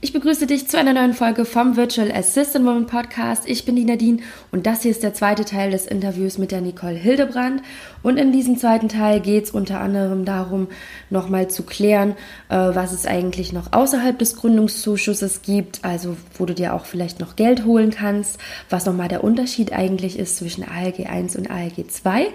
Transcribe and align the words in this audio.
Ich 0.00 0.12
begrüße 0.12 0.46
dich 0.46 0.68
zu 0.68 0.78
einer 0.78 0.92
neuen 0.92 1.12
Folge 1.12 1.44
vom 1.44 1.74
Virtual 1.74 2.12
Assistant 2.12 2.64
Woman 2.64 2.86
Podcast. 2.86 3.42
Ich 3.48 3.64
bin 3.64 3.74
die 3.74 3.84
Nadine 3.84 4.18
und 4.52 4.64
das 4.64 4.82
hier 4.82 4.92
ist 4.92 5.02
der 5.02 5.12
zweite 5.12 5.44
Teil 5.44 5.72
des 5.72 5.86
Interviews 5.86 6.38
mit 6.38 6.52
der 6.52 6.60
Nicole 6.60 6.94
Hildebrand. 6.94 7.62
Und 8.04 8.16
in 8.16 8.30
diesem 8.30 8.56
zweiten 8.58 8.88
Teil 8.88 9.18
geht 9.18 9.46
es 9.46 9.50
unter 9.50 9.80
anderem 9.80 10.24
darum, 10.24 10.68
nochmal 11.10 11.48
zu 11.48 11.64
klären, 11.64 12.12
äh, 12.48 12.54
was 12.54 12.92
es 12.92 13.06
eigentlich 13.06 13.52
noch 13.52 13.72
außerhalb 13.72 14.16
des 14.16 14.36
Gründungszuschusses 14.36 15.42
gibt, 15.42 15.84
also 15.84 16.16
wo 16.38 16.46
du 16.46 16.54
dir 16.54 16.74
auch 16.74 16.84
vielleicht 16.84 17.18
noch 17.18 17.34
Geld 17.34 17.64
holen 17.64 17.90
kannst, 17.90 18.38
was 18.70 18.86
nochmal 18.86 19.08
der 19.08 19.24
Unterschied 19.24 19.72
eigentlich 19.72 20.16
ist 20.16 20.36
zwischen 20.36 20.62
ALG 20.62 21.06
1 21.06 21.34
und 21.34 21.50
ALG 21.50 21.88
2. 21.88 22.28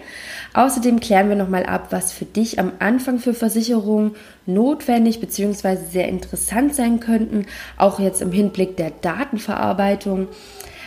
Außerdem 0.54 1.00
klären 1.00 1.30
wir 1.30 1.38
nochmal 1.38 1.66
ab, 1.66 1.88
was 1.92 2.12
für 2.12 2.26
dich 2.26 2.60
am 2.60 2.74
Anfang 2.80 3.20
für 3.20 3.34
Versicherungen 3.34 4.16
notwendig 4.46 5.22
bzw. 5.22 5.78
sehr 5.90 6.10
interessant 6.10 6.76
sein 6.76 7.00
könnten, 7.00 7.46
auch 7.78 8.00
jetzt 8.00 8.22
im 8.22 8.32
Hinblick 8.32 8.78
der 8.78 8.92
Datenverarbeitung. 9.02 10.28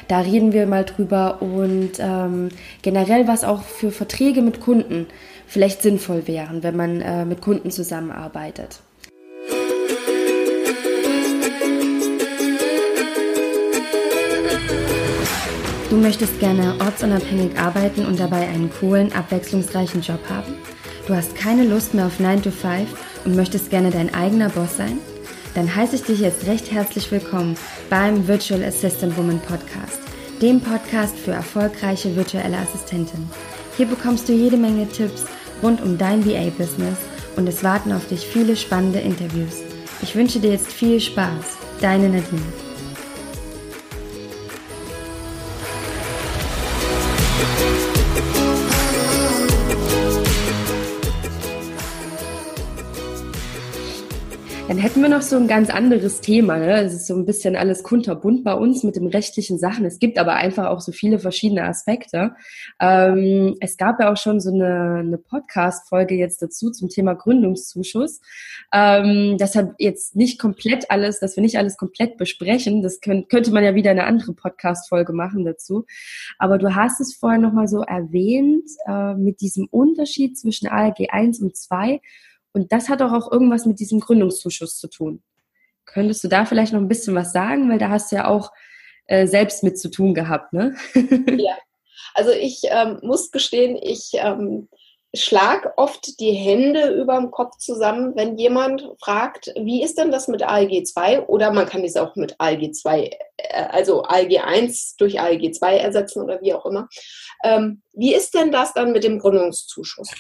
Da 0.09 0.21
reden 0.21 0.53
wir 0.53 0.67
mal 0.67 0.85
drüber 0.85 1.43
und 1.43 1.93
ähm, 1.99 2.51
generell, 2.83 3.27
was 3.27 3.43
auch 3.43 3.63
für 3.63 3.91
Verträge 3.91 4.41
mit 4.41 4.61
Kunden 4.61 5.07
vielleicht 5.47 5.83
sinnvoll 5.83 6.27
wären, 6.27 6.63
wenn 6.63 6.77
man 6.77 7.01
äh, 7.01 7.25
mit 7.25 7.41
Kunden 7.41 7.71
zusammenarbeitet. 7.71 8.81
Du 15.89 15.97
möchtest 16.03 16.41
gerne 16.41 16.75
ortsunabhängig 16.81 17.59
arbeiten 17.59 18.05
und 18.05 18.21
dabei 18.21 18.49
einen 18.49 18.71
coolen, 18.71 19.13
abwechslungsreichen 19.13 20.03
Job 20.03 20.21
haben? 20.29 20.55
Du 21.07 21.15
hast 21.15 21.37
keine 21.37 21.65
Lust 21.65 21.95
mehr 21.95 22.07
auf 22.07 22.19
9 22.21 22.43
to 22.43 22.51
5 22.51 22.89
und 23.25 23.37
möchtest 23.37 23.71
gerne 23.71 23.91
dein 23.91 24.13
eigener 24.13 24.49
Boss 24.49 24.77
sein? 24.77 24.99
Dann 25.57 25.75
heiße 25.75 25.97
ich 25.97 26.03
dich 26.03 26.21
jetzt 26.21 26.47
recht 26.47 26.71
herzlich 26.71 27.11
willkommen 27.11 27.57
beim 27.89 28.29
Virtual 28.29 28.63
Assistant 28.63 29.17
Woman 29.17 29.41
Podcast, 29.41 30.01
dem 30.43 30.61
Podcast 30.61 31.17
für 31.19 31.31
erfolgreiche 31.31 32.15
virtuelle 32.15 32.59
Assistentinnen. 32.59 33.31
Hier 33.79 33.87
bekommst 33.87 34.29
du 34.29 34.35
jede 34.35 34.59
Menge 34.59 34.87
Tipps 34.87 35.25
rund 35.63 35.81
um 35.81 35.97
dein 35.97 36.27
VA-Business 36.27 36.99
und 37.37 37.49
es 37.49 37.65
warten 37.65 37.93
auf 37.93 38.07
dich 38.07 38.27
viele 38.27 38.55
spannende 38.55 38.99
Interviews. 38.99 39.63
Ich 40.03 40.15
wünsche 40.15 40.41
dir 40.41 40.51
jetzt 40.51 40.71
viel 40.71 41.01
Spaß. 41.01 41.57
Deine 41.81 42.11
Nadine. 42.11 42.66
Dann 54.77 54.83
hätten 54.83 55.01
wir 55.01 55.09
noch 55.09 55.23
so 55.23 55.37
ein 55.37 55.49
ganz 55.49 55.71
anderes 55.71 56.21
Thema. 56.21 56.59
Ne? 56.59 56.83
Es 56.83 56.93
ist 56.93 57.07
so 57.07 57.17
ein 57.17 57.25
bisschen 57.25 57.57
alles 57.57 57.83
kunterbunt 57.83 58.45
bei 58.45 58.53
uns 58.53 58.83
mit 58.83 58.95
den 58.95 59.07
rechtlichen 59.07 59.59
Sachen. 59.59 59.87
Es 59.87 59.99
gibt 59.99 60.19
aber 60.19 60.35
einfach 60.35 60.67
auch 60.67 60.83
so 60.83 60.93
viele 60.93 61.19
verschiedene 61.19 61.65
Aspekte. 61.65 62.33
Ähm, 62.79 63.57
es 63.61 63.79
gab 63.79 63.99
ja 64.01 64.13
auch 64.13 64.19
schon 64.19 64.39
so 64.39 64.53
eine, 64.53 64.97
eine 64.99 65.17
Podcast-Folge 65.17 66.15
jetzt 66.15 66.43
dazu 66.43 66.71
zum 66.71 66.91
Thema 66.91 67.15
Gründungszuschuss. 67.15 68.21
Ähm, 68.71 69.39
deshalb 69.41 69.77
jetzt 69.79 70.15
nicht 70.15 70.39
komplett 70.39 70.91
alles, 70.91 71.21
dass 71.21 71.37
wir 71.37 71.43
nicht 71.43 71.57
alles 71.57 71.79
komplett 71.79 72.19
besprechen. 72.19 72.83
Das 72.83 73.01
könnt, 73.01 73.31
könnte 73.31 73.53
man 73.53 73.65
ja 73.65 73.75
wieder 73.75 73.93
eine 73.93 74.05
andere 74.05 74.35
Podcast-Folge 74.35 75.15
machen 75.15 75.47
dazu. 75.47 75.87
Aber 76.37 76.59
du 76.59 76.75
hast 76.75 77.01
es 77.01 77.15
vorher 77.15 77.41
nochmal 77.41 77.67
so 77.67 77.81
erwähnt 77.81 78.69
äh, 78.87 79.15
mit 79.15 79.41
diesem 79.41 79.69
Unterschied 79.71 80.37
zwischen 80.37 80.69
ALG 80.69 81.09
1 81.09 81.41
und 81.41 81.57
2 81.57 82.03
und 82.57 82.73
das 82.73 82.89
hat 82.89 83.03
doch 83.03 83.13
auch 83.13 83.31
irgendwas 83.31 83.67
mit 83.67 83.81
diesem 83.81 84.01
Gründungszuschuss 84.01 84.79
zu 84.79 84.89
tun. 84.89 85.23
Könntest 85.85 86.25
du 86.25 86.29
da 86.29 86.47
vielleicht 86.47 86.73
noch 86.73 86.81
ein 86.81 86.89
bisschen 86.89 87.15
was 87.15 87.31
sagen? 87.31 87.71
Weil 87.71 87.79
da 87.79 87.91
hast 87.91 88.11
du 88.11 88.17
ja 88.17 88.29
auch 88.29 88.51
äh, 89.07 89.27
selbst 89.27 89.63
mit 89.63 89.79
zu 89.79 89.91
tun 89.91 90.15
gehabt, 90.15 90.55
ne? 90.55 90.75
ja. 91.37 91.55
Also 92.15 92.31
ich 92.31 92.63
ähm, 92.65 92.99
muss 93.03 93.31
gestehen, 93.31 93.77
ich 93.77 94.13
ähm, 94.15 94.69
schlag 95.15 95.75
oft 95.77 96.19
die 96.19 96.33
Hände 96.33 96.95
über 96.95 97.17
dem 97.19 97.31
Kopf 97.31 97.59
zusammen, 97.59 98.17
wenn 98.17 98.39
jemand 98.39 98.89
fragt, 99.01 99.53
wie 99.61 99.83
ist 99.83 99.99
denn 99.99 100.11
das 100.11 100.27
mit 100.27 100.43
ALG 100.43 100.87
2? 100.87 101.27
Oder 101.27 101.53
man 101.53 101.67
kann 101.67 101.85
es 101.85 101.95
auch 101.97 102.17
mit 102.17 102.37
ALG 102.39 102.73
2, 102.73 103.11
äh, 103.37 103.65
also 103.69 104.03
ALG 104.03 104.39
1 104.39 104.97
durch 104.97 105.21
ALG 105.21 105.53
2 105.53 105.77
ersetzen 105.77 106.23
oder 106.23 106.41
wie 106.41 106.55
auch 106.55 106.65
immer. 106.65 106.89
Ähm, 107.45 107.83
wie 107.93 108.15
ist 108.15 108.33
denn 108.33 108.51
das 108.51 108.73
dann 108.73 108.93
mit 108.93 109.05
dem 109.05 109.19
Gründungszuschuss? 109.19 110.11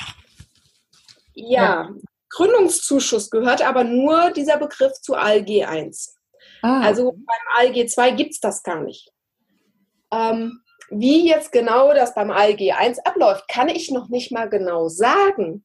Ja, 1.35 1.63
ja. 1.63 1.91
Gründungszuschuss 2.37 3.31
gehört 3.31 3.63
aber 3.63 3.83
nur 3.83 4.31
dieser 4.31 4.59
Begriff 4.59 4.93
zu 5.01 5.15
ALG 5.15 5.65
1. 5.65 6.17
Ah. 6.61 6.83
Also 6.83 7.13
beim 7.13 7.47
ALG 7.57 7.89
2 7.89 8.11
gibt 8.11 8.33
es 8.33 8.41
das 8.41 8.63
gar 8.63 8.83
nicht. 8.83 9.11
Ähm, 10.13 10.61
wie 10.91 11.27
jetzt 11.27 11.51
genau 11.51 11.95
das 11.95 12.15
beim 12.15 12.31
ALG 12.31 12.73
1 12.73 12.99
abläuft, 13.07 13.49
kann 13.49 13.71
ich 13.71 13.91
noch 13.91 14.11
nicht 14.11 14.33
mal 14.33 14.51
genau 14.51 14.89
sagen, 14.89 15.65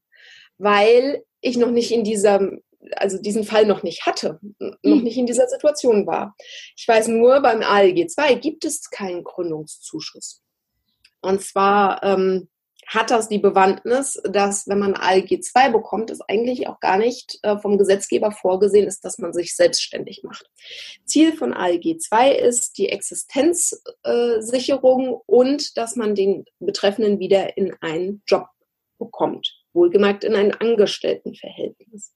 weil 0.59 1.25
ich 1.41 1.57
noch 1.57 1.71
nicht 1.71 1.91
in 1.91 2.05
diesem, 2.05 2.61
also 2.95 3.21
diesen 3.21 3.43
Fall 3.43 3.65
noch 3.65 3.83
nicht 3.83 4.05
hatte, 4.05 4.39
hm. 4.41 4.77
noch 4.81 5.01
nicht 5.01 5.17
in 5.17 5.25
dieser 5.25 5.49
Situation 5.49 6.07
war. 6.07 6.35
Ich 6.77 6.87
weiß 6.87 7.09
nur, 7.09 7.41
beim 7.41 7.63
ALG 7.63 8.07
2 8.07 8.35
gibt 8.35 8.63
es 8.63 8.89
keinen 8.89 9.25
Gründungszuschuss. 9.25 10.41
Und 11.19 11.41
zwar 11.41 12.01
ähm, 12.01 12.47
hat 12.91 13.09
das 13.09 13.27
die 13.29 13.39
Bewandtnis, 13.39 14.21
dass 14.25 14.67
wenn 14.67 14.79
man 14.79 14.95
ALG 14.95 15.41
2 15.41 15.69
bekommt, 15.69 16.11
es 16.11 16.19
eigentlich 16.19 16.67
auch 16.67 16.81
gar 16.81 16.97
nicht 16.97 17.39
äh, 17.41 17.57
vom 17.57 17.77
Gesetzgeber 17.77 18.33
vorgesehen 18.33 18.85
ist, 18.85 19.05
dass 19.05 19.17
man 19.17 19.31
sich 19.31 19.55
selbstständig 19.55 20.23
macht. 20.23 20.51
Ziel 21.05 21.31
von 21.31 21.53
ALG 21.53 21.99
2 21.99 22.33
ist 22.33 22.77
die 22.77 22.89
Existenzsicherung 22.89 25.07
äh, 25.07 25.19
und 25.25 25.77
dass 25.77 25.95
man 25.95 26.15
den 26.15 26.43
Betreffenden 26.59 27.19
wieder 27.19 27.55
in 27.55 27.73
einen 27.79 28.23
Job 28.27 28.47
bekommt. 28.99 29.55
Wohlgemerkt 29.71 30.25
in 30.25 30.35
ein 30.35 30.53
Angestelltenverhältnis. 30.53 32.11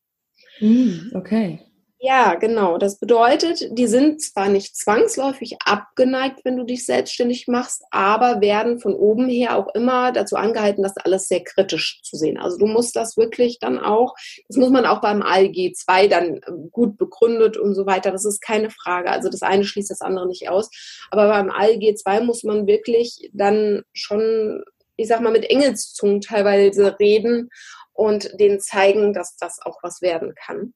Mm, 0.59 1.15
okay. 1.15 1.61
Ja, 1.99 2.35
genau. 2.35 2.77
Das 2.77 2.99
bedeutet, 2.99 3.69
die 3.71 3.87
sind 3.87 4.21
zwar 4.21 4.49
nicht 4.49 4.75
zwangsläufig 4.75 5.57
abgeneigt, 5.63 6.41
wenn 6.43 6.57
du 6.57 6.63
dich 6.65 6.85
selbstständig 6.85 7.47
machst, 7.47 7.83
aber 7.89 8.41
werden 8.41 8.79
von 8.79 8.93
oben 8.93 9.29
her 9.29 9.57
auch 9.57 9.73
immer 9.73 10.11
dazu 10.11 10.35
angehalten, 10.35 10.83
das 10.83 10.97
alles 10.97 11.27
sehr 11.27 11.43
kritisch 11.43 12.01
zu 12.03 12.17
sehen. 12.17 12.37
Also 12.37 12.57
du 12.57 12.67
musst 12.67 12.95
das 12.97 13.15
wirklich 13.17 13.59
dann 13.59 13.79
auch, 13.79 14.13
das 14.49 14.57
muss 14.57 14.69
man 14.69 14.85
auch 14.85 14.99
beim 15.01 15.21
ALG 15.21 15.73
2 15.73 16.07
dann 16.07 16.41
ähm, 16.47 16.69
gut 16.71 16.97
begründet 16.97 17.57
und 17.57 17.73
so 17.75 17.85
weiter. 17.85 18.11
Das 18.11 18.25
ist 18.25 18.41
keine 18.41 18.69
Frage. 18.69 19.09
Also 19.09 19.29
das 19.29 19.41
eine 19.41 19.63
schließt 19.63 19.89
das 19.89 20.01
andere 20.01 20.27
nicht 20.27 20.49
aus. 20.49 20.69
Aber 21.11 21.29
beim 21.29 21.49
ALG 21.49 21.95
2 21.95 22.19
muss 22.21 22.43
man 22.43 22.67
wirklich 22.67 23.29
dann 23.33 23.83
schon, 23.93 24.63
ich 24.97 25.07
sag 25.07 25.21
mal, 25.21 25.31
mit 25.31 25.49
Engelszungen 25.49 26.19
teilweise 26.19 26.99
reden 26.99 27.49
und 27.93 28.37
denen 28.39 28.59
zeigen, 28.59 29.13
dass 29.13 29.37
das 29.37 29.59
auch 29.61 29.79
was 29.81 30.01
werden 30.01 30.35
kann. 30.35 30.73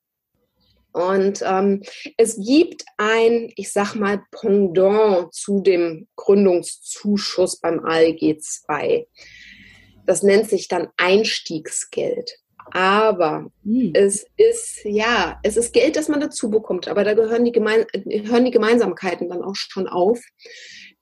Und 0.92 1.44
ähm, 1.46 1.84
es 2.18 2.38
gibt 2.38 2.84
ein, 2.98 3.52
ich 3.56 3.72
sag 3.72 3.96
mal, 3.96 4.24
Pendant 4.32 5.34
zu 5.34 5.62
dem 5.62 6.08
Gründungszuschuss 6.16 7.60
beim 7.60 7.80
ALG 7.86 8.40
2. 8.40 9.08
Das 10.06 10.24
nennt 10.24 10.50
sich 10.50 10.68
dann 10.68 10.88
Einstiegsgeld. 10.98 12.40
Aber 12.72 13.52
hm. 13.64 13.92
es 13.94 14.26
ist, 14.38 14.82
ja, 14.84 15.40
es 15.44 15.58
ist 15.58 15.74
Geld, 15.74 15.96
das 15.96 16.08
man 16.08 16.20
dazu 16.20 16.50
bekommt. 16.50 16.88
Aber 16.88 17.04
da 17.04 17.14
gehören 17.14 17.46
die, 17.46 17.52
Gemein 17.52 17.86
hören 18.06 18.46
die 18.46 18.52
Gemeinsamkeiten 18.52 19.30
dann 19.30 19.44
auch 19.44 19.56
schon 19.56 19.88
auf. 19.88 20.20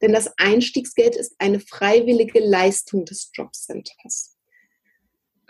Denn 0.02 0.14
das 0.14 0.32
Einstiegsgeld 0.38 1.16
ist 1.16 1.36
eine 1.40 1.60
freiwillige 1.60 2.40
Leistung 2.40 3.06
des 3.06 3.32
Jobcenters. 3.34 4.37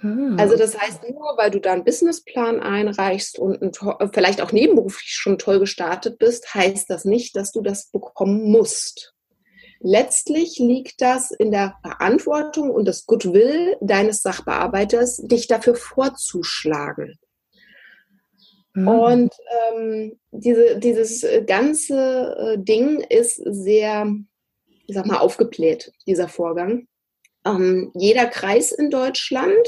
Ah. 0.01 0.35
Also 0.37 0.55
das 0.55 0.79
heißt, 0.79 1.03
nur 1.09 1.37
weil 1.37 1.51
du 1.51 1.59
da 1.59 1.73
einen 1.73 1.83
Businessplan 1.83 2.59
einreichst 2.59 3.39
und 3.39 3.61
ein, 3.61 4.11
vielleicht 4.13 4.41
auch 4.41 4.51
nebenberuflich 4.51 5.11
schon 5.11 5.37
toll 5.37 5.59
gestartet 5.59 6.19
bist, 6.19 6.53
heißt 6.53 6.89
das 6.89 7.05
nicht, 7.05 7.35
dass 7.35 7.51
du 7.51 7.61
das 7.61 7.89
bekommen 7.91 8.51
musst. 8.51 9.13
Letztlich 9.79 10.57
liegt 10.57 11.01
das 11.01 11.31
in 11.31 11.51
der 11.51 11.77
Verantwortung 11.81 12.71
und 12.71 12.85
das 12.85 13.05
Goodwill 13.05 13.77
deines 13.79 14.21
Sachbearbeiters, 14.21 15.17
dich 15.17 15.47
dafür 15.47 15.75
vorzuschlagen. 15.75 17.19
Mhm. 18.73 18.87
Und 18.87 19.33
ähm, 19.71 20.19
diese, 20.31 20.79
dieses 20.79 21.25
ganze 21.45 22.35
äh, 22.37 22.63
Ding 22.63 23.01
ist 23.01 23.35
sehr, 23.35 24.11
ich 24.87 24.95
sag 24.95 25.05
mal, 25.05 25.17
aufgebläht, 25.17 25.91
dieser 26.07 26.27
Vorgang. 26.27 26.87
Ähm, 27.45 27.91
jeder 27.95 28.25
Kreis 28.25 28.71
in 28.71 28.89
Deutschland 28.89 29.67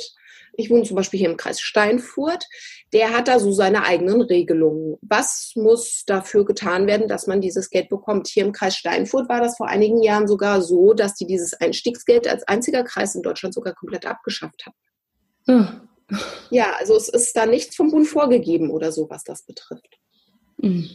ich 0.60 0.70
wohne 0.70 0.84
zum 0.84 0.96
Beispiel 0.96 1.20
hier 1.20 1.30
im 1.30 1.38
Kreis 1.38 1.62
Steinfurt, 1.62 2.46
der 2.94 3.12
hat 3.12 3.28
da 3.28 3.40
so 3.40 3.52
seine 3.52 3.84
eigenen 3.84 4.22
Regelungen. 4.22 4.98
Was 5.02 5.54
muss 5.56 6.04
dafür 6.06 6.46
getan 6.46 6.88
werden, 6.88 7.08
dass 7.08 7.28
man 7.28 7.42
dieses 7.42 7.70
Geld 7.70 7.90
bekommt? 7.90 8.28
Hier 8.28 8.46
im 8.46 8.52
Kreis 8.52 8.76
Steinfurt 8.76 9.30
war 9.30 9.42
das 9.42 9.58
vor 9.58 9.68
einigen 9.68 10.02
Jahren 10.02 10.28
sogar 10.28 10.62
so, 10.62 10.94
dass 10.94 11.16
die 11.16 11.28
dieses 11.28 11.54
Einstiegsgeld 11.54 12.28
als 12.28 12.48
einziger 12.48 12.84
Kreis 12.84 13.16
in 13.16 13.22
Deutschland 13.22 13.54
sogar 13.54 13.74
komplett 13.74 14.06
abgeschafft 14.06 14.66
haben. 14.66 14.76
Hm. 15.46 15.82
Ja, 16.50 16.74
also 16.80 16.96
es 16.96 17.10
ist 17.10 17.36
da 17.36 17.46
nichts 17.46 17.76
vom 17.76 17.92
Bund 17.92 18.08
vorgegeben 18.08 18.72
oder 18.72 18.92
so, 18.92 19.10
was 19.10 19.24
das 19.24 19.44
betrifft. 19.46 20.00
Hm. 20.62 20.90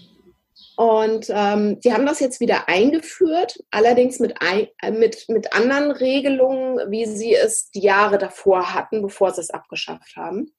Und 0.77 1.27
ähm, 1.29 1.79
die 1.81 1.93
haben 1.93 2.07
das 2.07 2.19
jetzt 2.19 2.41
wieder 2.41 2.69
eingeführt, 2.69 3.63
allerdings 3.71 4.19
mit, 4.19 4.43
ein, 4.43 4.67
äh, 4.83 4.91
mit, 4.91 5.29
mit 5.29 5.53
anderen 5.53 5.93
Regelungen, 5.93 6.91
wie 6.91 7.07
sie 7.07 7.35
es 7.35 7.71
die 7.71 7.83
Jahre 7.83 8.19
davor 8.19 8.75
hatten, 8.75 9.03
bevor 9.03 9.33
sie 9.33 9.41
es 9.41 9.51
abgeschafft 9.51 10.17
haben. 10.17 10.53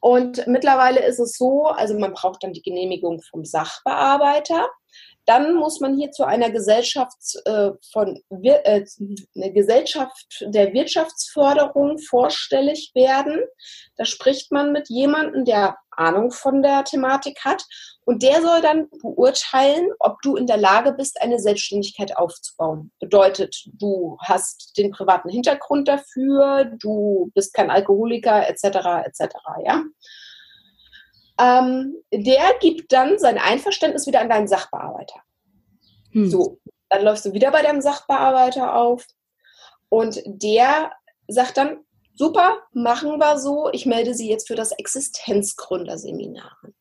Und 0.00 0.46
mittlerweile 0.46 1.04
ist 1.04 1.18
es 1.18 1.36
so, 1.36 1.66
also 1.66 1.98
man 1.98 2.12
braucht 2.12 2.44
dann 2.44 2.52
die 2.52 2.62
Genehmigung 2.62 3.20
vom 3.22 3.44
Sachbearbeiter. 3.44 4.68
Dann 5.28 5.56
muss 5.56 5.78
man 5.80 5.98
hier 5.98 6.10
zu 6.10 6.24
einer 6.24 6.48
Gesellschaft 6.48 7.18
äh, 7.44 7.72
von 7.92 8.18
äh, 8.30 8.82
eine 9.36 9.52
Gesellschaft 9.52 10.42
der 10.46 10.72
Wirtschaftsförderung 10.72 11.98
vorstellig 11.98 12.92
werden. 12.94 13.38
Da 13.98 14.06
spricht 14.06 14.50
man 14.52 14.72
mit 14.72 14.88
jemandem, 14.88 15.44
der 15.44 15.76
Ahnung 15.90 16.30
von 16.30 16.62
der 16.62 16.82
Thematik 16.84 17.40
hat 17.44 17.62
und 18.06 18.22
der 18.22 18.40
soll 18.40 18.62
dann 18.62 18.88
beurteilen, 19.02 19.90
ob 19.98 20.22
du 20.22 20.36
in 20.36 20.46
der 20.46 20.56
Lage 20.56 20.92
bist, 20.92 21.20
eine 21.20 21.38
Selbstständigkeit 21.38 22.16
aufzubauen. 22.16 22.90
Bedeutet, 22.98 23.54
du 23.74 24.16
hast 24.24 24.78
den 24.78 24.92
privaten 24.92 25.28
Hintergrund 25.28 25.88
dafür, 25.88 26.72
du 26.80 27.30
bist 27.34 27.52
kein 27.52 27.70
Alkoholiker 27.70 28.48
etc. 28.48 29.04
etc. 29.04 29.34
Ja. 29.66 29.82
Ähm, 31.38 31.96
der 32.12 32.54
gibt 32.60 32.92
dann 32.92 33.18
sein 33.18 33.38
Einverständnis 33.38 34.06
wieder 34.06 34.20
an 34.20 34.28
deinen 34.28 34.48
Sachbearbeiter. 34.48 35.20
Hm. 36.12 36.30
So, 36.30 36.58
dann 36.88 37.04
läufst 37.04 37.24
du 37.24 37.32
wieder 37.32 37.50
bei 37.50 37.62
deinem 37.62 37.80
Sachbearbeiter 37.80 38.74
auf 38.74 39.06
und 39.88 40.20
der 40.26 40.92
sagt 41.28 41.56
dann, 41.56 41.84
super, 42.14 42.58
machen 42.72 43.18
wir 43.18 43.38
so, 43.38 43.70
ich 43.72 43.86
melde 43.86 44.14
Sie 44.14 44.28
jetzt 44.28 44.48
für 44.48 44.56
das 44.56 44.72
Existenzgründerseminar 44.72 46.56
an. 46.62 46.74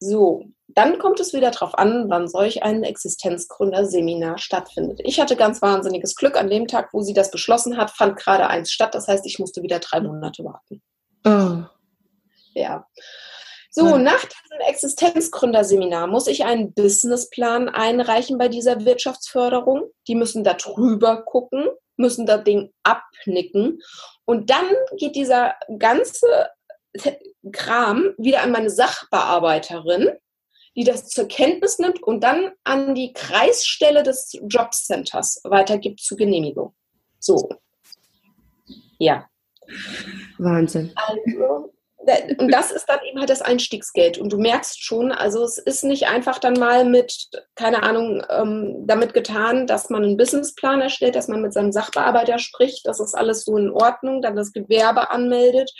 So, 0.00 0.44
dann 0.68 0.98
kommt 0.98 1.18
es 1.18 1.32
wieder 1.32 1.50
darauf 1.50 1.76
an, 1.76 2.08
wann 2.08 2.28
solch 2.28 2.62
ein 2.62 2.84
Existenzgründerseminar 2.84 4.38
stattfindet. 4.38 5.00
Ich 5.02 5.18
hatte 5.18 5.34
ganz 5.34 5.60
wahnsinniges 5.62 6.14
Glück. 6.14 6.36
An 6.36 6.50
dem 6.50 6.68
Tag, 6.68 6.90
wo 6.92 7.02
sie 7.02 7.14
das 7.14 7.30
beschlossen 7.30 7.76
hat, 7.76 7.90
fand 7.90 8.16
gerade 8.16 8.46
eins 8.46 8.70
statt. 8.70 8.94
Das 8.94 9.08
heißt, 9.08 9.26
ich 9.26 9.38
musste 9.38 9.62
wieder 9.62 9.80
drei 9.80 10.00
Monate 10.00 10.44
warten. 10.44 10.82
Oh. 11.24 11.64
Ja. 12.54 12.86
So, 13.78 13.96
nach 13.96 14.24
diesem 14.24 14.58
Existenzgründerseminar 14.66 16.08
muss 16.08 16.26
ich 16.26 16.44
einen 16.44 16.72
Businessplan 16.72 17.68
einreichen 17.68 18.36
bei 18.36 18.48
dieser 18.48 18.84
Wirtschaftsförderung. 18.84 19.92
Die 20.08 20.16
müssen 20.16 20.42
da 20.42 20.54
drüber 20.54 21.22
gucken, 21.22 21.68
müssen 21.96 22.26
das 22.26 22.42
Ding 22.42 22.72
abnicken. 22.82 23.80
Und 24.24 24.50
dann 24.50 24.66
geht 24.96 25.14
dieser 25.14 25.54
ganze 25.78 26.26
Kram 27.52 28.14
wieder 28.18 28.42
an 28.42 28.50
meine 28.50 28.70
Sachbearbeiterin, 28.70 30.10
die 30.74 30.82
das 30.82 31.06
zur 31.06 31.28
Kenntnis 31.28 31.78
nimmt 31.78 32.02
und 32.02 32.24
dann 32.24 32.50
an 32.64 32.96
die 32.96 33.12
Kreisstelle 33.12 34.02
des 34.02 34.36
Jobcenters 34.42 35.42
weitergibt 35.44 36.00
zur 36.00 36.16
Genehmigung. 36.16 36.74
So. 37.20 37.48
Ja. 38.98 39.28
Wahnsinn. 40.38 40.90
Also, 40.96 41.72
und 42.38 42.52
das 42.52 42.70
ist 42.70 42.88
dann 42.88 43.00
eben 43.04 43.18
halt 43.18 43.28
das 43.28 43.42
Einstiegsgeld. 43.42 44.18
Und 44.18 44.32
du 44.32 44.38
merkst 44.38 44.82
schon, 44.82 45.10
also 45.12 45.42
es 45.42 45.58
ist 45.58 45.84
nicht 45.84 46.06
einfach 46.06 46.38
dann 46.38 46.54
mal 46.54 46.84
mit, 46.84 47.28
keine 47.56 47.82
Ahnung, 47.82 48.22
ähm, 48.30 48.84
damit 48.86 49.14
getan, 49.14 49.66
dass 49.66 49.90
man 49.90 50.04
einen 50.04 50.16
Businessplan 50.16 50.80
erstellt, 50.80 51.16
dass 51.16 51.28
man 51.28 51.42
mit 51.42 51.52
seinem 51.52 51.72
Sachbearbeiter 51.72 52.38
spricht, 52.38 52.86
das 52.86 53.00
ist 53.00 53.14
alles 53.14 53.44
so 53.44 53.56
in 53.56 53.70
Ordnung, 53.70 54.22
dann 54.22 54.36
das 54.36 54.52
Gewerbe 54.52 55.10
anmeldet 55.10 55.72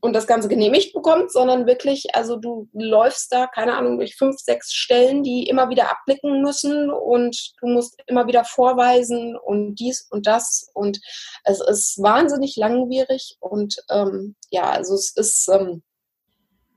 und 0.00 0.14
das 0.14 0.26
Ganze 0.26 0.48
genehmigt 0.48 0.94
bekommt, 0.94 1.30
sondern 1.30 1.66
wirklich, 1.66 2.14
also 2.14 2.36
du 2.36 2.68
läufst 2.72 3.32
da, 3.32 3.46
keine 3.46 3.76
Ahnung, 3.76 3.98
durch 3.98 4.16
fünf, 4.16 4.38
sechs 4.38 4.72
Stellen, 4.72 5.22
die 5.22 5.46
immer 5.46 5.68
wieder 5.68 5.90
abblicken 5.90 6.42
müssen 6.42 6.90
und 6.90 7.52
du 7.60 7.68
musst 7.68 8.00
immer 8.06 8.26
wieder 8.26 8.44
vorweisen 8.44 9.36
und 9.36 9.74
dies 9.74 10.06
und 10.10 10.26
das 10.26 10.70
und 10.74 11.00
es 11.44 11.60
ist 11.60 12.02
wahnsinnig 12.02 12.56
langwierig 12.56 13.36
und 13.40 13.76
ähm, 13.90 14.36
ja, 14.50 14.70
also 14.70 14.94
es 14.94 15.14
ist, 15.16 15.48
ähm, 15.48 15.82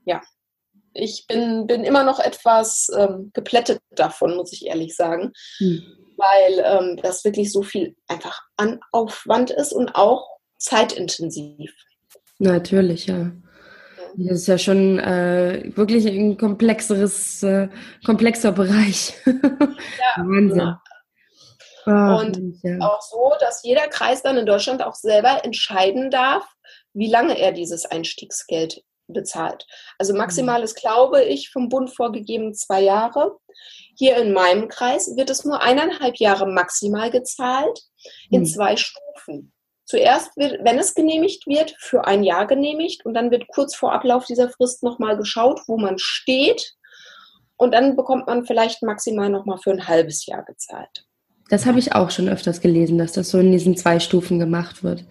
ja, 0.04 0.20
ich 0.92 1.26
bin, 1.26 1.66
bin 1.66 1.84
immer 1.84 2.04
noch 2.04 2.20
etwas 2.20 2.88
ähm, 2.96 3.30
geplättet 3.34 3.80
davon, 3.90 4.36
muss 4.36 4.52
ich 4.52 4.66
ehrlich 4.66 4.94
sagen, 4.94 5.32
hm. 5.58 5.82
weil 6.16 6.62
ähm, 6.64 6.96
das 7.02 7.24
wirklich 7.24 7.52
so 7.52 7.62
viel 7.62 7.96
einfach 8.06 8.42
an 8.56 8.80
Aufwand 8.92 9.50
ist 9.50 9.72
und 9.72 9.94
auch 9.94 10.28
zeitintensiv. 10.58 11.72
Natürlich, 12.44 13.06
ja. 13.06 13.32
Das 14.16 14.40
ist 14.40 14.46
ja 14.46 14.58
schon 14.58 14.98
äh, 15.00 15.72
wirklich 15.74 16.06
ein 16.06 16.36
komplexeres, 16.36 17.42
äh, 17.42 17.68
komplexer 18.04 18.52
Bereich. 18.52 19.14
Ja, 19.26 19.32
Wahnsinn. 20.16 20.58
Ja. 20.58 20.80
Oh, 21.86 22.20
und 22.20 22.40
ja. 22.62 22.78
auch 22.80 23.02
so, 23.02 23.32
dass 23.40 23.62
jeder 23.62 23.88
Kreis 23.88 24.22
dann 24.22 24.36
in 24.36 24.46
Deutschland 24.46 24.82
auch 24.82 24.94
selber 24.94 25.44
entscheiden 25.44 26.10
darf, 26.10 26.46
wie 26.92 27.10
lange 27.10 27.38
er 27.38 27.52
dieses 27.52 27.86
Einstiegsgeld 27.86 28.84
bezahlt. 29.06 29.66
Also 29.98 30.14
maximal 30.14 30.62
ist, 30.62 30.76
glaube 30.76 31.22
ich, 31.24 31.50
vom 31.50 31.68
Bund 31.68 31.90
vorgegeben 31.90 32.54
zwei 32.54 32.80
Jahre. 32.80 33.36
Hier 33.96 34.16
in 34.16 34.32
meinem 34.32 34.68
Kreis 34.68 35.14
wird 35.16 35.28
es 35.28 35.44
nur 35.44 35.60
eineinhalb 35.60 36.16
Jahre 36.16 36.46
maximal 36.46 37.10
gezahlt 37.10 37.80
in 38.30 38.40
hm. 38.40 38.46
zwei 38.46 38.76
Stufen. 38.76 39.52
Zuerst 39.86 40.36
wird, 40.36 40.64
wenn 40.64 40.78
es 40.78 40.94
genehmigt 40.94 41.46
wird, 41.46 41.74
für 41.78 42.06
ein 42.06 42.24
Jahr 42.24 42.46
genehmigt 42.46 43.04
und 43.04 43.14
dann 43.14 43.30
wird 43.30 43.48
kurz 43.48 43.74
vor 43.74 43.92
Ablauf 43.92 44.24
dieser 44.24 44.48
Frist 44.48 44.82
nochmal 44.82 45.16
geschaut, 45.16 45.60
wo 45.66 45.76
man 45.76 45.98
steht 45.98 46.74
und 47.56 47.72
dann 47.72 47.96
bekommt 47.96 48.26
man 48.26 48.46
vielleicht 48.46 48.82
maximal 48.82 49.28
nochmal 49.28 49.58
für 49.58 49.70
ein 49.70 49.86
halbes 49.86 50.26
Jahr 50.26 50.44
gezahlt. 50.44 51.06
Das 51.50 51.66
habe 51.66 51.78
ich 51.78 51.94
auch 51.94 52.10
schon 52.10 52.28
öfters 52.28 52.60
gelesen, 52.60 52.98
dass 52.98 53.12
das 53.12 53.30
so 53.30 53.38
in 53.38 53.52
diesen 53.52 53.76
zwei 53.76 54.00
Stufen 54.00 54.38
gemacht 54.38 54.82
wird. 54.82 55.04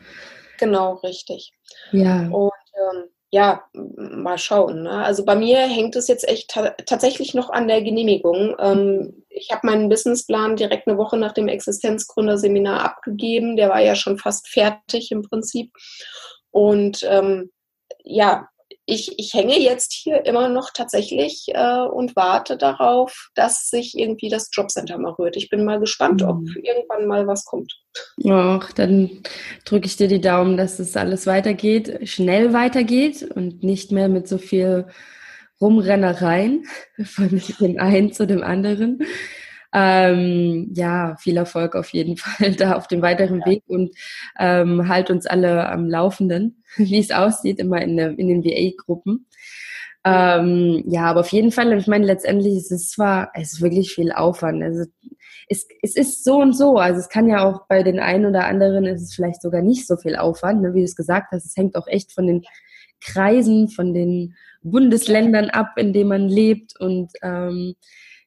Genau, 0.57 0.95
richtig. 0.95 1.53
Ja. 1.91 2.27
Und 2.29 2.51
ähm, 2.73 3.03
ja, 3.29 3.63
mal 3.73 4.37
schauen. 4.37 4.83
Ne? 4.83 4.91
Also 4.91 5.25
bei 5.25 5.35
mir 5.35 5.59
hängt 5.59 5.95
es 5.95 6.07
jetzt 6.07 6.27
echt 6.27 6.49
ta 6.49 6.69
tatsächlich 6.85 7.33
noch 7.33 7.49
an 7.49 7.67
der 7.67 7.81
Genehmigung. 7.81 8.55
Ähm, 8.59 9.22
ich 9.33 9.49
habe 9.51 9.67
meinen 9.67 9.89
Businessplan 9.89 10.55
direkt 10.55 10.87
eine 10.87 10.97
Woche 10.97 11.17
nach 11.17 11.33
dem 11.33 11.47
Existenzgründerseminar 11.47 12.83
abgegeben. 12.83 13.55
Der 13.55 13.69
war 13.69 13.81
ja 13.81 13.95
schon 13.95 14.17
fast 14.17 14.47
fertig 14.47 15.11
im 15.11 15.23
Prinzip. 15.23 15.71
Und 16.51 17.03
ähm, 17.03 17.51
ja, 18.03 18.47
ich, 18.85 19.17
ich 19.17 19.33
hänge 19.33 19.57
jetzt 19.59 19.93
hier 19.93 20.25
immer 20.25 20.49
noch 20.49 20.71
tatsächlich 20.73 21.45
äh, 21.53 21.81
und 21.81 22.15
warte 22.15 22.57
darauf, 22.57 23.29
dass 23.33 23.69
sich 23.69 23.97
irgendwie 23.97 24.29
das 24.29 24.49
Jobcenter 24.51 24.97
mal 24.97 25.13
rührt. 25.13 25.37
Ich 25.37 25.49
bin 25.49 25.63
mal 25.63 25.79
gespannt, 25.79 26.21
ob 26.21 26.39
mhm. 26.39 26.55
irgendwann 26.61 27.07
mal 27.07 27.25
was 27.25 27.45
kommt. 27.45 27.73
Ach, 28.27 28.71
dann 28.73 29.23
drücke 29.65 29.85
ich 29.85 29.95
dir 29.95 30.07
die 30.07 30.21
Daumen, 30.21 30.57
dass 30.57 30.79
es 30.79 30.97
alles 30.97 31.27
weitergeht, 31.27 32.09
schnell 32.09 32.53
weitergeht 32.53 33.23
und 33.23 33.63
nicht 33.63 33.91
mehr 33.91 34.09
mit 34.09 34.27
so 34.27 34.37
viel 34.37 34.87
Rumrennereien 35.63 36.65
von 37.03 37.41
dem 37.59 37.79
einen 37.79 38.11
zu 38.11 38.27
dem 38.27 38.43
anderen. 38.43 38.99
Ähm, 39.75 40.69
ja, 40.75 41.15
viel 41.17 41.37
Erfolg 41.37 41.75
auf 41.75 41.89
jeden 41.89 42.17
Fall 42.17 42.51
da 42.51 42.73
auf 42.73 42.87
dem 42.87 43.01
weiteren 43.01 43.39
ja. 43.39 43.45
Weg 43.47 43.63
und 43.67 43.95
ähm, 44.37 44.87
halt 44.87 45.09
uns 45.09 45.25
alle 45.25 45.67
am 45.67 45.89
Laufenden, 45.89 46.63
wie 46.77 46.99
es 46.99 47.11
aussieht, 47.11 47.59
immer 47.59 47.81
in, 47.81 47.97
der, 47.97 48.17
in 48.17 48.27
den 48.27 48.43
VA-Gruppen. 48.43 49.25
Ähm, 50.05 50.83
ja, 50.85 51.05
aber 51.05 51.21
auf 51.21 51.29
jeden 51.29 51.51
Fall, 51.51 51.71
ich 51.77 51.87
meine, 51.87 52.05
letztendlich 52.05 52.55
ist 52.55 52.71
es 52.71 52.89
zwar, 52.89 53.31
es 53.35 53.53
ist 53.53 53.61
wirklich 53.61 53.93
viel 53.93 54.11
Aufwand. 54.11 54.61
Also 54.61 54.83
es, 55.47 55.65
es 55.81 55.95
ist 55.95 56.25
so 56.25 56.41
und 56.41 56.55
so. 56.55 56.75
Also 56.77 56.99
es 56.99 57.07
kann 57.07 57.29
ja 57.29 57.43
auch 57.43 57.67
bei 57.67 57.83
den 57.83 57.99
einen 57.99 58.25
oder 58.25 58.45
anderen 58.45 58.85
ist 58.85 59.01
es 59.01 59.13
vielleicht 59.13 59.41
sogar 59.41 59.61
nicht 59.61 59.87
so 59.87 59.95
viel 59.95 60.17
Aufwand, 60.17 60.61
ne, 60.61 60.73
wie 60.73 60.79
du 60.79 60.85
es 60.85 60.97
gesagt 60.97 61.31
hast. 61.31 61.45
Es 61.45 61.55
hängt 61.55 61.75
auch 61.77 61.87
echt 61.87 62.11
von 62.11 62.27
den 62.27 62.43
Kreisen, 63.01 63.69
von 63.69 63.93
den 63.93 64.35
Bundesländern 64.63 65.49
ab, 65.49 65.73
in 65.77 65.93
denen 65.93 66.09
man 66.09 66.27
lebt 66.27 66.79
und 66.79 67.11
ähm, 67.21 67.75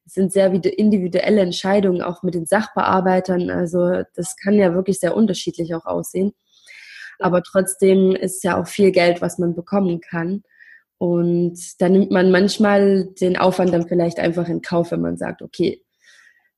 es 0.06 0.14
sind 0.14 0.32
sehr 0.32 0.52
individuelle 0.52 1.40
Entscheidungen, 1.40 2.00
auch 2.00 2.22
mit 2.22 2.34
den 2.34 2.46
Sachbearbeitern. 2.46 3.50
Also 3.50 4.02
das 4.14 4.36
kann 4.36 4.54
ja 4.54 4.72
wirklich 4.72 5.00
sehr 5.00 5.16
unterschiedlich 5.16 5.74
auch 5.74 5.84
aussehen. 5.84 6.32
Aber 7.18 7.42
trotzdem 7.42 8.14
ist 8.14 8.44
ja 8.44 8.60
auch 8.60 8.68
viel 8.68 8.92
Geld, 8.92 9.20
was 9.20 9.38
man 9.38 9.56
bekommen 9.56 10.00
kann. 10.00 10.44
Und 10.98 11.58
da 11.80 11.88
nimmt 11.88 12.12
man 12.12 12.30
manchmal 12.30 13.06
den 13.20 13.36
Aufwand 13.36 13.74
dann 13.74 13.88
vielleicht 13.88 14.18
einfach 14.18 14.48
in 14.48 14.62
Kauf, 14.62 14.92
wenn 14.92 15.00
man 15.00 15.16
sagt, 15.16 15.42
okay, 15.42 15.82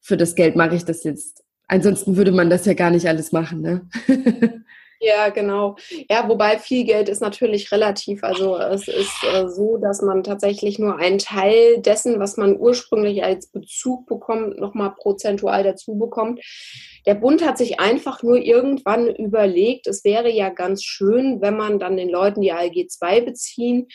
für 0.00 0.16
das 0.16 0.34
Geld 0.34 0.54
mache 0.54 0.76
ich 0.76 0.84
das 0.84 1.02
jetzt. 1.04 1.42
Ansonsten 1.68 2.16
würde 2.16 2.32
man 2.32 2.50
das 2.50 2.66
ja 2.66 2.74
gar 2.74 2.90
nicht 2.90 3.08
alles 3.08 3.32
machen, 3.32 3.60
ne? 3.62 3.88
Ja, 5.00 5.28
genau. 5.28 5.76
Ja, 6.10 6.28
wobei 6.28 6.58
viel 6.58 6.84
Geld 6.84 7.08
ist 7.08 7.20
natürlich 7.20 7.70
relativ. 7.70 8.24
Also 8.24 8.58
es 8.58 8.88
ist 8.88 9.24
äh, 9.32 9.48
so, 9.48 9.76
dass 9.76 10.02
man 10.02 10.24
tatsächlich 10.24 10.80
nur 10.80 10.96
einen 10.96 11.18
Teil 11.18 11.80
dessen, 11.80 12.18
was 12.18 12.36
man 12.36 12.58
ursprünglich 12.58 13.22
als 13.22 13.46
Bezug 13.46 14.06
bekommt, 14.06 14.58
nochmal 14.58 14.94
prozentual 14.96 15.62
dazu 15.62 15.96
bekommt. 15.96 16.40
Der 17.06 17.14
Bund 17.14 17.46
hat 17.46 17.58
sich 17.58 17.78
einfach 17.78 18.24
nur 18.24 18.38
irgendwann 18.38 19.06
überlegt, 19.08 19.86
es 19.86 20.02
wäre 20.04 20.30
ja 20.30 20.48
ganz 20.48 20.82
schön, 20.82 21.40
wenn 21.40 21.56
man 21.56 21.78
dann 21.78 21.96
den 21.96 22.08
Leuten 22.08 22.40
die 22.40 22.52
ALG 22.52 22.88
2 22.88 23.20
beziehen, 23.20 23.86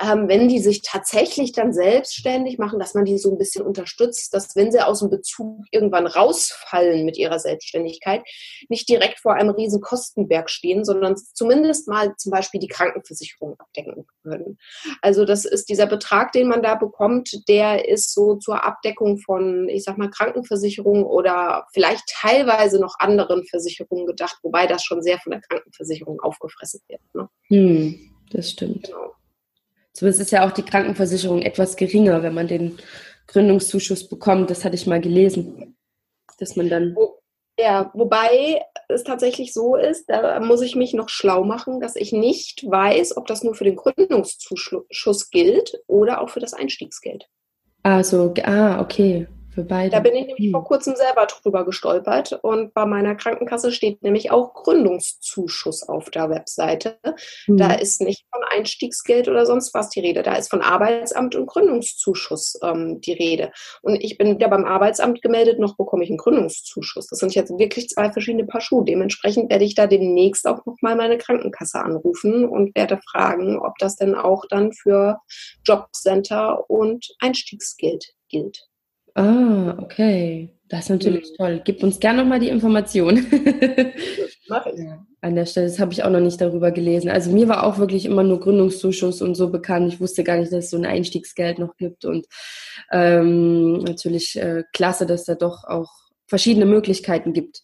ähm, 0.00 0.28
wenn 0.28 0.48
die 0.48 0.60
sich 0.60 0.82
tatsächlich 0.82 1.52
dann 1.52 1.72
selbstständig 1.72 2.58
machen, 2.58 2.78
dass 2.78 2.94
man 2.94 3.04
die 3.04 3.18
so 3.18 3.30
ein 3.30 3.38
bisschen 3.38 3.64
unterstützt, 3.64 4.32
dass 4.32 4.54
wenn 4.54 4.70
sie 4.70 4.80
aus 4.80 5.00
dem 5.00 5.10
Bezug 5.10 5.64
irgendwann 5.70 6.06
rausfallen 6.06 7.04
mit 7.04 7.16
ihrer 7.16 7.38
Selbstständigkeit, 7.38 8.22
nicht 8.68 8.88
direkt 8.88 9.18
vor 9.18 9.34
einem 9.34 9.50
riesen 9.50 9.80
Kostenberg 9.80 10.50
stehen, 10.50 10.84
sondern 10.84 11.16
zumindest 11.16 11.88
mal 11.88 12.14
zum 12.16 12.30
Beispiel 12.30 12.60
die 12.60 12.68
Krankenversicherung 12.68 13.56
abdecken 13.58 14.06
können. 14.22 14.58
Also 15.02 15.24
das 15.24 15.44
ist 15.44 15.68
dieser 15.68 15.86
Betrag, 15.86 16.32
den 16.32 16.48
man 16.48 16.62
da 16.62 16.76
bekommt, 16.76 17.48
der 17.48 17.88
ist 17.88 18.14
so 18.14 18.36
zur 18.36 18.64
Abdeckung 18.64 19.18
von, 19.18 19.68
ich 19.68 19.82
sag 19.84 19.98
mal, 19.98 20.10
Krankenversicherung 20.10 21.04
oder 21.04 21.66
vielleicht 21.72 22.04
teilweise 22.08 22.80
noch 22.80 22.94
anderen 23.00 23.44
Versicherungen 23.44 24.06
gedacht, 24.06 24.38
wobei 24.42 24.66
das 24.66 24.84
schon 24.84 25.02
sehr 25.02 25.18
von 25.18 25.32
der 25.32 25.40
Krankenversicherung 25.40 26.20
aufgefressen 26.20 26.80
wird. 26.88 27.00
Ne? 27.14 27.28
Hm, 27.48 27.98
das 28.30 28.50
stimmt. 28.50 28.86
Genau. 28.86 29.17
Zumindest 29.98 30.20
ist 30.20 30.30
ja 30.30 30.46
auch 30.46 30.52
die 30.52 30.62
Krankenversicherung 30.62 31.42
etwas 31.42 31.74
geringer, 31.74 32.22
wenn 32.22 32.32
man 32.32 32.46
den 32.46 32.78
Gründungszuschuss 33.26 34.08
bekommt. 34.08 34.48
Das 34.48 34.64
hatte 34.64 34.76
ich 34.76 34.86
mal 34.86 35.00
gelesen, 35.00 35.76
dass 36.38 36.54
man 36.54 36.68
dann. 36.68 36.96
Ja, 37.58 37.90
wobei 37.94 38.62
es 38.88 39.02
tatsächlich 39.02 39.52
so 39.52 39.74
ist, 39.74 40.08
da 40.08 40.38
muss 40.38 40.62
ich 40.62 40.76
mich 40.76 40.94
noch 40.94 41.08
schlau 41.08 41.42
machen, 41.42 41.80
dass 41.80 41.96
ich 41.96 42.12
nicht 42.12 42.62
weiß, 42.64 43.16
ob 43.16 43.26
das 43.26 43.42
nur 43.42 43.56
für 43.56 43.64
den 43.64 43.74
Gründungszuschuss 43.74 45.30
gilt 45.30 45.82
oder 45.88 46.20
auch 46.20 46.30
für 46.30 46.38
das 46.38 46.54
Einstiegsgeld. 46.54 47.28
Ah, 47.82 48.04
so, 48.04 48.32
ah, 48.44 48.80
okay. 48.80 49.26
Für 49.58 49.64
beide. 49.64 49.90
Da 49.90 49.98
bin 49.98 50.14
ich 50.14 50.26
nämlich 50.28 50.44
hm. 50.46 50.52
vor 50.52 50.62
kurzem 50.62 50.94
selber 50.94 51.26
drüber 51.26 51.64
gestolpert 51.64 52.38
und 52.42 52.72
bei 52.74 52.86
meiner 52.86 53.16
Krankenkasse 53.16 53.72
steht 53.72 54.04
nämlich 54.04 54.30
auch 54.30 54.54
Gründungszuschuss 54.54 55.82
auf 55.82 56.10
der 56.10 56.30
Webseite. 56.30 56.96
Hm. 57.46 57.56
Da 57.56 57.72
ist 57.72 58.00
nicht 58.00 58.24
von 58.30 58.44
Einstiegsgeld 58.44 59.26
oder 59.26 59.46
sonst 59.46 59.74
was 59.74 59.88
die 59.88 59.98
Rede. 59.98 60.22
Da 60.22 60.36
ist 60.36 60.48
von 60.48 60.60
Arbeitsamt 60.60 61.34
und 61.34 61.46
Gründungszuschuss 61.46 62.60
ähm, 62.62 63.00
die 63.00 63.14
Rede. 63.14 63.50
Und 63.82 63.96
ich 63.96 64.16
bin 64.16 64.36
wieder 64.36 64.48
beim 64.48 64.64
Arbeitsamt 64.64 65.22
gemeldet, 65.22 65.58
noch 65.58 65.76
bekomme 65.76 66.04
ich 66.04 66.10
einen 66.10 66.18
Gründungszuschuss. 66.18 67.08
Das 67.08 67.18
sind 67.18 67.34
jetzt 67.34 67.50
wirklich 67.58 67.88
zwei 67.88 68.12
verschiedene 68.12 68.46
Paar 68.46 68.60
Schuhe. 68.60 68.84
Dementsprechend 68.84 69.50
werde 69.50 69.64
ich 69.64 69.74
da 69.74 69.88
demnächst 69.88 70.46
auch 70.46 70.64
nochmal 70.66 70.94
meine 70.94 71.18
Krankenkasse 71.18 71.80
anrufen 71.80 72.48
und 72.48 72.76
werde 72.76 73.00
fragen, 73.10 73.58
ob 73.58 73.76
das 73.80 73.96
denn 73.96 74.14
auch 74.14 74.44
dann 74.48 74.72
für 74.72 75.18
Jobcenter 75.64 76.70
und 76.70 77.08
Einstiegsgeld 77.18 78.12
gilt. 78.28 78.67
Ah, 79.18 79.76
okay. 79.78 80.50
Das 80.68 80.84
ist 80.84 80.90
natürlich 80.90 81.30
mhm. 81.32 81.36
toll. 81.36 81.62
Gib 81.64 81.82
uns 81.82 81.98
gerne 81.98 82.22
nochmal 82.22 82.40
die 82.40 82.50
Information. 82.50 83.26
Mach 84.48 84.66
ich. 84.66 84.78
Ja, 84.78 85.04
an 85.20 85.34
der 85.34 85.46
Stelle, 85.46 85.66
das 85.66 85.80
habe 85.80 85.92
ich 85.92 86.04
auch 86.04 86.10
noch 86.10 86.20
nicht 86.20 86.40
darüber 86.40 86.70
gelesen. 86.70 87.10
Also 87.10 87.32
mir 87.32 87.48
war 87.48 87.64
auch 87.64 87.78
wirklich 87.78 88.04
immer 88.04 88.22
nur 88.22 88.38
Gründungszuschuss 88.38 89.20
und 89.22 89.34
so 89.34 89.50
bekannt. 89.50 89.92
Ich 89.92 90.00
wusste 90.00 90.22
gar 90.22 90.36
nicht, 90.36 90.52
dass 90.52 90.66
es 90.66 90.70
so 90.70 90.76
ein 90.76 90.86
Einstiegsgeld 90.86 91.58
noch 91.58 91.76
gibt. 91.76 92.04
Und 92.04 92.26
ähm, 92.92 93.78
natürlich 93.78 94.36
äh, 94.36 94.62
klasse, 94.72 95.06
dass 95.06 95.24
da 95.24 95.34
doch 95.34 95.64
auch 95.64 95.90
verschiedene 96.26 96.66
Möglichkeiten 96.66 97.32
gibt, 97.32 97.62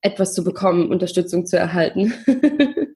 etwas 0.00 0.32
zu 0.32 0.42
bekommen, 0.42 0.90
Unterstützung 0.90 1.44
zu 1.44 1.58
erhalten. 1.58 2.14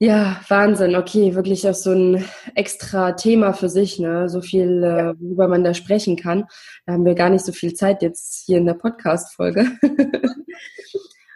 Ja, 0.00 0.40
Wahnsinn. 0.46 0.94
Okay, 0.94 1.34
wirklich 1.34 1.68
auch 1.68 1.74
so 1.74 1.90
ein 1.90 2.24
extra 2.54 3.12
Thema 3.12 3.52
für 3.52 3.68
sich, 3.68 3.98
ne? 3.98 4.28
So 4.28 4.40
viel, 4.40 4.84
äh, 4.84 5.14
worüber 5.20 5.48
man 5.48 5.64
da 5.64 5.74
sprechen 5.74 6.16
kann. 6.16 6.44
Da 6.86 6.92
haben 6.92 7.04
wir 7.04 7.16
gar 7.16 7.30
nicht 7.30 7.44
so 7.44 7.50
viel 7.50 7.74
Zeit 7.74 8.00
jetzt 8.02 8.44
hier 8.46 8.58
in 8.58 8.66
der 8.66 8.74
Podcast-Folge. 8.74 9.66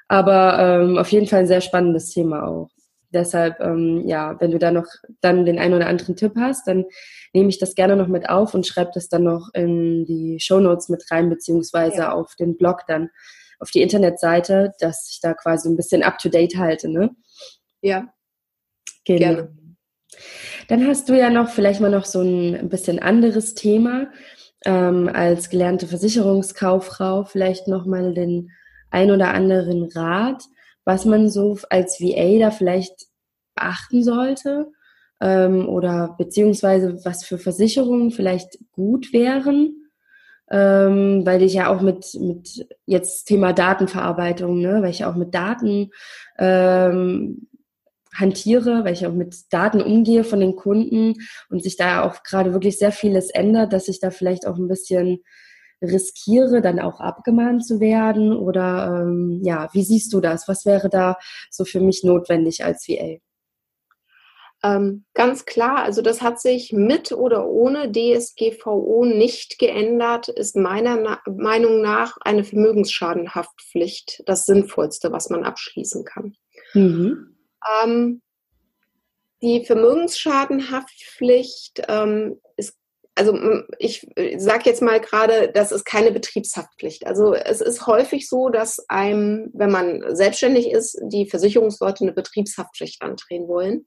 Aber 0.09 0.59
ähm, 0.61 0.97
auf 0.97 1.09
jeden 1.11 1.27
Fall 1.27 1.41
ein 1.41 1.47
sehr 1.49 1.61
spannendes 1.61 2.11
Thema 2.11 2.47
auch. 2.47 2.71
Deshalb, 3.11 3.59
ähm, 3.59 4.07
ja, 4.07 4.41
wenn 4.41 4.53
du 4.53 4.61
da 4.61 4.71
noch 4.71 4.87
dann 5.21 5.45
den 5.45 5.59
einen 5.59 5.75
oder 5.75 5.89
anderen 5.89 6.15
Tipp 6.15 6.35
hast, 6.39 6.69
dann 6.69 6.85
nehme 7.33 7.49
ich 7.49 7.59
das 7.59 7.75
gerne 7.75 7.97
noch 7.97 8.07
mit 8.07 8.29
auf 8.29 8.55
und 8.55 8.67
schreibe 8.67 8.93
das 8.95 9.09
dann 9.09 9.25
noch 9.25 9.49
in 9.55 10.05
die 10.05 10.39
Show 10.39 10.61
Notes 10.61 10.89
mit 10.89 11.11
rein, 11.11 11.29
beziehungsweise 11.29 11.99
ja. 11.99 12.13
auf 12.13 12.37
den 12.37 12.57
Blog 12.57 12.83
dann, 12.87 13.11
auf 13.59 13.71
die 13.71 13.83
Internetseite, 13.83 14.73
dass 14.79 15.11
ich 15.11 15.21
da 15.21 15.35
quasi 15.35 15.69
ein 15.69 15.77
bisschen 15.77 16.05
up 16.05 16.19
to 16.19 16.29
date 16.29 16.57
halte, 16.57 16.89
ne? 16.89 17.11
Ja, 17.81 18.13
Genau. 19.05 19.19
Gerne. 19.19 19.57
Dann 20.69 20.87
hast 20.87 21.09
du 21.09 21.19
ja 21.19 21.31
noch 21.31 21.49
vielleicht 21.49 21.81
mal 21.81 21.91
noch 21.91 22.05
so 22.05 22.21
ein 22.21 22.69
bisschen 22.69 22.99
anderes 22.99 23.55
Thema 23.55 24.09
ähm, 24.65 25.11
als 25.13 25.51
gelernte 25.51 25.87
Versicherungskauffrau, 25.87 27.25
vielleicht 27.25 27.69
noch 27.69 27.87
mal 27.87 28.15
den 28.15 28.51
ein 28.91 29.11
oder 29.11 29.33
anderen 29.35 29.85
Rat, 29.85 30.43
was 30.85 31.05
man 31.05 31.29
so 31.31 31.59
als 31.71 32.01
VA 32.01 32.39
da 32.39 32.51
vielleicht 32.51 33.07
beachten 33.55 34.03
sollte 34.03 34.71
ähm, 35.21 35.69
oder 35.69 36.15
beziehungsweise 36.19 37.05
was 37.05 37.25
für 37.25 37.39
Versicherungen 37.39 38.11
vielleicht 38.11 38.59
gut 38.73 39.13
wären. 39.13 39.77
Ähm, 40.51 41.25
weil 41.25 41.43
ich 41.43 41.55
ja 41.55 41.69
auch 41.69 41.81
mit, 41.81 42.15
mit 42.21 42.67
jetzt 42.85 43.25
Thema 43.25 43.55
Datenverarbeitung, 43.55 44.61
ne, 44.61 44.83
weil 44.83 44.91
ich 44.91 45.07
auch 45.07 45.15
mit 45.15 45.35
Daten 45.35 45.91
ähm, 46.39 47.49
hantiere, 48.15 48.85
weil 48.85 48.93
ich 48.93 49.07
auch 49.07 49.13
mit 49.13 49.35
Daten 49.51 49.81
umgehe 49.81 50.25
von 50.25 50.41
den 50.41 50.57
Kunden 50.57 51.15
und 51.49 51.63
sich 51.63 51.77
da 51.77 52.03
auch 52.03 52.23
gerade 52.23 52.53
wirklich 52.53 52.79
sehr 52.79 52.93
vieles 52.93 53.31
ändert, 53.31 53.73
dass 53.73 53.89
ich 53.89 54.01
da 54.01 54.11
vielleicht 54.11 54.47
auch 54.47 54.57
ein 54.57 54.69
bisschen 54.69 55.23
riskiere, 55.83 56.61
dann 56.61 56.79
auch 56.79 57.01
abgemahnt 57.01 57.67
zu 57.67 57.81
werden? 57.81 58.37
Oder 58.37 59.03
ähm, 59.03 59.41
ja, 59.43 59.69
wie 59.73 59.83
siehst 59.83 60.13
du 60.13 60.21
das? 60.21 60.49
Was 60.49 60.65
wäre 60.65 60.89
da 60.89 61.17
so 61.51 61.65
für 61.65 61.81
mich 61.81 62.05
notwendig 62.05 62.65
als 62.65 62.89
VA? 62.89 63.19
Ähm, 64.65 65.05
ganz 65.15 65.45
klar, 65.45 65.83
also 65.83 66.03
das 66.03 66.23
hat 66.23 66.41
sich 66.41 66.73
mit 66.73 67.11
oder 67.11 67.49
ohne 67.49 67.91
DSGVO 67.91 69.05
nicht 69.05 69.59
geändert, 69.59 70.29
ist 70.29 70.55
meiner 70.55 70.97
Na 70.97 71.21
Meinung 71.27 71.81
nach 71.81 72.17
eine 72.21 72.45
Vermögensschadenhaftpflicht 72.45 74.23
das 74.27 74.47
Sinnvollste, 74.47 75.11
was 75.11 75.31
man 75.31 75.43
abschließen 75.43 76.05
kann. 76.05 76.37
Mhm. 76.75 77.35
Ähm, 77.83 78.23
die 79.43 79.65
Vermögensschadenhaftpflicht 79.65 81.83
ähm, 81.89 82.41
ist, 82.57 82.77
also 83.17 83.37
ich 83.79 84.07
sage 84.39 84.63
jetzt 84.67 84.81
mal 84.81 85.01
gerade, 85.01 85.51
das 85.53 85.73
ist 85.73 85.85
keine 85.85 86.13
Betriebshaftpflicht. 86.13 87.07
Also 87.07 87.35
es 87.35 87.61
ist 87.61 87.87
häufig 87.87 88.29
so, 88.29 88.49
dass 88.49 88.89
einem, 88.89 89.51
wenn 89.53 89.71
man 89.71 90.17
selbstständig 90.17 90.71
ist, 90.71 90.99
die 91.09 91.29
Versicherungsleute 91.29 92.05
eine 92.05 92.13
Betriebshaftpflicht 92.13 93.03
andrehen 93.03 93.49
wollen. 93.49 93.87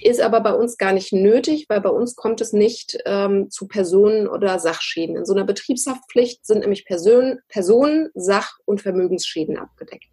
Ist 0.00 0.20
aber 0.20 0.40
bei 0.42 0.52
uns 0.52 0.76
gar 0.76 0.92
nicht 0.92 1.12
nötig, 1.12 1.66
weil 1.68 1.80
bei 1.80 1.90
uns 1.90 2.14
kommt 2.14 2.40
es 2.40 2.52
nicht 2.52 2.98
ähm, 3.06 3.50
zu 3.50 3.66
Personen- 3.66 4.28
oder 4.28 4.58
Sachschäden. 4.58 5.16
In 5.16 5.24
so 5.24 5.32
einer 5.32 5.44
Betriebshaftpflicht 5.44 6.46
sind 6.46 6.60
nämlich 6.60 6.84
Personen, 6.84 7.40
Personen 7.48 8.10
Sach- 8.14 8.58
und 8.66 8.82
Vermögensschäden 8.82 9.56
abgedeckt. 9.56 10.06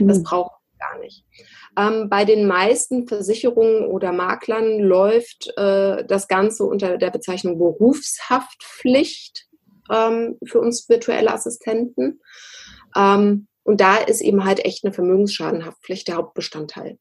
Das 0.00 0.18
mhm. 0.18 0.22
braucht 0.24 0.61
gar 0.82 0.98
nicht. 0.98 1.24
Ähm, 1.76 2.08
bei 2.08 2.24
den 2.24 2.46
meisten 2.46 3.06
Versicherungen 3.06 3.86
oder 3.86 4.12
Maklern 4.12 4.78
läuft 4.78 5.52
äh, 5.56 6.04
das 6.04 6.28
Ganze 6.28 6.64
unter 6.64 6.98
der 6.98 7.10
Bezeichnung 7.10 7.58
Berufshaftpflicht 7.58 9.46
ähm, 9.90 10.38
für 10.44 10.60
uns 10.60 10.88
virtuelle 10.88 11.32
Assistenten. 11.32 12.20
Ähm, 12.96 13.46
und 13.64 13.80
da 13.80 13.96
ist 13.96 14.20
eben 14.20 14.44
halt 14.44 14.64
echt 14.64 14.84
eine 14.84 14.92
Vermögensschadenhaftpflicht 14.92 16.08
der 16.08 16.16
Hauptbestandteil. 16.16 16.98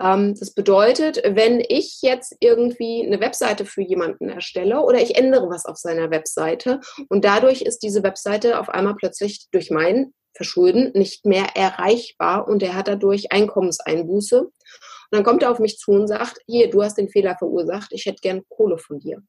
Ähm, 0.00 0.34
das 0.34 0.52
bedeutet, 0.52 1.22
wenn 1.24 1.62
ich 1.66 2.00
jetzt 2.02 2.36
irgendwie 2.40 3.04
eine 3.06 3.20
Webseite 3.20 3.64
für 3.64 3.82
jemanden 3.82 4.28
erstelle 4.28 4.80
oder 4.80 5.00
ich 5.00 5.16
ändere 5.16 5.48
was 5.48 5.66
auf 5.66 5.76
seiner 5.76 6.10
Webseite 6.10 6.80
und 7.08 7.24
dadurch 7.24 7.62
ist 7.62 7.80
diese 7.80 8.02
Webseite 8.02 8.58
auf 8.58 8.68
einmal 8.68 8.96
plötzlich 8.96 9.46
durch 9.52 9.70
mein 9.70 10.12
Verschulden 10.34 10.92
nicht 10.94 11.26
mehr 11.26 11.56
erreichbar 11.56 12.48
und 12.48 12.62
er 12.62 12.74
hat 12.74 12.88
dadurch 12.88 13.32
Einkommenseinbuße. 13.32 14.40
Und 14.40 14.52
dann 15.10 15.24
kommt 15.24 15.42
er 15.42 15.50
auf 15.50 15.58
mich 15.58 15.78
zu 15.78 15.92
und 15.92 16.08
sagt, 16.08 16.38
hier, 16.46 16.70
du 16.70 16.82
hast 16.82 16.98
den 16.98 17.08
Fehler 17.08 17.36
verursacht, 17.36 17.92
ich 17.92 18.06
hätte 18.06 18.20
gern 18.20 18.42
Kohle 18.48 18.78
von 18.78 18.98
dir. 18.98 19.22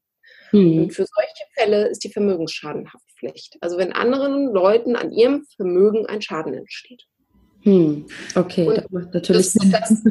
Mhm. 0.52 0.82
Und 0.82 0.90
für 0.90 1.06
solche 1.06 1.44
Fälle 1.54 1.88
ist 1.88 2.04
die 2.04 2.12
Vermögensschadenhaftpflicht. 2.12 3.56
Also 3.60 3.78
wenn 3.78 3.92
anderen 3.92 4.52
Leuten 4.52 4.96
an 4.96 5.12
ihrem 5.12 5.44
Vermögen 5.56 6.06
ein 6.06 6.22
Schaden 6.22 6.54
entsteht. 6.54 7.04
Hm, 7.66 8.06
okay, 8.36 8.68
und 8.68 8.76
das 8.76 8.90
macht 8.90 9.12
natürlich 9.12 9.52
das, 9.54 9.70
das, 9.72 9.90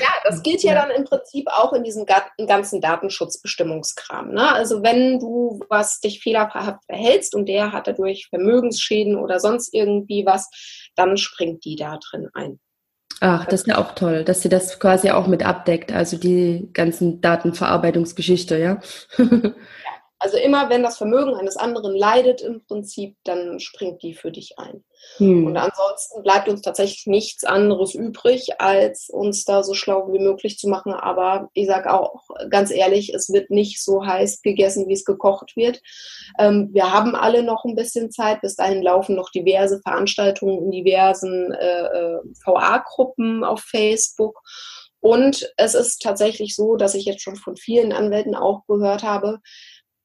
Ja, 0.00 0.08
das 0.24 0.42
gilt 0.42 0.62
ja, 0.62 0.72
ja, 0.72 0.80
dann 0.80 0.96
im 0.96 1.04
Prinzip 1.04 1.46
auch 1.50 1.74
in 1.74 1.84
diesem 1.84 2.06
ganzen 2.06 2.80
Datenschutzbestimmungskram. 2.80 4.32
Ne? 4.32 4.50
Also 4.50 4.82
wenn 4.82 5.18
du 5.18 5.60
was 5.68 6.00
dich 6.00 6.22
fehlerhaft 6.22 6.82
verhältst 6.86 7.34
und 7.34 7.50
der 7.50 7.72
hat 7.72 7.86
dadurch 7.86 8.28
Vermögensschäden 8.30 9.16
oder 9.16 9.40
sonst 9.40 9.74
irgendwie 9.74 10.24
was, 10.24 10.48
dann 10.96 11.18
springt 11.18 11.66
die 11.66 11.76
da 11.76 11.98
drin 11.98 12.30
ein. 12.32 12.58
Ach, 13.20 13.44
das 13.44 13.60
ist 13.60 13.66
ja 13.66 13.76
auch 13.76 13.94
toll, 13.94 14.24
dass 14.24 14.40
sie 14.40 14.48
das 14.48 14.80
quasi 14.80 15.10
auch 15.10 15.26
mit 15.26 15.44
abdeckt, 15.44 15.92
also 15.92 16.16
die 16.16 16.70
ganzen 16.72 17.20
Datenverarbeitungsgeschichte, 17.20 18.58
ja? 18.58 18.80
ja. 19.18 19.52
Also 20.22 20.36
immer, 20.36 20.70
wenn 20.70 20.84
das 20.84 20.98
Vermögen 20.98 21.34
eines 21.34 21.56
anderen 21.56 21.96
leidet 21.96 22.42
im 22.42 22.64
Prinzip, 22.64 23.16
dann 23.24 23.58
springt 23.58 24.04
die 24.04 24.14
für 24.14 24.30
dich 24.30 24.56
ein. 24.56 24.84
Hm. 25.16 25.48
Und 25.48 25.56
ansonsten 25.56 26.22
bleibt 26.22 26.48
uns 26.48 26.62
tatsächlich 26.62 27.08
nichts 27.08 27.42
anderes 27.42 27.92
übrig, 27.96 28.60
als 28.60 29.10
uns 29.10 29.44
da 29.44 29.64
so 29.64 29.74
schlau 29.74 30.12
wie 30.12 30.20
möglich 30.20 30.58
zu 30.58 30.68
machen. 30.68 30.92
Aber 30.92 31.50
ich 31.54 31.66
sage 31.66 31.92
auch 31.92 32.28
ganz 32.50 32.70
ehrlich, 32.70 33.12
es 33.12 33.32
wird 33.32 33.50
nicht 33.50 33.82
so 33.82 34.06
heiß 34.06 34.42
gegessen, 34.42 34.86
wie 34.86 34.92
es 34.92 35.04
gekocht 35.04 35.56
wird. 35.56 35.82
Ähm, 36.38 36.70
wir 36.72 36.92
haben 36.92 37.16
alle 37.16 37.42
noch 37.42 37.64
ein 37.64 37.74
bisschen 37.74 38.12
Zeit. 38.12 38.42
Bis 38.42 38.54
dahin 38.54 38.80
laufen 38.80 39.16
noch 39.16 39.30
diverse 39.30 39.80
Veranstaltungen 39.80 40.66
in 40.66 40.70
diversen 40.70 41.50
äh, 41.50 41.86
äh 41.86 42.18
VA-Gruppen 42.46 43.42
auf 43.42 43.62
Facebook. 43.62 44.40
Und 45.02 45.52
es 45.56 45.74
ist 45.74 46.00
tatsächlich 46.00 46.54
so, 46.54 46.76
dass 46.76 46.94
ich 46.94 47.06
jetzt 47.06 47.22
schon 47.22 47.34
von 47.34 47.56
vielen 47.56 47.92
Anwälten 47.92 48.36
auch 48.36 48.64
gehört 48.68 49.02
habe, 49.02 49.40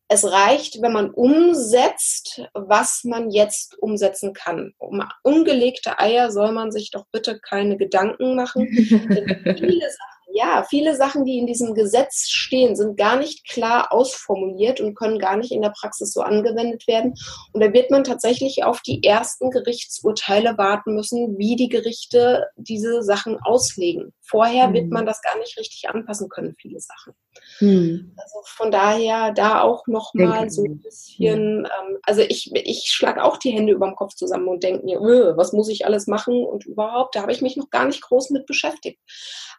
es 0.10 0.24
reicht, 0.24 0.82
wenn 0.82 0.94
man 0.94 1.12
umsetzt, 1.12 2.42
was 2.54 3.04
man 3.04 3.30
jetzt 3.30 3.78
umsetzen 3.80 4.34
kann. 4.34 4.74
Um 4.78 5.04
ungelegte 5.24 6.00
Eier 6.00 6.32
soll 6.32 6.52
man 6.54 6.72
sich 6.72 6.92
doch 6.92 7.06
bitte 7.12 7.40
keine 7.40 7.78
Gedanken 7.78 8.36
machen. 8.36 8.68
viele 8.70 9.90
Sachen 9.90 10.18
ja, 10.38 10.64
viele 10.70 10.96
Sachen, 10.96 11.26
die 11.26 11.38
in 11.38 11.48
diesem 11.48 11.74
Gesetz 11.74 12.28
stehen, 12.28 12.76
sind 12.76 12.98
gar 12.98 13.18
nicht 13.18 13.48
klar 13.48 13.92
ausformuliert 13.92 14.82
und 14.82 14.94
können 14.94 15.20
gar 15.20 15.38
nicht 15.38 15.52
in 15.52 15.62
der 15.62 15.74
Praxis 15.76 16.14
so 16.14 16.22
angewendet 16.22 16.86
werden. 16.88 17.16
Und 17.54 17.64
da 17.64 17.74
wird 17.74 17.92
man 17.92 18.04
tatsächlich 18.04 18.64
auf 18.64 18.82
die 18.82 19.04
ersten 19.04 19.50
Gerichtsurteile 19.50 20.58
warten 20.58 20.94
müssen, 20.94 21.38
wie 21.38 21.56
die 21.56 21.70
Gerichte 21.70 22.46
diese 22.56 23.02
Sachen 23.04 23.40
auslegen. 23.42 24.14
Vorher 24.22 24.74
wird 24.74 24.86
hm. 24.86 24.90
man 24.92 25.06
das 25.06 25.22
gar 25.22 25.38
nicht 25.40 25.58
richtig 25.58 25.90
anpassen 25.90 26.30
können, 26.30 26.56
viele 26.60 26.80
Sachen. 26.80 27.14
Hm. 27.60 28.14
Also 28.18 28.40
von 28.46 28.72
daher 28.72 29.32
da 29.32 29.62
auch 29.62 29.88
nochmal 29.88 30.50
so 30.50 30.64
ein 30.64 30.80
bisschen, 30.80 31.66
ähm, 31.66 31.98
also 32.04 32.22
ich, 32.22 32.52
ich 32.54 32.92
schlage 32.92 33.24
auch 33.24 33.38
die 33.38 33.52
Hände 33.52 33.74
über 33.74 33.88
dem 33.88 33.96
Kopf 33.96 34.14
zusammen 34.14 34.48
und 34.48 34.64
denke 34.64 34.86
mir, 34.86 35.02
öh, 35.02 35.36
was 35.36 35.54
muss 35.54 35.70
ich 35.70 35.86
alles 35.86 36.08
machen 36.08 36.46
und 36.46 36.66
überhaupt, 36.66 37.16
da 37.16 37.22
habe 37.22 37.32
ich 37.32 37.42
mich 37.42 37.58
noch 37.58 37.70
gar 37.70 37.86
nicht 37.86 38.02
groß 38.02 38.30
mit 38.30 38.46
beschäftigt. 38.46 39.00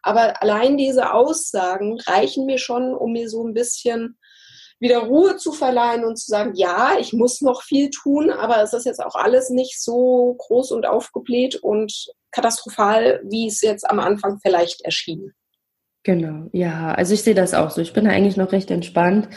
Aber 0.02 0.40
allein 0.42 0.76
diese 0.76 1.12
Aussagen 1.12 1.98
reichen 2.00 2.46
mir 2.46 2.58
schon, 2.58 2.94
um 2.94 3.12
mir 3.12 3.28
so 3.28 3.44
ein 3.44 3.54
bisschen 3.54 4.16
wieder 4.80 4.98
Ruhe 4.98 5.36
zu 5.36 5.52
verleihen 5.52 6.04
und 6.04 6.16
zu 6.16 6.26
sagen, 6.26 6.52
ja, 6.54 6.96
ich 6.98 7.12
muss 7.12 7.40
noch 7.40 7.62
viel 7.62 7.90
tun, 7.90 8.30
aber 8.30 8.62
es 8.62 8.72
ist 8.72 8.86
jetzt 8.86 9.04
auch 9.04 9.16
alles 9.16 9.50
nicht 9.50 9.82
so 9.82 10.36
groß 10.38 10.70
und 10.72 10.86
aufgebläht 10.86 11.56
und 11.56 12.12
katastrophal, 12.30 13.20
wie 13.24 13.48
es 13.48 13.60
jetzt 13.60 13.88
am 13.88 13.98
Anfang 13.98 14.38
vielleicht 14.40 14.82
erschien. 14.82 15.34
Genau, 16.08 16.48
ja, 16.52 16.94
also 16.94 17.12
ich 17.12 17.20
sehe 17.20 17.34
das 17.34 17.52
auch 17.52 17.68
so. 17.68 17.82
Ich 17.82 17.92
bin 17.92 18.06
eigentlich 18.06 18.38
noch 18.38 18.52
recht 18.52 18.70
entspannt. 18.70 19.28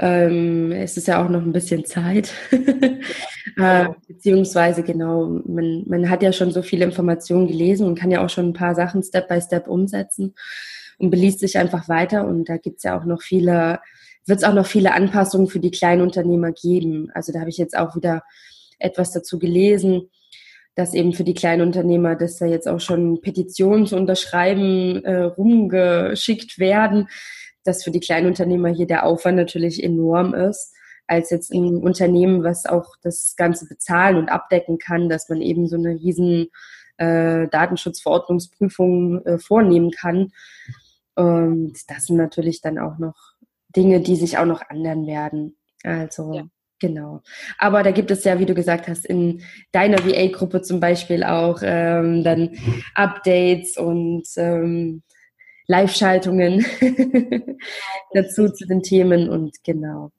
Ähm, 0.00 0.72
es 0.72 0.96
ist 0.96 1.06
ja 1.06 1.24
auch 1.24 1.28
noch 1.28 1.42
ein 1.42 1.52
bisschen 1.52 1.84
Zeit. 1.84 2.32
äh, 3.56 3.86
beziehungsweise, 4.08 4.82
genau, 4.82 5.40
man, 5.46 5.84
man 5.86 6.10
hat 6.10 6.24
ja 6.24 6.32
schon 6.32 6.50
so 6.50 6.62
viele 6.62 6.84
Informationen 6.84 7.46
gelesen 7.46 7.86
und 7.86 7.96
kann 7.96 8.10
ja 8.10 8.24
auch 8.24 8.30
schon 8.30 8.48
ein 8.48 8.52
paar 8.52 8.74
Sachen 8.74 9.04
Step 9.04 9.28
by 9.28 9.40
Step 9.40 9.68
umsetzen 9.68 10.34
und 10.98 11.10
beliest 11.10 11.38
sich 11.38 11.56
einfach 11.56 11.88
weiter. 11.88 12.26
Und 12.26 12.48
da 12.48 12.56
gibt 12.56 12.78
es 12.78 12.82
ja 12.82 12.98
auch 12.98 13.04
noch 13.04 13.22
viele, 13.22 13.78
wird 14.26 14.40
es 14.40 14.44
auch 14.44 14.54
noch 14.54 14.66
viele 14.66 14.94
Anpassungen 14.94 15.46
für 15.46 15.60
die 15.60 15.70
kleinen 15.70 16.02
Unternehmer 16.02 16.50
geben. 16.50 17.12
Also 17.14 17.32
da 17.32 17.38
habe 17.38 17.50
ich 17.50 17.58
jetzt 17.58 17.78
auch 17.78 17.94
wieder 17.94 18.24
etwas 18.80 19.12
dazu 19.12 19.38
gelesen 19.38 20.10
dass 20.78 20.94
eben 20.94 21.12
für 21.12 21.24
die 21.24 21.34
kleinen 21.34 21.62
Unternehmer, 21.62 22.14
dass 22.14 22.36
da 22.36 22.46
jetzt 22.46 22.68
auch 22.68 22.78
schon 22.78 23.20
Petitionen 23.20 23.84
zu 23.84 23.96
unterschreiben 23.96 25.04
äh, 25.04 25.22
rumgeschickt 25.22 26.60
werden, 26.60 27.08
dass 27.64 27.82
für 27.82 27.90
die 27.90 27.98
kleinen 27.98 28.28
Unternehmer 28.28 28.68
hier 28.68 28.86
der 28.86 29.04
Aufwand 29.04 29.38
natürlich 29.38 29.82
enorm 29.82 30.34
ist, 30.34 30.72
als 31.08 31.30
jetzt 31.30 31.52
ein 31.52 31.78
Unternehmen, 31.78 32.44
was 32.44 32.64
auch 32.64 32.94
das 33.02 33.34
Ganze 33.36 33.66
bezahlen 33.66 34.18
und 34.18 34.28
abdecken 34.28 34.78
kann, 34.78 35.08
dass 35.08 35.28
man 35.28 35.40
eben 35.40 35.66
so 35.66 35.74
eine 35.74 35.96
riesen 35.96 36.46
äh, 36.96 37.48
Datenschutzverordnungsprüfung 37.48 39.26
äh, 39.26 39.38
vornehmen 39.40 39.90
kann. 39.90 40.30
Und 41.16 41.74
das 41.88 42.04
sind 42.04 42.18
natürlich 42.18 42.60
dann 42.60 42.78
auch 42.78 42.98
noch 42.98 43.16
Dinge, 43.74 44.00
die 44.00 44.14
sich 44.14 44.38
auch 44.38 44.46
noch 44.46 44.62
ändern 44.70 45.08
werden. 45.08 45.56
Also 45.82 46.34
ja. 46.34 46.44
Genau. 46.80 47.22
Aber 47.58 47.82
da 47.82 47.90
gibt 47.90 48.10
es 48.10 48.24
ja, 48.24 48.38
wie 48.38 48.46
du 48.46 48.54
gesagt 48.54 48.88
hast, 48.88 49.04
in 49.04 49.42
deiner 49.72 49.98
VA-Gruppe 49.98 50.62
zum 50.62 50.80
Beispiel 50.80 51.24
auch 51.24 51.58
ähm, 51.62 52.22
dann 52.22 52.56
Updates 52.94 53.76
und 53.76 54.24
ähm, 54.36 55.02
Live-Schaltungen 55.66 56.64
dazu 58.12 58.48
zu 58.48 58.66
den 58.66 58.82
Themen 58.82 59.28
und 59.28 59.62
genau. 59.64 60.10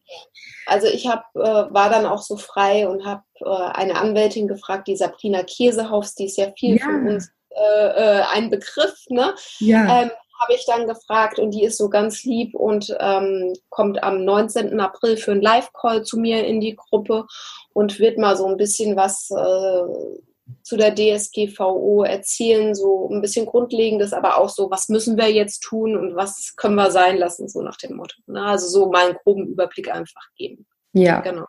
Also 0.67 0.87
ich 0.87 1.07
hab, 1.07 1.25
äh, 1.33 1.39
war 1.39 1.89
dann 1.89 2.05
auch 2.05 2.21
so 2.21 2.37
frei 2.37 2.87
und 2.87 3.05
habe 3.05 3.23
äh, 3.41 3.71
eine 3.73 3.95
Anwältin 3.95 4.47
gefragt, 4.47 4.87
die 4.87 4.95
Sabrina 4.95 5.43
Käsehaufs, 5.43 6.13
die 6.13 6.25
ist 6.25 6.37
ja 6.37 6.51
viel 6.57 6.77
ja. 6.77 6.83
von 6.83 7.07
uns 7.07 7.31
äh, 7.49 7.87
äh, 7.87 8.21
ein 8.31 8.51
Begriff, 8.51 9.05
ne? 9.09 9.33
Ja. 9.59 10.03
Ähm, 10.03 10.11
habe 10.39 10.53
ich 10.53 10.65
dann 10.65 10.87
gefragt 10.87 11.39
und 11.39 11.51
die 11.51 11.63
ist 11.63 11.77
so 11.77 11.89
ganz 11.89 12.23
lieb 12.23 12.55
und 12.55 12.95
ähm, 12.99 13.53
kommt 13.69 14.03
am 14.03 14.23
19. 14.23 14.79
April 14.79 15.17
für 15.17 15.31
einen 15.31 15.41
Live-Call 15.41 16.03
zu 16.03 16.19
mir 16.19 16.45
in 16.45 16.61
die 16.61 16.75
Gruppe 16.75 17.25
und 17.73 17.99
wird 17.99 18.17
mal 18.17 18.35
so 18.37 18.45
ein 18.45 18.57
bisschen 18.57 18.95
was 18.95 19.29
äh, 19.31 20.19
zu 20.63 20.77
der 20.77 20.95
DSGVO 20.95 22.03
erzählen, 22.03 22.73
so 22.73 23.09
ein 23.09 23.21
bisschen 23.21 23.45
Grundlegendes, 23.45 24.13
aber 24.13 24.37
auch 24.37 24.49
so, 24.49 24.71
was 24.71 24.89
müssen 24.89 25.17
wir 25.17 25.31
jetzt 25.31 25.59
tun 25.59 25.95
und 25.95 26.15
was 26.15 26.55
können 26.55 26.75
wir 26.75 26.91
sein 26.91 27.17
lassen, 27.17 27.47
so 27.47 27.61
nach 27.61 27.77
dem 27.77 27.95
Motto. 27.95 28.15
Ne? 28.27 28.43
Also 28.43 28.67
so 28.67 28.89
mal 28.89 29.07
einen 29.07 29.17
groben 29.23 29.47
Überblick 29.47 29.93
einfach 29.93 30.23
geben. 30.35 30.65
Ja. 30.93 31.19
Genau. 31.21 31.45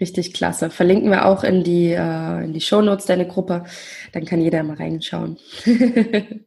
Richtig 0.00 0.34
klasse. 0.34 0.70
Verlinken 0.70 1.10
wir 1.10 1.26
auch 1.26 1.44
in 1.44 1.62
die, 1.62 1.92
äh, 1.92 2.44
in 2.44 2.52
die 2.52 2.60
Shownotes 2.60 3.06
deine 3.06 3.28
Gruppe. 3.28 3.64
Dann 4.12 4.24
kann 4.24 4.40
jeder 4.40 4.62
mal 4.64 4.76
reinschauen. 4.76 5.38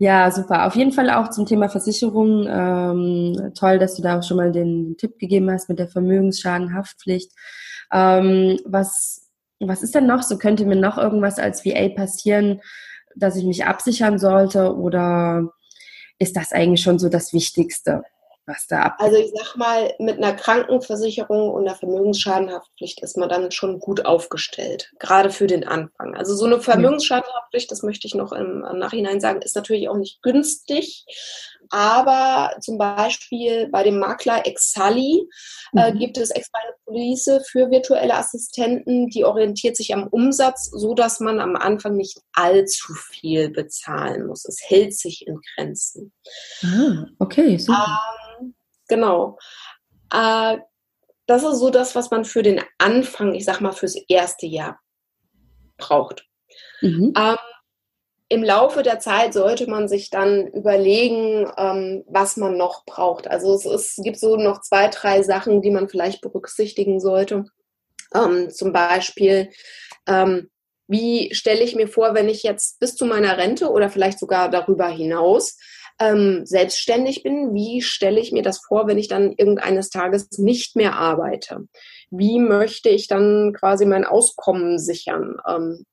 Ja, 0.00 0.30
super. 0.30 0.66
Auf 0.66 0.76
jeden 0.76 0.92
Fall 0.92 1.10
auch 1.10 1.30
zum 1.30 1.44
Thema 1.44 1.68
Versicherung. 1.68 2.46
Ähm, 2.48 3.52
toll, 3.54 3.78
dass 3.80 3.96
du 3.96 4.02
da 4.02 4.18
auch 4.18 4.22
schon 4.22 4.36
mal 4.36 4.52
den 4.52 4.96
Tipp 4.96 5.18
gegeben 5.18 5.50
hast 5.50 5.68
mit 5.68 5.80
der 5.80 5.88
Vermögensschadenhaftpflicht. 5.88 7.32
Ähm, 7.92 8.60
was, 8.64 9.28
was 9.58 9.82
ist 9.82 9.94
denn 9.96 10.06
noch 10.06 10.22
so? 10.22 10.38
Könnte 10.38 10.66
mir 10.66 10.76
noch 10.76 10.98
irgendwas 10.98 11.38
als 11.40 11.64
VA 11.64 11.88
passieren, 11.88 12.60
dass 13.16 13.34
ich 13.36 13.44
mich 13.44 13.64
absichern 13.66 14.20
sollte? 14.20 14.76
Oder 14.76 15.50
ist 16.20 16.36
das 16.36 16.52
eigentlich 16.52 16.82
schon 16.82 17.00
so 17.00 17.08
das 17.08 17.32
Wichtigste? 17.32 18.02
Was 18.48 18.66
da 18.66 18.80
ab. 18.82 18.96
Also 18.98 19.16
ich 19.16 19.30
sag 19.34 19.56
mal, 19.56 19.94
mit 19.98 20.16
einer 20.16 20.32
Krankenversicherung 20.32 21.50
und 21.50 21.68
einer 21.68 21.76
Vermögensschadenhaftpflicht 21.76 23.02
ist 23.02 23.16
man 23.16 23.28
dann 23.28 23.52
schon 23.52 23.78
gut 23.78 24.06
aufgestellt, 24.06 24.90
gerade 24.98 25.30
für 25.30 25.46
den 25.46 25.68
Anfang. 25.68 26.16
Also 26.16 26.34
so 26.34 26.46
eine 26.46 26.60
Vermögensschadenhaftpflicht, 26.60 27.70
das 27.70 27.82
möchte 27.82 28.06
ich 28.06 28.14
noch 28.14 28.32
im, 28.32 28.64
im 28.68 28.78
Nachhinein 28.78 29.20
sagen, 29.20 29.42
ist 29.42 29.54
natürlich 29.54 29.88
auch 29.88 29.96
nicht 29.96 30.22
günstig. 30.22 31.04
Aber 31.70 32.56
zum 32.60 32.78
Beispiel 32.78 33.68
bei 33.68 33.82
dem 33.82 33.98
Makler 33.98 34.46
Exali 34.46 35.28
äh, 35.76 35.92
mhm. 35.92 35.98
gibt 35.98 36.16
es 36.16 36.30
extra 36.30 36.58
eine 36.60 36.72
Police 36.86 37.30
für 37.50 37.70
virtuelle 37.70 38.14
Assistenten, 38.14 39.08
die 39.08 39.24
orientiert 39.24 39.76
sich 39.76 39.92
am 39.94 40.06
Umsatz, 40.06 40.70
so 40.70 40.94
dass 40.94 41.20
man 41.20 41.40
am 41.40 41.56
Anfang 41.56 41.96
nicht 41.96 42.20
allzu 42.32 42.94
viel 42.94 43.50
bezahlen 43.50 44.26
muss. 44.26 44.46
Es 44.46 44.60
hält 44.66 44.94
sich 44.94 45.26
in 45.26 45.38
Grenzen. 45.54 46.12
Ah, 46.62 47.04
okay, 47.18 47.58
super. 47.58 47.84
Ähm, 47.86 48.27
Genau. 48.88 49.38
Äh, 50.12 50.58
das 51.26 51.44
ist 51.44 51.58
so 51.58 51.70
das, 51.70 51.94
was 51.94 52.10
man 52.10 52.24
für 52.24 52.42
den 52.42 52.60
Anfang, 52.78 53.34
ich 53.34 53.44
sag 53.44 53.60
mal, 53.60 53.72
fürs 53.72 53.96
erste 54.08 54.46
Jahr 54.46 54.80
braucht. 55.76 56.26
Mhm. 56.80 57.12
Ähm, 57.16 57.36
Im 58.30 58.42
Laufe 58.42 58.82
der 58.82 58.98
Zeit 58.98 59.34
sollte 59.34 59.68
man 59.68 59.88
sich 59.88 60.10
dann 60.10 60.46
überlegen, 60.48 61.50
ähm, 61.56 62.04
was 62.08 62.36
man 62.36 62.56
noch 62.56 62.84
braucht. 62.86 63.28
Also 63.28 63.54
es, 63.54 63.66
ist, 63.66 63.98
es, 63.98 64.04
gibt 64.04 64.18
so 64.18 64.36
noch 64.36 64.62
zwei, 64.62 64.88
drei 64.88 65.22
Sachen, 65.22 65.60
die 65.60 65.70
man 65.70 65.88
vielleicht 65.88 66.22
berücksichtigen 66.22 66.98
sollte. 66.98 67.44
Ähm, 68.14 68.50
zum 68.50 68.72
Beispiel, 68.72 69.50
ähm, 70.06 70.50
wie 70.86 71.34
stelle 71.34 71.62
ich 71.62 71.76
mir 71.76 71.88
vor, 71.88 72.14
wenn 72.14 72.30
ich 72.30 72.42
jetzt 72.42 72.80
bis 72.80 72.96
zu 72.96 73.04
meiner 73.04 73.36
Rente 73.36 73.70
oder 73.70 73.90
vielleicht 73.90 74.18
sogar 74.18 74.50
darüber 74.50 74.88
hinaus 74.88 75.58
ähm, 75.98 76.46
selbstständig 76.46 77.22
bin, 77.22 77.54
wie 77.54 77.82
stelle 77.82 78.20
ich 78.20 78.32
mir 78.32 78.42
das 78.42 78.58
vor, 78.58 78.86
wenn 78.86 78.98
ich 78.98 79.08
dann 79.08 79.32
irgendeines 79.32 79.90
Tages 79.90 80.38
nicht 80.38 80.76
mehr 80.76 80.96
arbeite? 80.96 81.66
Wie 82.10 82.38
möchte 82.38 82.88
ich 82.88 83.08
dann 83.08 83.52
quasi 83.52 83.84
mein 83.84 84.04
Auskommen 84.04 84.78
sichern? 84.78 85.36
Ähm, 85.46 85.84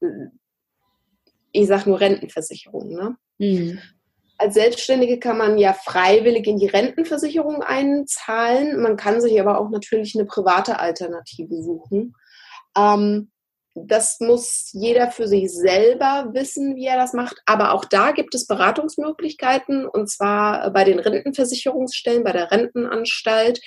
ich 1.51 1.67
sage 1.67 1.89
nur 1.89 1.99
Rentenversicherung. 1.99 2.93
Ne? 2.93 3.15
Mhm. 3.39 3.79
Als 4.37 4.53
Selbstständige 4.55 5.17
kann 5.17 5.37
man 5.37 5.57
ja 5.57 5.73
freiwillig 5.73 6.45
in 6.45 6.57
die 6.57 6.67
Rentenversicherung 6.67 7.63
einzahlen. 7.63 8.81
Man 8.81 8.97
kann 8.97 9.21
sich 9.21 9.39
aber 9.39 9.59
auch 9.59 9.69
natürlich 9.69 10.15
eine 10.15 10.25
private 10.25 10.79
Alternative 10.79 11.63
suchen. 11.63 12.15
Ähm, 12.77 13.31
das 13.75 14.21
muss 14.21 14.69
jeder 14.71 15.11
für 15.11 15.27
sich 15.27 15.51
selber 15.51 16.29
wissen, 16.31 16.77
wie 16.77 16.85
er 16.85 16.95
das 16.95 17.11
macht. 17.11 17.41
Aber 17.45 17.73
auch 17.73 17.83
da 17.83 18.11
gibt 18.11 18.33
es 18.33 18.47
Beratungsmöglichkeiten 18.47 19.85
und 19.85 20.09
zwar 20.09 20.71
bei 20.71 20.85
den 20.85 20.97
Rentenversicherungsstellen, 20.99 22.23
bei 22.23 22.31
der 22.31 22.51
Rentenanstalt. 22.51 23.59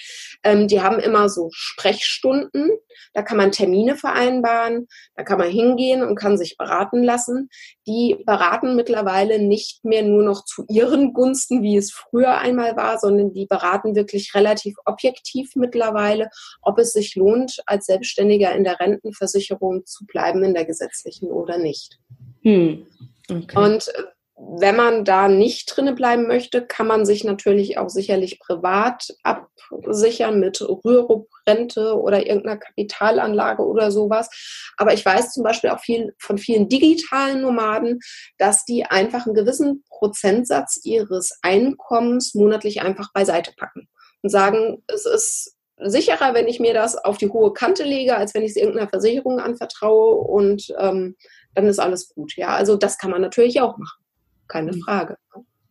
Ähm, 0.42 0.66
die 0.66 0.80
haben 0.80 0.98
immer 0.98 1.28
so 1.28 1.50
Sprechstunden. 1.52 2.70
Da 3.12 3.22
kann 3.22 3.36
man 3.36 3.52
Termine 3.52 3.96
vereinbaren. 3.96 4.88
Da 5.14 5.24
kann 5.24 5.38
man 5.38 5.50
hingehen 5.50 6.02
und 6.02 6.16
kann 6.16 6.38
sich 6.38 6.56
beraten 6.56 7.02
lassen. 7.02 7.50
Die 7.86 8.16
beraten 8.24 8.76
mittlerweile 8.76 9.38
nicht 9.38 9.84
mehr 9.84 10.02
nur 10.02 10.22
noch 10.22 10.44
zu 10.44 10.64
ihren 10.70 11.12
Gunsten, 11.12 11.62
wie 11.62 11.76
es 11.76 11.92
früher 11.92 12.38
einmal 12.38 12.76
war, 12.76 12.98
sondern 12.98 13.32
die 13.32 13.46
beraten 13.46 13.94
wirklich 13.94 14.34
relativ 14.34 14.76
objektiv 14.86 15.54
mittlerweile, 15.54 16.30
ob 16.62 16.78
es 16.78 16.92
sich 16.92 17.14
lohnt, 17.14 17.58
als 17.66 17.86
Selbstständiger 17.86 18.54
in 18.54 18.64
der 18.64 18.80
Rentenversicherung 18.80 19.84
zu 19.84 19.97
bleiben 20.06 20.42
in 20.44 20.54
der 20.54 20.64
gesetzlichen 20.64 21.30
oder 21.30 21.58
nicht. 21.58 21.98
Hm. 22.42 22.86
Okay. 23.30 23.58
Und 23.58 23.88
äh, 23.88 24.02
wenn 24.40 24.76
man 24.76 25.04
da 25.04 25.28
nicht 25.28 25.66
drinne 25.66 25.94
bleiben 25.94 26.28
möchte, 26.28 26.64
kann 26.64 26.86
man 26.86 27.04
sich 27.04 27.24
natürlich 27.24 27.76
auch 27.76 27.88
sicherlich 27.88 28.38
privat 28.38 29.08
absichern 29.24 30.38
mit 30.38 30.60
Rürup-Rente 30.60 31.98
oder 32.00 32.24
irgendeiner 32.24 32.56
Kapitalanlage 32.56 33.66
oder 33.66 33.90
sowas. 33.90 34.30
Aber 34.76 34.94
ich 34.94 35.04
weiß 35.04 35.32
zum 35.32 35.42
Beispiel 35.42 35.70
auch 35.70 35.80
viel, 35.80 36.14
von 36.20 36.38
vielen 36.38 36.68
digitalen 36.68 37.40
Nomaden, 37.40 37.98
dass 38.38 38.64
die 38.64 38.84
einfach 38.84 39.26
einen 39.26 39.34
gewissen 39.34 39.82
Prozentsatz 39.88 40.80
ihres 40.84 41.36
Einkommens 41.42 42.34
monatlich 42.34 42.80
einfach 42.82 43.12
beiseite 43.12 43.52
packen 43.56 43.88
und 44.22 44.30
sagen, 44.30 44.84
es 44.86 45.04
ist 45.04 45.57
sicherer, 45.80 46.34
wenn 46.34 46.48
ich 46.48 46.60
mir 46.60 46.74
das 46.74 46.96
auf 46.96 47.18
die 47.18 47.28
hohe 47.28 47.52
Kante 47.52 47.84
lege, 47.84 48.16
als 48.16 48.34
wenn 48.34 48.42
ich 48.42 48.50
es 48.50 48.56
irgendeiner 48.56 48.88
Versicherung 48.88 49.40
anvertraue 49.40 50.16
und 50.16 50.74
ähm, 50.78 51.16
dann 51.54 51.66
ist 51.66 51.78
alles 51.78 52.14
gut. 52.14 52.36
Ja, 52.36 52.48
also 52.48 52.76
das 52.76 52.98
kann 52.98 53.10
man 53.10 53.20
natürlich 53.20 53.60
auch 53.60 53.76
machen. 53.78 54.04
Keine 54.48 54.72
mhm. 54.72 54.80
Frage. 54.80 55.16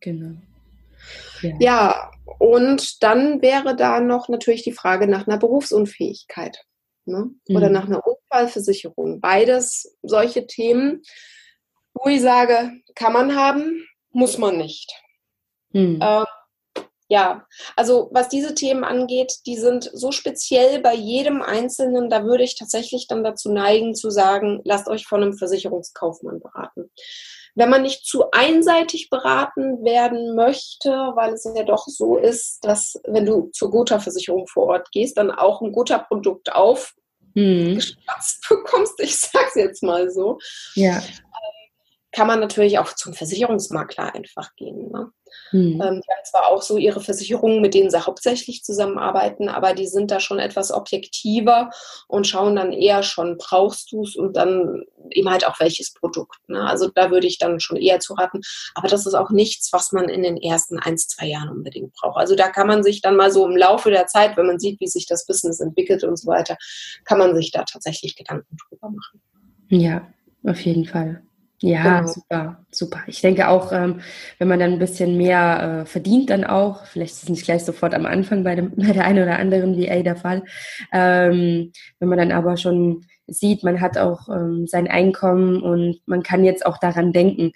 Genau. 0.00 0.36
Ja. 1.42 1.54
ja, 1.60 2.10
und 2.38 3.02
dann 3.02 3.42
wäre 3.42 3.76
da 3.76 4.00
noch 4.00 4.28
natürlich 4.28 4.62
die 4.62 4.72
Frage 4.72 5.06
nach 5.06 5.26
einer 5.26 5.38
Berufsunfähigkeit 5.38 6.64
ne? 7.04 7.30
oder 7.48 7.68
mhm. 7.68 7.72
nach 7.72 7.86
einer 7.86 8.06
Unfallversicherung. 8.06 9.20
Beides 9.20 9.96
solche 10.02 10.46
Themen, 10.46 11.02
wo 11.94 12.08
ich 12.08 12.20
sage, 12.20 12.72
kann 12.94 13.12
man 13.12 13.34
haben, 13.34 13.86
muss 14.10 14.38
man 14.38 14.56
nicht. 14.56 14.92
Mhm. 15.72 15.98
Ähm, 16.02 16.24
ja, 17.08 17.46
also 17.74 18.10
was 18.12 18.28
diese 18.28 18.54
Themen 18.54 18.84
angeht, 18.84 19.38
die 19.46 19.56
sind 19.56 19.90
so 19.92 20.12
speziell 20.12 20.80
bei 20.80 20.94
jedem 20.94 21.40
Einzelnen, 21.40 22.10
da 22.10 22.24
würde 22.24 22.44
ich 22.44 22.56
tatsächlich 22.56 23.06
dann 23.08 23.24
dazu 23.24 23.50
neigen 23.50 23.94
zu 23.94 24.10
sagen, 24.10 24.60
lasst 24.64 24.88
euch 24.88 25.06
von 25.06 25.22
einem 25.22 25.32
Versicherungskaufmann 25.32 26.40
beraten. 26.40 26.90
Wenn 27.54 27.70
man 27.70 27.82
nicht 27.82 28.04
zu 28.04 28.30
einseitig 28.30 29.08
beraten 29.08 29.82
werden 29.82 30.36
möchte, 30.36 30.90
weil 30.90 31.32
es 31.32 31.50
ja 31.56 31.64
doch 31.64 31.86
so 31.86 32.18
ist, 32.18 32.62
dass 32.62 33.00
wenn 33.04 33.24
du 33.24 33.50
zur 33.52 33.70
Gotha-Versicherung 33.70 34.46
vor 34.46 34.66
Ort 34.66 34.92
gehst, 34.92 35.16
dann 35.16 35.30
auch 35.30 35.62
ein 35.62 35.72
Gotha-Produkt 35.72 36.52
auf 36.52 36.94
hm. 37.34 37.80
bekommst, 38.48 39.00
ich 39.00 39.18
sag's 39.18 39.54
jetzt 39.54 39.82
mal 39.82 40.10
so. 40.10 40.38
Ja 40.74 41.02
kann 42.12 42.26
man 42.26 42.40
natürlich 42.40 42.78
auch 42.78 42.92
zum 42.94 43.14
Versicherungsmakler 43.14 44.14
einfach 44.14 44.54
gehen. 44.56 44.90
Ne? 44.90 45.10
Hm. 45.50 45.80
Ähm, 45.80 46.00
die 46.00 46.10
haben 46.10 46.24
zwar 46.24 46.48
auch 46.48 46.62
so 46.62 46.76
ihre 46.76 47.00
Versicherungen, 47.00 47.60
mit 47.60 47.74
denen 47.74 47.90
sie 47.90 48.04
hauptsächlich 48.04 48.62
zusammenarbeiten, 48.64 49.48
aber 49.48 49.74
die 49.74 49.86
sind 49.86 50.10
da 50.10 50.20
schon 50.20 50.38
etwas 50.38 50.72
objektiver 50.72 51.70
und 52.06 52.26
schauen 52.26 52.56
dann 52.56 52.72
eher 52.72 53.02
schon, 53.02 53.36
brauchst 53.38 53.92
du 53.92 54.02
es 54.02 54.16
und 54.16 54.36
dann 54.36 54.84
eben 55.10 55.30
halt 55.30 55.46
auch 55.46 55.58
welches 55.60 55.92
Produkt. 55.92 56.38
Ne? 56.48 56.60
Also 56.60 56.90
da 56.94 57.10
würde 57.10 57.26
ich 57.26 57.38
dann 57.38 57.60
schon 57.60 57.76
eher 57.76 58.00
zu 58.00 58.14
raten. 58.14 58.40
Aber 58.74 58.88
das 58.88 59.06
ist 59.06 59.14
auch 59.14 59.30
nichts, 59.30 59.72
was 59.72 59.92
man 59.92 60.08
in 60.08 60.22
den 60.22 60.36
ersten 60.36 60.78
ein, 60.78 60.98
zwei 60.98 61.26
Jahren 61.26 61.48
unbedingt 61.48 61.92
braucht. 61.94 62.18
Also 62.18 62.34
da 62.34 62.48
kann 62.48 62.66
man 62.66 62.82
sich 62.82 63.00
dann 63.00 63.16
mal 63.16 63.30
so 63.30 63.46
im 63.46 63.56
Laufe 63.56 63.90
der 63.90 64.06
Zeit, 64.06 64.36
wenn 64.36 64.46
man 64.46 64.58
sieht, 64.58 64.80
wie 64.80 64.86
sich 64.86 65.06
das 65.06 65.26
Business 65.26 65.60
entwickelt 65.60 66.04
und 66.04 66.18
so 66.18 66.28
weiter, 66.28 66.56
kann 67.04 67.18
man 67.18 67.34
sich 67.34 67.50
da 67.50 67.64
tatsächlich 67.64 68.16
Gedanken 68.16 68.56
drüber 68.68 68.90
machen. 68.90 69.20
Ja, 69.68 70.12
auf 70.44 70.60
jeden 70.60 70.84
Fall. 70.84 71.22
Ja, 71.60 72.00
genau. 72.00 72.12
super, 72.12 72.64
super. 72.70 73.00
Ich 73.08 73.20
denke 73.20 73.48
auch, 73.48 73.72
ähm, 73.72 74.00
wenn 74.38 74.46
man 74.48 74.60
dann 74.60 74.74
ein 74.74 74.78
bisschen 74.78 75.16
mehr 75.16 75.82
äh, 75.82 75.86
verdient, 75.86 76.30
dann 76.30 76.44
auch, 76.44 76.84
vielleicht 76.86 77.14
ist 77.14 77.24
es 77.24 77.28
nicht 77.28 77.44
gleich 77.44 77.64
sofort 77.64 77.94
am 77.94 78.06
Anfang 78.06 78.44
bei, 78.44 78.54
dem, 78.54 78.72
bei 78.76 78.92
der 78.92 79.04
einen 79.04 79.22
oder 79.24 79.38
anderen 79.38 79.76
VA 79.76 80.02
der 80.02 80.16
Fall, 80.16 80.44
ähm, 80.92 81.72
wenn 81.98 82.08
man 82.08 82.18
dann 82.18 82.32
aber 82.32 82.56
schon 82.56 83.04
sieht, 83.26 83.64
man 83.64 83.80
hat 83.80 83.98
auch 83.98 84.28
ähm, 84.28 84.66
sein 84.66 84.86
Einkommen 84.88 85.60
und 85.62 86.00
man 86.06 86.22
kann 86.22 86.44
jetzt 86.44 86.64
auch 86.64 86.78
daran 86.78 87.12
denken, 87.12 87.52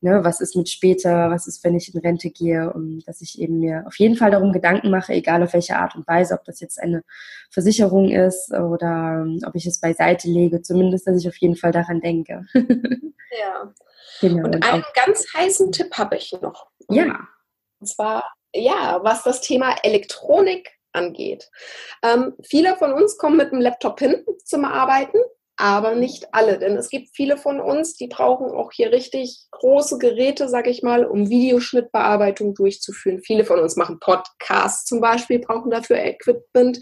ne, 0.00 0.24
was 0.24 0.40
ist 0.40 0.56
mit 0.56 0.68
später, 0.68 1.30
was 1.30 1.46
ist, 1.46 1.62
wenn 1.64 1.76
ich 1.76 1.94
in 1.94 2.00
Rente 2.00 2.30
gehe 2.30 2.72
und 2.72 3.02
dass 3.06 3.20
ich 3.20 3.40
eben 3.40 3.60
mir 3.60 3.84
auf 3.86 3.98
jeden 3.98 4.16
Fall 4.16 4.30
darum 4.30 4.52
Gedanken 4.52 4.90
mache, 4.90 5.12
egal 5.12 5.42
auf 5.42 5.52
welche 5.52 5.76
Art 5.76 5.94
und 5.94 6.06
Weise, 6.06 6.34
ob 6.34 6.44
das 6.44 6.60
jetzt 6.60 6.80
eine 6.80 7.02
Versicherung 7.50 8.10
ist 8.10 8.52
oder 8.52 9.22
ähm, 9.24 9.40
ob 9.46 9.54
ich 9.54 9.66
es 9.66 9.80
beiseite 9.80 10.28
lege, 10.28 10.62
zumindest, 10.62 11.06
dass 11.06 11.18
ich 11.18 11.28
auf 11.28 11.36
jeden 11.36 11.56
Fall 11.56 11.72
daran 11.72 12.00
denke. 12.00 12.46
ja. 12.54 13.72
Genau. 14.20 14.44
Und 14.44 14.64
einen 14.64 14.82
auch, 14.82 14.92
ganz 14.92 15.26
heißen 15.34 15.72
Tipp 15.72 15.96
habe 15.96 16.16
ich 16.16 16.32
noch. 16.40 16.68
Ja. 16.90 17.20
Und 17.78 17.86
zwar, 17.86 18.24
ja, 18.54 19.00
was 19.02 19.22
das 19.22 19.40
Thema 19.40 19.76
Elektronik 19.82 20.70
angeht. 20.92 21.50
Ähm, 22.02 22.34
viele 22.42 22.76
von 22.76 22.92
uns 22.92 23.16
kommen 23.16 23.36
mit 23.36 23.52
dem 23.52 23.60
Laptop 23.60 24.00
hin 24.00 24.24
zum 24.44 24.64
Arbeiten 24.64 25.18
aber 25.60 25.94
nicht 25.94 26.32
alle, 26.32 26.58
denn 26.58 26.76
es 26.76 26.88
gibt 26.88 27.10
viele 27.14 27.36
von 27.36 27.60
uns, 27.60 27.94
die 27.94 28.08
brauchen 28.08 28.50
auch 28.50 28.72
hier 28.72 28.92
richtig 28.92 29.46
große 29.50 29.98
Geräte, 29.98 30.48
sag 30.48 30.66
ich 30.66 30.82
mal, 30.82 31.04
um 31.04 31.28
Videoschnittbearbeitung 31.28 32.54
durchzuführen. 32.54 33.20
Viele 33.22 33.44
von 33.44 33.58
uns 33.58 33.76
machen 33.76 34.00
Podcasts 34.00 34.86
zum 34.86 35.00
Beispiel, 35.00 35.38
brauchen 35.38 35.70
dafür 35.70 35.98
Equipment. 35.98 36.78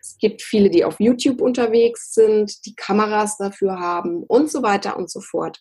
Es 0.00 0.16
gibt 0.18 0.42
viele, 0.42 0.70
die 0.70 0.84
auf 0.84 0.96
YouTube 0.98 1.40
unterwegs 1.40 2.14
sind, 2.14 2.66
die 2.66 2.74
Kameras 2.74 3.38
dafür 3.38 3.78
haben 3.78 4.24
und 4.24 4.50
so 4.50 4.62
weiter 4.62 4.96
und 4.96 5.08
so 5.08 5.20
fort. 5.20 5.60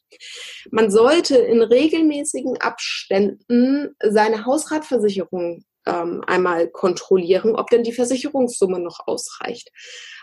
Man 0.71 0.89
sollte 0.89 1.37
in 1.37 1.61
regelmäßigen 1.61 2.59
Abständen 2.61 3.95
seine 4.01 4.45
Hausratversicherung 4.45 5.63
ähm, 5.85 6.23
einmal 6.27 6.67
kontrollieren, 6.67 7.55
ob 7.55 7.69
denn 7.69 7.83
die 7.83 7.93
Versicherungssumme 7.93 8.79
noch 8.79 8.99
ausreicht 9.07 9.71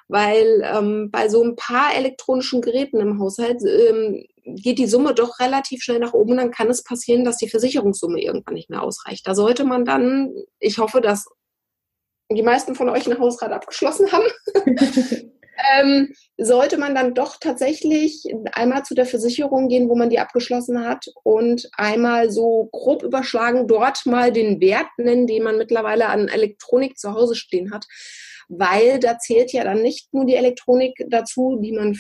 weil 0.09 0.63
ähm, 0.65 1.11
bei 1.11 1.29
so 1.29 1.43
ein 1.43 1.57
paar 1.57 1.95
elektronischen 1.95 2.61
Geräten 2.61 3.01
im 3.01 3.19
Haushalt 3.19 3.63
ähm, 3.65 4.25
geht 4.45 4.79
die 4.79 4.87
Summe 4.87 5.15
doch 5.15 5.39
relativ 5.41 5.83
schnell 5.83 6.01
nach 6.01 6.13
oben. 6.13 6.37
Dann 6.37 6.51
kann 6.51 6.69
es 6.69 6.83
passieren, 6.83 7.25
dass 7.25 7.39
die 7.39 7.49
Versicherungssumme 7.49 8.21
irgendwann 8.21 8.55
nicht 8.55 8.71
mehr 8.71 8.83
ausreicht. 8.83 9.27
Da 9.27 9.35
sollte 9.35 9.65
man 9.65 9.85
dann, 9.85 10.35
ich 10.59 10.79
hoffe, 10.79 11.01
dass 11.01 11.27
die 12.31 12.43
meisten 12.43 12.75
von 12.75 12.89
euch 12.91 13.07
ein 13.07 13.19
Hausrat 13.19 13.53
abgeschlossen 13.53 14.11
haben. 14.13 14.25
ähm, 15.77 16.13
sollte 16.37 16.79
man 16.79 16.95
dann 16.95 17.15
doch 17.15 17.37
tatsächlich 17.41 18.25
einmal 18.53 18.85
zu 18.85 18.95
der 18.95 19.07
Versicherung 19.07 19.69
gehen, 19.69 19.89
wo 19.89 19.95
man 19.95 20.11
die 20.11 20.19
abgeschlossen 20.19 20.87
hat 20.87 21.07
und 21.23 21.69
einmal 21.77 22.31
so 22.31 22.69
grob 22.73 23.03
überschlagen, 23.03 23.69
dort 23.69 24.07
mal 24.07 24.33
den 24.33 24.61
Wert 24.61 24.89
nennen, 24.97 25.27
den 25.27 25.43
man 25.43 25.59
mittlerweile 25.59 26.07
an 26.07 26.29
Elektronik 26.29 26.99
zu 26.99 27.13
Hause 27.13 27.35
stehen 27.35 27.73
hat 27.73 27.87
weil 28.59 29.01
da 29.01 29.19
zählt 29.19 29.53
ja 29.53 29.65
dann 29.65 29.81
nicht 29.81 30.13
nur 30.13 30.27
die 30.27 30.35
Elektronik 30.35 31.07
dazu, 31.09 31.59
die 31.63 31.73
man 31.73 31.97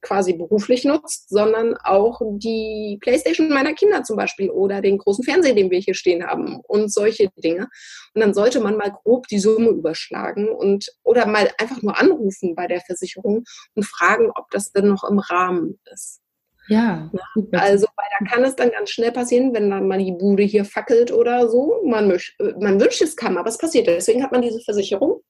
quasi 0.00 0.32
beruflich 0.32 0.84
nutzt, 0.84 1.28
sondern 1.28 1.76
auch 1.76 2.20
die 2.38 2.98
Playstation 3.00 3.50
meiner 3.50 3.72
Kinder 3.74 4.02
zum 4.02 4.16
Beispiel 4.16 4.50
oder 4.50 4.80
den 4.80 4.98
großen 4.98 5.24
Fernseher, 5.24 5.54
den 5.54 5.70
wir 5.70 5.78
hier 5.78 5.94
stehen 5.94 6.26
haben 6.26 6.60
und 6.66 6.92
solche 6.92 7.30
Dinge. 7.36 7.68
Und 8.14 8.20
dann 8.20 8.34
sollte 8.34 8.60
man 8.60 8.76
mal 8.76 8.90
grob 8.90 9.28
die 9.28 9.38
Summe 9.38 9.68
überschlagen 9.70 10.48
und 10.48 10.88
oder 11.04 11.26
mal 11.26 11.50
einfach 11.58 11.82
nur 11.82 11.98
anrufen 11.98 12.54
bei 12.56 12.66
der 12.66 12.80
Versicherung 12.80 13.44
und 13.74 13.84
fragen, 13.84 14.30
ob 14.34 14.50
das 14.50 14.72
denn 14.72 14.88
noch 14.88 15.04
im 15.04 15.20
Rahmen 15.20 15.78
ist. 15.92 16.20
Ja. 16.68 17.10
Also, 17.52 17.86
weil 17.96 18.06
da 18.18 18.30
kann 18.30 18.44
es 18.44 18.56
dann 18.56 18.70
ganz 18.70 18.90
schnell 18.90 19.12
passieren, 19.12 19.52
wenn 19.52 19.70
dann 19.70 19.88
mal 19.88 19.98
die 19.98 20.12
Bude 20.12 20.42
hier 20.42 20.64
fackelt 20.64 21.12
oder 21.12 21.48
so. 21.48 21.80
Man, 21.84 22.08
möcht, 22.08 22.36
man 22.60 22.80
wünscht 22.80 23.02
es 23.02 23.16
kann, 23.16 23.36
aber 23.36 23.48
es 23.48 23.58
passiert. 23.58 23.86
Deswegen 23.86 24.22
hat 24.22 24.32
man 24.32 24.42
diese 24.42 24.60
Versicherung. 24.60 25.21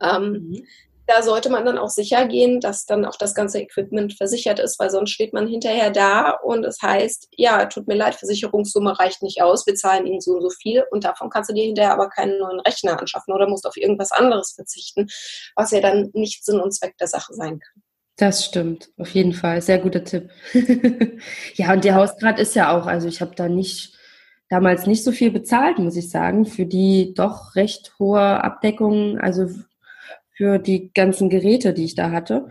Ähm, 0.00 0.32
mhm. 0.32 0.66
Da 1.06 1.22
sollte 1.22 1.50
man 1.50 1.66
dann 1.66 1.76
auch 1.76 1.90
sicher 1.90 2.26
gehen, 2.26 2.60
dass 2.60 2.86
dann 2.86 3.04
auch 3.04 3.16
das 3.16 3.34
ganze 3.34 3.60
Equipment 3.60 4.14
versichert 4.14 4.58
ist, 4.58 4.78
weil 4.78 4.88
sonst 4.88 5.10
steht 5.10 5.34
man 5.34 5.46
hinterher 5.46 5.90
da 5.90 6.30
und 6.30 6.64
es 6.64 6.80
heißt, 6.80 7.28
ja, 7.36 7.66
tut 7.66 7.86
mir 7.86 7.94
leid, 7.94 8.14
Versicherungssumme 8.14 8.98
reicht 8.98 9.22
nicht 9.22 9.42
aus, 9.42 9.66
wir 9.66 9.74
zahlen 9.74 10.06
Ihnen 10.06 10.22
so 10.22 10.32
und 10.32 10.42
so 10.42 10.48
viel 10.48 10.82
und 10.90 11.04
davon 11.04 11.28
kannst 11.28 11.50
du 11.50 11.54
dir 11.54 11.64
hinterher 11.64 11.92
aber 11.92 12.08
keinen 12.08 12.38
neuen 12.38 12.60
Rechner 12.60 12.98
anschaffen 12.98 13.34
oder 13.34 13.46
musst 13.46 13.66
auf 13.66 13.76
irgendwas 13.76 14.12
anderes 14.12 14.52
verzichten, 14.52 15.08
was 15.56 15.72
ja 15.72 15.80
dann 15.80 16.10
nicht 16.14 16.42
Sinn 16.42 16.60
und 16.60 16.72
Zweck 16.72 16.96
der 16.96 17.08
Sache 17.08 17.34
sein 17.34 17.58
kann. 17.58 17.82
Das 18.16 18.44
stimmt, 18.44 18.90
auf 18.96 19.10
jeden 19.10 19.32
Fall. 19.32 19.60
Sehr 19.60 19.78
guter 19.78 20.04
Tipp. 20.04 20.30
ja, 21.54 21.72
und 21.72 21.84
der 21.84 21.96
Hausgrad 21.96 22.38
ist 22.38 22.54
ja 22.54 22.74
auch, 22.74 22.86
also 22.86 23.08
ich 23.08 23.20
habe 23.20 23.34
da 23.34 23.48
nicht 23.48 23.94
damals 24.48 24.86
nicht 24.86 25.02
so 25.02 25.10
viel 25.10 25.32
bezahlt, 25.32 25.78
muss 25.78 25.96
ich 25.96 26.10
sagen, 26.10 26.46
für 26.46 26.64
die 26.64 27.12
doch 27.14 27.56
recht 27.56 27.94
hohe 27.98 28.20
Abdeckung. 28.20 29.18
Also 29.18 29.48
für 30.36 30.58
die 30.58 30.92
ganzen 30.92 31.28
Geräte, 31.28 31.72
die 31.72 31.84
ich 31.84 31.94
da 31.94 32.10
hatte. 32.10 32.48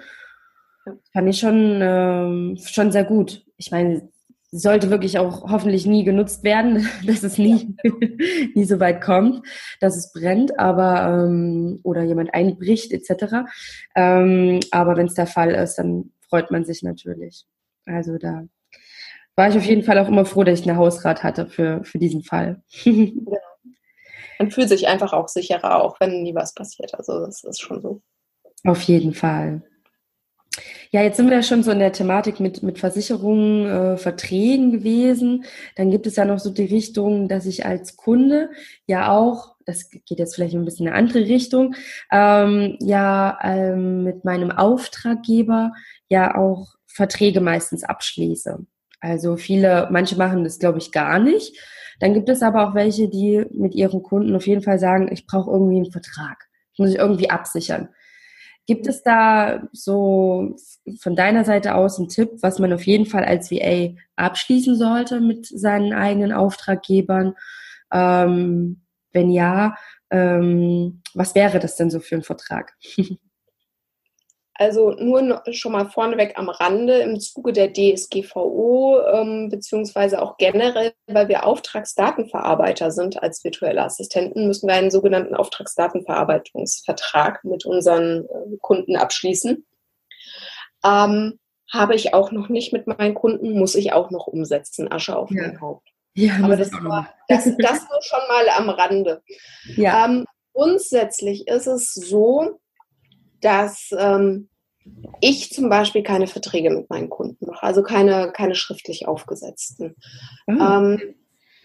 Fand 1.13 1.29
ich 1.29 1.39
schon, 1.39 1.79
ähm, 1.81 2.57
schon 2.63 2.91
sehr 2.91 3.05
gut. 3.05 3.45
Ich 3.57 3.71
meine, 3.71 4.09
sollte 4.51 4.91
wirklich 4.91 5.17
auch 5.17 5.49
hoffentlich 5.49 5.85
nie 5.85 6.03
genutzt 6.03 6.43
werden, 6.43 6.87
dass 7.05 7.23
es 7.23 7.37
nie, 7.37 7.75
nie 8.53 8.65
so 8.65 8.79
weit 8.79 9.01
kommt, 9.01 9.45
dass 9.79 9.97
es 9.97 10.11
brennt, 10.13 10.59
aber 10.59 11.25
ähm, 11.25 11.79
oder 11.83 12.03
jemand 12.03 12.33
einbricht 12.33 12.91
etc. 12.91 13.47
Ähm, 13.95 14.59
aber 14.71 14.95
wenn 14.95 15.07
es 15.07 15.15
der 15.15 15.27
Fall 15.27 15.51
ist, 15.51 15.75
dann 15.75 16.11
freut 16.29 16.51
man 16.51 16.65
sich 16.65 16.83
natürlich. 16.83 17.45
Also 17.85 18.17
da 18.17 18.43
war 19.35 19.49
ich 19.49 19.57
auf 19.57 19.65
jeden 19.65 19.83
Fall 19.83 19.97
auch 19.97 20.07
immer 20.07 20.25
froh, 20.25 20.43
dass 20.43 20.59
ich 20.59 20.69
eine 20.69 20.77
Hausrat 20.77 21.23
hatte 21.23 21.47
für, 21.47 21.83
für 21.83 21.97
diesen 21.97 22.23
Fall. 22.23 22.61
genau. 22.83 23.37
Man 24.39 24.51
fühlt 24.51 24.69
sich 24.69 24.87
einfach 24.87 25.13
auch 25.13 25.27
sicherer, 25.27 25.83
auch 25.83 25.99
wenn 25.99 26.23
nie 26.23 26.35
was 26.35 26.53
passiert. 26.53 26.93
Also 26.95 27.25
das 27.25 27.43
ist 27.43 27.61
schon 27.61 27.81
so. 27.81 28.01
Auf 28.65 28.81
jeden 28.83 29.13
Fall. 29.13 29.61
Ja, 30.91 31.01
jetzt 31.01 31.17
sind 31.17 31.29
wir 31.29 31.37
ja 31.37 31.43
schon 31.43 31.63
so 31.63 31.71
in 31.71 31.79
der 31.79 31.91
Thematik 31.91 32.39
mit, 32.39 32.61
mit 32.61 32.77
Versicherungen, 32.77 33.65
äh, 33.65 33.97
Verträgen 33.97 34.71
gewesen. 34.71 35.45
Dann 35.75 35.89
gibt 35.89 36.05
es 36.05 36.15
ja 36.17 36.25
noch 36.25 36.37
so 36.37 36.51
die 36.51 36.65
Richtung, 36.65 37.27
dass 37.27 37.47
ich 37.47 37.65
als 37.65 37.97
Kunde 37.97 38.51
ja 38.85 39.11
auch, 39.11 39.55
das 39.65 39.89
geht 39.89 40.19
jetzt 40.19 40.35
vielleicht 40.35 40.53
ein 40.53 40.65
bisschen 40.65 40.85
in 40.85 40.93
eine 40.93 40.99
andere 40.99 41.25
Richtung, 41.25 41.75
ähm, 42.11 42.77
ja 42.79 43.39
ähm, 43.41 44.03
mit 44.03 44.23
meinem 44.23 44.51
Auftraggeber 44.51 45.73
ja 46.09 46.35
auch 46.35 46.75
Verträge 46.85 47.41
meistens 47.41 47.83
abschließe. 47.83 48.59
Also 48.99 49.35
viele, 49.35 49.87
manche 49.91 50.15
machen 50.15 50.43
das, 50.43 50.59
glaube 50.59 50.77
ich, 50.77 50.91
gar 50.91 51.17
nicht. 51.17 51.57
Dann 52.03 52.13
gibt 52.13 52.27
es 52.27 52.43
aber 52.43 52.67
auch 52.67 52.75
welche, 52.75 53.07
die 53.07 53.45
mit 53.51 53.73
ihren 53.75 54.03
Kunden 54.03 54.35
auf 54.35 54.45
jeden 54.45 54.61
Fall 54.61 54.77
sagen, 54.77 55.07
ich 55.09 55.25
brauche 55.25 55.49
irgendwie 55.49 55.77
einen 55.77 55.91
Vertrag. 55.93 56.49
Ich 56.73 56.79
muss 56.79 56.89
ich 56.89 56.97
irgendwie 56.97 57.29
absichern. 57.29 57.87
Gibt 58.65 58.87
es 58.87 59.03
da 59.03 59.69
so 59.71 60.53
von 60.99 61.15
deiner 61.15 61.45
Seite 61.45 61.75
aus 61.75 61.99
einen 61.99 62.09
Tipp, 62.09 62.31
was 62.41 62.59
man 62.59 62.73
auf 62.73 62.85
jeden 62.85 63.05
Fall 63.05 63.23
als 63.23 63.51
VA 63.51 63.93
abschließen 64.17 64.75
sollte 64.75 65.21
mit 65.21 65.45
seinen 65.45 65.93
eigenen 65.93 66.33
Auftraggebern? 66.33 67.35
Ähm, 67.89 68.81
wenn 69.13 69.31
ja, 69.31 69.77
ähm, 70.09 71.03
was 71.13 71.35
wäre 71.35 71.59
das 71.59 71.77
denn 71.77 71.89
so 71.89 72.01
für 72.01 72.15
ein 72.15 72.23
Vertrag? 72.23 72.73
Also 74.63 74.91
nur 74.91 75.43
schon 75.51 75.73
mal 75.73 75.89
vorneweg 75.89 76.37
am 76.37 76.47
Rande 76.47 76.99
im 76.99 77.19
Zuge 77.19 77.51
der 77.51 77.73
DSGVO, 77.73 79.01
ähm, 79.13 79.49
beziehungsweise 79.49 80.21
auch 80.21 80.37
generell, 80.37 80.93
weil 81.07 81.27
wir 81.27 81.45
Auftragsdatenverarbeiter 81.45 82.91
sind 82.91 83.21
als 83.21 83.43
virtuelle 83.43 83.83
Assistenten, 83.83 84.47
müssen 84.47 84.69
wir 84.69 84.75
einen 84.75 84.89
sogenannten 84.89 85.35
Auftragsdatenverarbeitungsvertrag 85.35 87.43
mit 87.43 87.65
unseren 87.65 88.23
äh, 88.23 88.55
Kunden 88.61 88.95
abschließen. 88.95 89.65
Ähm, 90.85 91.39
habe 91.69 91.95
ich 91.95 92.13
auch 92.13 92.31
noch 92.31 92.47
nicht 92.47 92.71
mit 92.71 92.87
meinen 92.87 93.15
Kunden, 93.15 93.59
muss 93.59 93.75
ich 93.75 93.91
auch 93.91 94.11
noch 94.11 94.27
umsetzen, 94.27 94.89
Asche 94.89 95.17
auf 95.17 95.29
ja. 95.29 95.41
mein 95.41 95.59
Haupt. 95.59 95.89
Ja, 96.13 96.35
Aber 96.41 96.55
das, 96.55 96.71
war, 96.71 97.13
das, 97.27 97.43
das 97.57 97.81
nur 97.89 98.01
schon 98.01 98.21
mal 98.29 98.47
am 98.57 98.69
Rande. 98.69 99.21
Ja. 99.75 100.05
Ähm, 100.05 100.25
grundsätzlich 100.53 101.49
ist 101.49 101.67
es 101.67 101.93
so, 101.93 102.61
dass 103.41 103.89
ähm, 103.97 104.47
ich 105.21 105.51
zum 105.51 105.69
Beispiel 105.69 106.03
keine 106.03 106.27
Verträge 106.27 106.69
mit 106.69 106.89
meinen 106.89 107.09
Kunden 107.09 107.45
mache, 107.45 107.65
also 107.65 107.83
keine, 107.83 108.31
keine 108.31 108.55
schriftlich 108.55 109.07
aufgesetzten. 109.07 109.95
Mhm. 110.47 110.61
Ähm, 110.61 111.15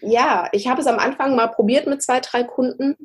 ja, 0.01 0.47
ich 0.53 0.67
habe 0.67 0.79
es 0.79 0.87
am 0.87 0.97
Anfang 0.97 1.35
mal 1.35 1.47
probiert 1.47 1.85
mit 1.85 2.01
zwei, 2.01 2.21
drei 2.21 2.43
Kunden, 2.43 2.95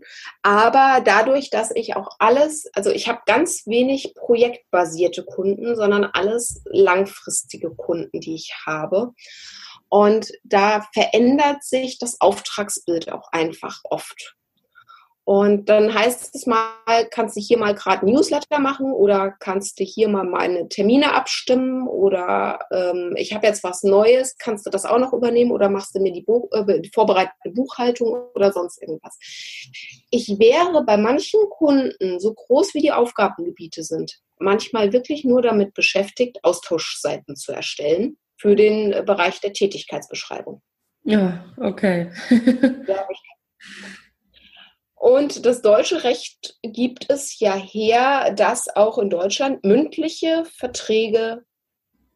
aber 0.43 1.03
dadurch, 1.05 1.51
dass 1.51 1.73
ich 1.75 1.97
auch 1.97 2.09
alles, 2.21 2.71
also 2.73 2.91
ich 2.91 3.09
habe 3.09 3.23
ganz 3.27 3.67
wenig 3.67 4.15
projektbasierte 4.15 5.25
Kunden, 5.25 5.75
sondern 5.75 6.05
alles 6.05 6.63
langfristige 6.67 7.71
Kunden, 7.71 8.21
die 8.21 8.35
ich 8.35 8.55
habe. 8.65 9.13
Und 9.89 10.31
da 10.45 10.87
verändert 10.93 11.65
sich 11.65 11.99
das 11.99 12.21
Auftragsbild 12.21 13.11
auch 13.11 13.29
einfach 13.33 13.81
oft. 13.85 14.37
Und 15.27 15.71
dann 15.71 15.95
heißt 15.95 16.35
es 16.35 16.47
mal, 16.47 16.69
kannst 17.11 17.37
du 17.37 17.41
hier 17.41 17.57
mal 17.57 17.75
gerade 17.75 18.05
Newsletter 18.05 18.59
machen 18.59 18.93
oder 18.93 19.31
kannst 19.41 19.81
du 19.81 19.85
hier 19.85 20.09
mal 20.09 20.25
meine 20.25 20.69
Termine 20.69 21.15
abstimmen 21.15 21.89
oder 21.89 22.59
ähm, 22.71 23.15
ich 23.17 23.33
habe 23.33 23.47
jetzt 23.47 23.65
was 23.65 23.83
Neues, 23.85 24.37
kannst 24.37 24.67
du 24.67 24.71
das 24.71 24.85
auch 24.85 24.99
noch 24.99 25.15
übernehmen 25.15 25.51
oder 25.51 25.71
machst 25.71 25.95
du 25.95 26.01
mir 26.01 26.13
die, 26.13 26.21
Buch, 26.21 26.51
äh, 26.53 26.81
die 26.81 26.91
vorbereitete 26.93 27.51
Buchhaltung 27.55 28.13
oder 28.35 28.53
sonst 28.53 28.83
irgendwas. 28.83 29.19
Ich 30.11 30.39
wäre 30.39 30.85
bei 30.85 30.99
manchen 30.99 31.41
Kunden, 31.49 32.21
so 32.21 32.35
groß 32.35 32.75
wie 32.75 32.83
die 32.83 32.93
Aufgabengebiete 32.93 33.83
sind, 33.83 34.21
manchmal 34.39 34.93
wirklich 34.93 35.25
nur 35.25 35.41
damit 35.41 35.73
beschäftigt, 35.73 36.39
Austauschseiten 36.43 37.35
zu 37.35 37.53
erstellen 37.53 38.19
für 38.37 38.57
den 38.57 39.07
Bereich 39.07 39.41
der 39.41 39.55
Tätigkeitsbeschreibung. 39.55 40.61
Ja, 41.05 41.47
okay. 41.57 42.11
Und 45.05 45.45
das 45.45 45.61
deutsche 45.61 46.03
Recht 46.03 46.57
gibt 46.63 47.11
es 47.11 47.39
ja 47.39 47.55
her, 47.55 48.33
dass 48.35 48.75
auch 48.75 48.97
in 48.97 49.11
Deutschland 49.11 49.63
mündliche 49.63 50.47
Verträge 50.47 51.45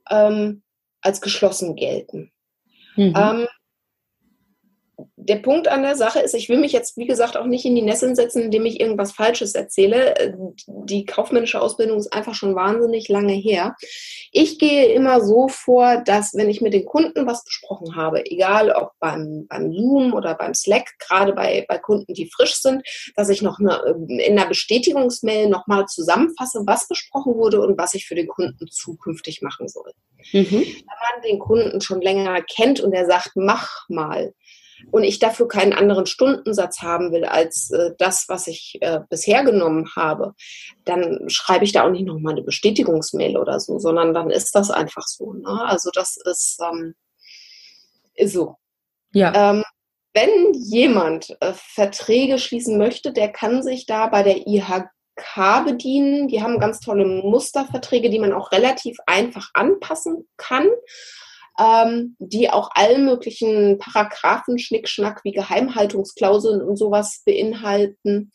ähm, 0.08 0.62
als 1.02 1.20
geschlossen 1.20 1.76
gelten. 1.76 2.32
Mhm. 2.96 3.12
Ähm, 3.14 3.46
der 5.16 5.36
Punkt 5.36 5.68
an 5.68 5.82
der 5.82 5.94
Sache 5.94 6.20
ist, 6.20 6.34
ich 6.34 6.48
will 6.48 6.58
mich 6.58 6.72
jetzt, 6.72 6.96
wie 6.96 7.06
gesagt, 7.06 7.36
auch 7.36 7.44
nicht 7.44 7.64
in 7.64 7.74
die 7.74 7.82
Nesseln 7.82 8.16
setzen, 8.16 8.42
indem 8.42 8.66
ich 8.66 8.80
irgendwas 8.80 9.12
Falsches 9.12 9.54
erzähle. 9.54 10.36
Die 10.66 11.04
kaufmännische 11.04 11.60
Ausbildung 11.60 11.98
ist 11.98 12.12
einfach 12.12 12.34
schon 12.34 12.54
wahnsinnig 12.56 13.08
lange 13.08 13.34
her. 13.34 13.76
Ich 14.32 14.58
gehe 14.58 14.86
immer 14.92 15.20
so 15.20 15.48
vor, 15.48 16.02
dass 16.04 16.34
wenn 16.34 16.48
ich 16.50 16.60
mit 16.60 16.72
den 16.72 16.84
Kunden 16.84 17.26
was 17.26 17.44
besprochen 17.44 17.94
habe, 17.94 18.24
egal 18.26 18.70
ob 18.70 18.92
beim, 18.98 19.46
beim 19.48 19.72
Zoom 19.72 20.14
oder 20.14 20.34
beim 20.34 20.54
Slack, 20.54 20.88
gerade 20.98 21.32
bei, 21.32 21.64
bei 21.68 21.78
Kunden, 21.78 22.14
die 22.14 22.30
frisch 22.34 22.56
sind, 22.56 22.82
dass 23.14 23.28
ich 23.28 23.42
noch 23.42 23.60
eine, 23.60 23.80
in 24.08 24.36
der 24.36 24.46
Bestätigungsmail 24.46 25.48
nochmal 25.48 25.86
zusammenfasse, 25.86 26.62
was 26.66 26.88
besprochen 26.88 27.34
wurde 27.34 27.60
und 27.60 27.78
was 27.78 27.94
ich 27.94 28.06
für 28.06 28.16
den 28.16 28.28
Kunden 28.28 28.66
zukünftig 28.68 29.42
machen 29.42 29.68
soll. 29.68 29.92
Mhm. 30.32 30.50
Wenn 30.50 30.62
man 30.62 31.22
den 31.24 31.38
Kunden 31.38 31.80
schon 31.80 32.00
länger 32.00 32.42
kennt 32.42 32.80
und 32.80 32.92
er 32.92 33.06
sagt, 33.06 33.32
mach 33.34 33.88
mal, 33.88 34.32
und 34.90 35.04
ich 35.04 35.18
dafür 35.18 35.48
keinen 35.48 35.72
anderen 35.72 36.06
Stundensatz 36.06 36.82
haben 36.82 37.12
will 37.12 37.24
als 37.24 37.70
äh, 37.70 37.90
das, 37.98 38.26
was 38.28 38.46
ich 38.46 38.78
äh, 38.80 39.00
bisher 39.08 39.44
genommen 39.44 39.90
habe, 39.96 40.34
dann 40.84 41.28
schreibe 41.28 41.64
ich 41.64 41.72
da 41.72 41.84
auch 41.84 41.90
nicht 41.90 42.06
nochmal 42.06 42.34
eine 42.34 42.42
Bestätigungsmail 42.42 43.36
oder 43.36 43.60
so, 43.60 43.78
sondern 43.78 44.14
dann 44.14 44.30
ist 44.30 44.54
das 44.54 44.70
einfach 44.70 45.06
so. 45.06 45.32
Ne? 45.32 45.64
Also 45.66 45.90
das 45.92 46.16
ist, 46.16 46.58
ähm, 46.62 46.94
ist 48.14 48.32
so. 48.32 48.56
Ja. 49.12 49.50
Ähm, 49.50 49.64
wenn 50.14 50.52
jemand 50.54 51.36
äh, 51.40 51.52
Verträge 51.54 52.38
schließen 52.38 52.78
möchte, 52.78 53.12
der 53.12 53.30
kann 53.30 53.62
sich 53.62 53.86
da 53.86 54.06
bei 54.08 54.22
der 54.22 54.46
IHK 54.46 55.64
bedienen. 55.64 56.28
Die 56.28 56.42
haben 56.42 56.58
ganz 56.58 56.80
tolle 56.80 57.04
Musterverträge, 57.04 58.10
die 58.10 58.18
man 58.18 58.32
auch 58.32 58.52
relativ 58.52 58.96
einfach 59.06 59.50
anpassen 59.54 60.26
kann 60.36 60.66
ähm, 61.58 62.16
die 62.18 62.50
auch 62.50 62.70
allen 62.74 63.04
möglichen 63.04 63.78
Paragraphen, 63.78 64.58
Schnickschnack 64.58 65.24
wie 65.24 65.32
Geheimhaltungsklauseln 65.32 66.62
und 66.62 66.76
sowas 66.76 67.22
beinhalten. 67.26 68.32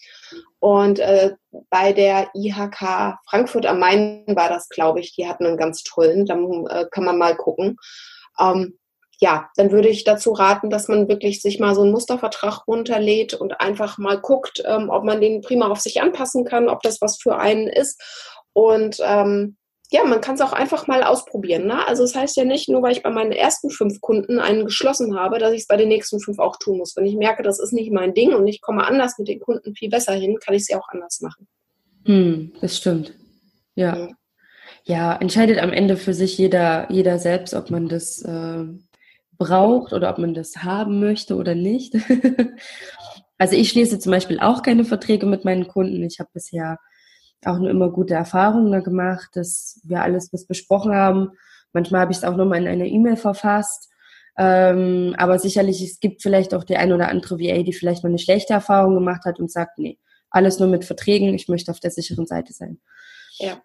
Und 0.59 0.99
äh, 0.99 1.31
bei 1.69 1.93
der 1.93 2.29
IHK 2.33 3.17
Frankfurt 3.29 3.65
am 3.65 3.79
Main 3.79 4.25
war 4.27 4.49
das, 4.49 4.69
glaube 4.69 4.99
ich, 4.99 5.15
die 5.15 5.27
hatten 5.27 5.45
einen 5.45 5.57
ganz 5.57 5.83
tollen, 5.83 6.25
da 6.25 6.36
äh, 6.36 6.86
kann 6.91 7.05
man 7.05 7.17
mal 7.17 7.36
gucken. 7.36 7.77
Ähm, 8.39 8.77
ja, 9.19 9.49
dann 9.55 9.71
würde 9.71 9.88
ich 9.88 10.03
dazu 10.03 10.33
raten, 10.33 10.69
dass 10.69 10.89
man 10.89 11.07
wirklich 11.07 11.41
sich 11.41 11.59
mal 11.59 11.75
so 11.75 11.81
einen 11.81 11.91
Mustervertrag 11.91 12.67
runterlädt 12.67 13.33
und 13.33 13.62
einfach 13.62 13.97
mal 13.97 14.19
guckt, 14.19 14.62
ähm, 14.65 14.89
ob 14.89 15.05
man 15.05 15.21
den 15.21 15.41
prima 15.41 15.67
auf 15.67 15.79
sich 15.79 16.01
anpassen 16.01 16.43
kann, 16.43 16.67
ob 16.67 16.81
das 16.81 16.99
was 16.99 17.21
für 17.21 17.38
einen 17.38 17.67
ist. 17.67 18.01
Und 18.51 18.97
ähm, 19.01 19.55
ja, 19.93 20.03
man 20.03 20.21
kann 20.21 20.34
es 20.34 20.41
auch 20.41 20.53
einfach 20.53 20.88
mal 20.88 21.03
ausprobieren. 21.03 21.67
Ne? 21.67 21.88
Also 21.88 22.03
es 22.03 22.13
das 22.13 22.21
heißt 22.21 22.38
ja 22.38 22.45
nicht, 22.45 22.67
nur 22.67 22.82
weil 22.82 22.93
ich 22.93 23.03
bei 23.03 23.12
meinen 23.12 23.32
ersten 23.32 23.69
fünf 23.69 24.01
Kunden 24.01 24.39
einen 24.39 24.65
geschlossen 24.65 25.15
habe, 25.15 25.38
dass 25.38 25.53
ich 25.53 25.62
es 25.62 25.67
bei 25.67 25.77
den 25.77 25.88
nächsten 25.88 26.19
fünf 26.19 26.39
auch 26.39 26.58
tun 26.58 26.79
muss. 26.79 26.95
Wenn 26.95 27.06
ich 27.06 27.15
merke, 27.15 27.43
das 27.43 27.60
ist 27.60 27.73
nicht 27.73 27.91
mein 27.91 28.15
Ding 28.15 28.34
und 28.34 28.47
ich 28.47 28.60
komme 28.60 28.88
anders 28.88 29.19
mit 29.19 29.27
den 29.27 29.39
Kunden 29.39 29.75
viel 29.75 29.91
besser 29.91 30.13
hin, 30.13 30.39
kann 30.43 30.56
ich 30.56 30.63
es 30.63 30.69
ja 30.69 30.79
auch 30.79 30.89
anders 30.89 31.21
machen. 31.21 31.47
Hm, 32.06 32.53
das 32.60 32.75
stimmt. 32.75 33.13
Ja. 33.75 33.95
ja. 33.95 34.10
ja. 34.86 35.15
entscheidet 35.17 35.60
am 35.60 35.71
Ende 35.71 35.95
für 35.95 36.15
sich 36.15 36.39
jeder, 36.39 36.91
jeder 36.91 37.19
selbst, 37.19 37.53
ob 37.53 37.69
man 37.69 37.88
das 37.88 38.19
äh, 38.23 38.63
braucht 39.38 39.93
oder 39.93 40.10
ob 40.10 40.17
man 40.17 40.34
das 40.34 40.58
haben 40.63 41.01
möchte 41.01 41.36
oder 41.36 41.53
nicht. 41.53 41.93
also 43.38 43.56
ich 43.56 43.69
schließe 43.69 43.99
zum 43.99 44.12
Beispiel 44.12 44.39
auch 44.39 44.63
keine 44.63 44.86
Verträge 44.86 45.27
mit 45.27 45.45
meinen 45.45 45.67
Kunden. 45.67 46.01
Ich 46.01 46.19
habe 46.19 46.32
bisher 46.34 46.79
auch 47.47 47.58
nur 47.58 47.69
immer 47.69 47.89
gute 47.89 48.13
Erfahrungen 48.13 48.84
gemacht, 48.84 49.29
dass 49.34 49.79
wir 49.84 50.01
alles 50.01 50.32
was 50.32 50.45
besprochen 50.45 50.93
haben. 50.93 51.32
Manchmal 51.71 52.01
habe 52.01 52.12
ich 52.12 52.19
es 52.19 52.23
auch 52.23 52.36
nochmal 52.36 52.62
in 52.62 52.67
einer 52.67 52.86
E-Mail 52.86 53.17
verfasst. 53.17 53.89
Ähm, 54.38 55.15
aber 55.17 55.38
sicherlich, 55.38 55.82
es 55.82 55.99
gibt 55.99 56.21
vielleicht 56.21 56.53
auch 56.53 56.63
die 56.63 56.77
ein 56.77 56.91
oder 56.91 57.10
andere 57.10 57.39
VA, 57.39 57.62
die 57.63 57.73
vielleicht 57.73 58.03
mal 58.03 58.10
eine 58.10 58.19
schlechte 58.19 58.53
Erfahrung 58.53 58.95
gemacht 58.95 59.25
hat 59.25 59.39
und 59.39 59.51
sagt, 59.51 59.77
nee, 59.77 59.99
alles 60.29 60.60
nur 60.60 60.67
mit 60.67 60.86
Verträgen, 60.86 61.34
ich 61.36 61.47
möchte 61.47 61.71
auf 61.71 61.79
der 61.79 61.91
sicheren 61.91 62.25
Seite 62.25 62.53
sein. 62.53 62.79
Ja, 63.38 63.62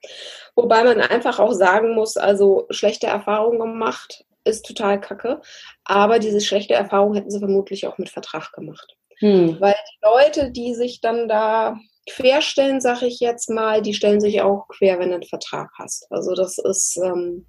wobei 0.55 0.85
man 0.85 1.01
einfach 1.01 1.39
auch 1.39 1.53
sagen 1.53 1.95
muss, 1.95 2.17
also 2.17 2.67
schlechte 2.71 3.07
Erfahrungen 3.07 3.59
gemacht 3.59 4.25
ist 4.45 4.65
total 4.67 5.01
kacke, 5.01 5.41
aber 5.85 6.19
diese 6.19 6.41
schlechte 6.41 6.75
Erfahrung 6.75 7.15
hätten 7.15 7.31
sie 7.31 7.39
vermutlich 7.39 7.87
auch 7.87 7.99
mit 7.99 8.09
Vertrag 8.09 8.53
gemacht. 8.53 8.97
Hm. 9.19 9.61
Weil 9.61 9.75
die 9.75 10.07
Leute, 10.07 10.51
die 10.51 10.75
sich 10.75 11.01
dann 11.01 11.29
da 11.29 11.79
querstellen, 12.09 12.81
sage 12.81 13.07
ich 13.07 13.21
jetzt 13.21 13.51
mal, 13.51 13.83
die 13.83 13.95
stellen 13.95 14.21
sich 14.21 14.43
auch 14.43 14.69
quer, 14.69 14.99
wenn 14.99 15.11
du 15.11 15.17
einen 15.17 15.25
Vertrag 15.25 15.71
hast. 15.79 16.07
Also 16.11 16.35
das 16.35 16.59
ist, 16.59 16.99
ähm, 17.03 17.47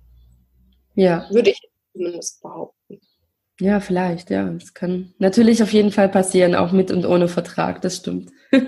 ja. 0.95 1.27
würde 1.31 1.51
ich 1.51 1.59
zumindest 1.93 2.41
behaupten. 2.41 2.99
Ja, 3.59 3.79
vielleicht, 3.79 4.29
ja. 4.29 4.45
Das 4.45 4.73
kann 4.73 5.13
natürlich 5.17 5.61
auf 5.61 5.73
jeden 5.73 5.91
Fall 5.91 6.09
passieren, 6.09 6.55
auch 6.55 6.71
mit 6.71 6.91
und 6.91 7.05
ohne 7.05 7.27
Vertrag, 7.27 7.81
das 7.81 7.97
stimmt. 7.97 8.31
ja. 8.51 8.61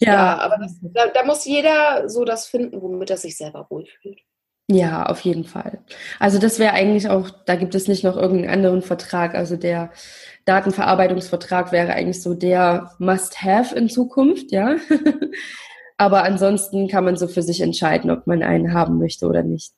ja, 0.00 0.38
aber 0.38 0.58
das, 0.58 0.76
da, 0.82 1.06
da, 1.08 1.24
muss 1.24 1.44
jeder 1.44 2.08
so 2.08 2.24
das 2.24 2.46
finden, 2.46 2.82
womit 2.82 3.10
er 3.10 3.16
sich 3.16 3.36
selber 3.36 3.66
wohlfühlt. 3.70 4.18
Ja, 4.68 5.06
auf 5.06 5.20
jeden 5.20 5.44
Fall. 5.44 5.84
Also 6.18 6.38
das 6.38 6.58
wäre 6.58 6.72
eigentlich 6.72 7.08
auch, 7.08 7.30
da 7.30 7.54
gibt 7.54 7.74
es 7.74 7.86
nicht 7.86 8.02
noch 8.02 8.16
irgendeinen 8.16 8.52
anderen 8.52 8.82
Vertrag. 8.82 9.34
Also 9.34 9.56
der 9.56 9.92
Datenverarbeitungsvertrag 10.44 11.72
wäre 11.72 11.92
eigentlich 11.92 12.22
so 12.22 12.34
der 12.34 12.92
Must-Have 12.98 13.74
in 13.74 13.88
Zukunft, 13.88 14.52
ja. 14.52 14.76
aber 15.96 16.24
ansonsten 16.24 16.88
kann 16.88 17.04
man 17.04 17.16
so 17.16 17.28
für 17.28 17.42
sich 17.42 17.60
entscheiden, 17.60 18.10
ob 18.10 18.26
man 18.26 18.42
einen 18.42 18.72
haben 18.74 18.98
möchte 18.98 19.26
oder 19.26 19.42
nicht 19.42 19.72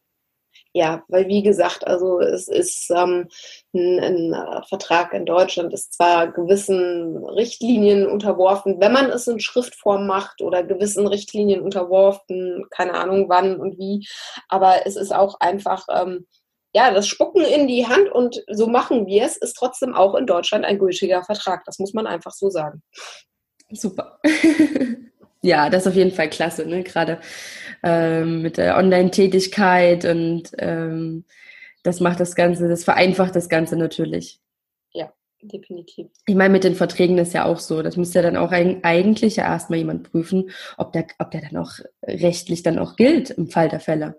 ja, 0.77 1.03
weil 1.09 1.27
wie 1.27 1.43
gesagt, 1.43 1.87
also 1.87 2.21
es 2.21 2.49
ist 2.49 2.91
ähm, 2.91 3.29
ein, 3.73 4.35
ein, 4.35 4.63
Vertrag 4.69 5.15
in 5.15 5.25
Deutschland 5.25 5.73
ist 5.73 5.95
zwar 5.95 6.31
gewissen 6.31 7.17
Richtlinien 7.25 8.07
unterworfen, 8.07 8.79
wenn 8.79 8.93
man 8.93 9.07
es 9.07 9.27
in 9.27 9.41
Schriftform 9.41 10.07
macht 10.07 10.43
oder 10.43 10.63
gewissen 10.63 11.07
Richtlinien 11.07 11.63
unterworfen, 11.63 12.67
keine 12.71 12.93
Ahnung 12.93 13.31
wann 13.31 13.59
und 13.59 13.79
wie, 13.79 14.07
aber 14.51 14.87
es 14.87 14.97
ist 14.97 15.15
auch 15.15 15.41
einfach 15.41 15.87
ähm, 15.91 16.27
ja, 16.77 16.93
das 16.93 17.09
Spucken 17.09 17.43
in 17.43 17.67
die 17.67 17.87
Hand 17.87 18.13
und 18.13 18.45
so 18.49 18.67
machen 18.67 19.07
wir 19.07 19.25
es, 19.25 19.39
ist 19.39 19.55
trotzdem 19.55 19.95
auch 19.95 20.15
in 20.15 20.27
Deutschland 20.27 20.67
ein 20.67 20.79
gültiger 20.79 21.25
Vertrag. 21.25 21.65
Das 21.65 21.79
muss 21.79 21.95
man 21.95 22.07
einfach 22.07 22.33
so 22.33 22.51
sagen. 22.51 22.83
Super. 23.73 24.21
ja, 25.43 25.71
das 25.71 25.85
ist 25.85 25.89
auf 25.89 25.95
jeden 25.95 26.11
Fall 26.11 26.29
klasse, 26.29 26.67
ne? 26.67 26.83
Gerade 26.83 27.19
ähm, 27.83 28.43
mit 28.43 28.59
der 28.59 28.77
Online-Tätigkeit 28.77 30.05
und 30.05 30.51
ähm, 30.59 31.25
das 31.83 32.01
macht 32.01 32.21
das 32.21 32.35
Ganze, 32.35 32.69
das 32.69 32.85
vereinfacht 32.85 33.35
das 33.35 33.49
Ganze 33.49 33.77
natürlich. 33.77 34.39
Ja, 34.93 35.11
definitiv. 35.41 36.09
Ich 36.27 36.35
meine, 36.35 36.53
mit 36.53 36.65
den 36.65 36.75
Verträgen 36.75 37.17
ist 37.17 37.33
ja 37.33 37.47
auch 37.47 37.59
so. 37.59 37.81
Das 37.81 37.97
muss 37.97 38.13
ja 38.13 38.21
dann 38.21 38.37
auch 38.37 38.53
eigentlich 38.53 39.37
ja 39.37 39.45
erstmal 39.45 39.79
jemand 39.79 40.11
prüfen, 40.11 40.51
ob 40.77 40.93
der, 40.93 41.07
ob 41.21 41.31
der 41.31 41.41
dann 41.41 41.57
auch 41.57 41.73
rechtlich 42.03 42.63
dann 42.63 42.79
auch 42.79 42.97
gilt 42.97 43.31
im 43.31 43.49
Fall 43.49 43.71
der 43.71 43.81
Fälle. 43.81 44.17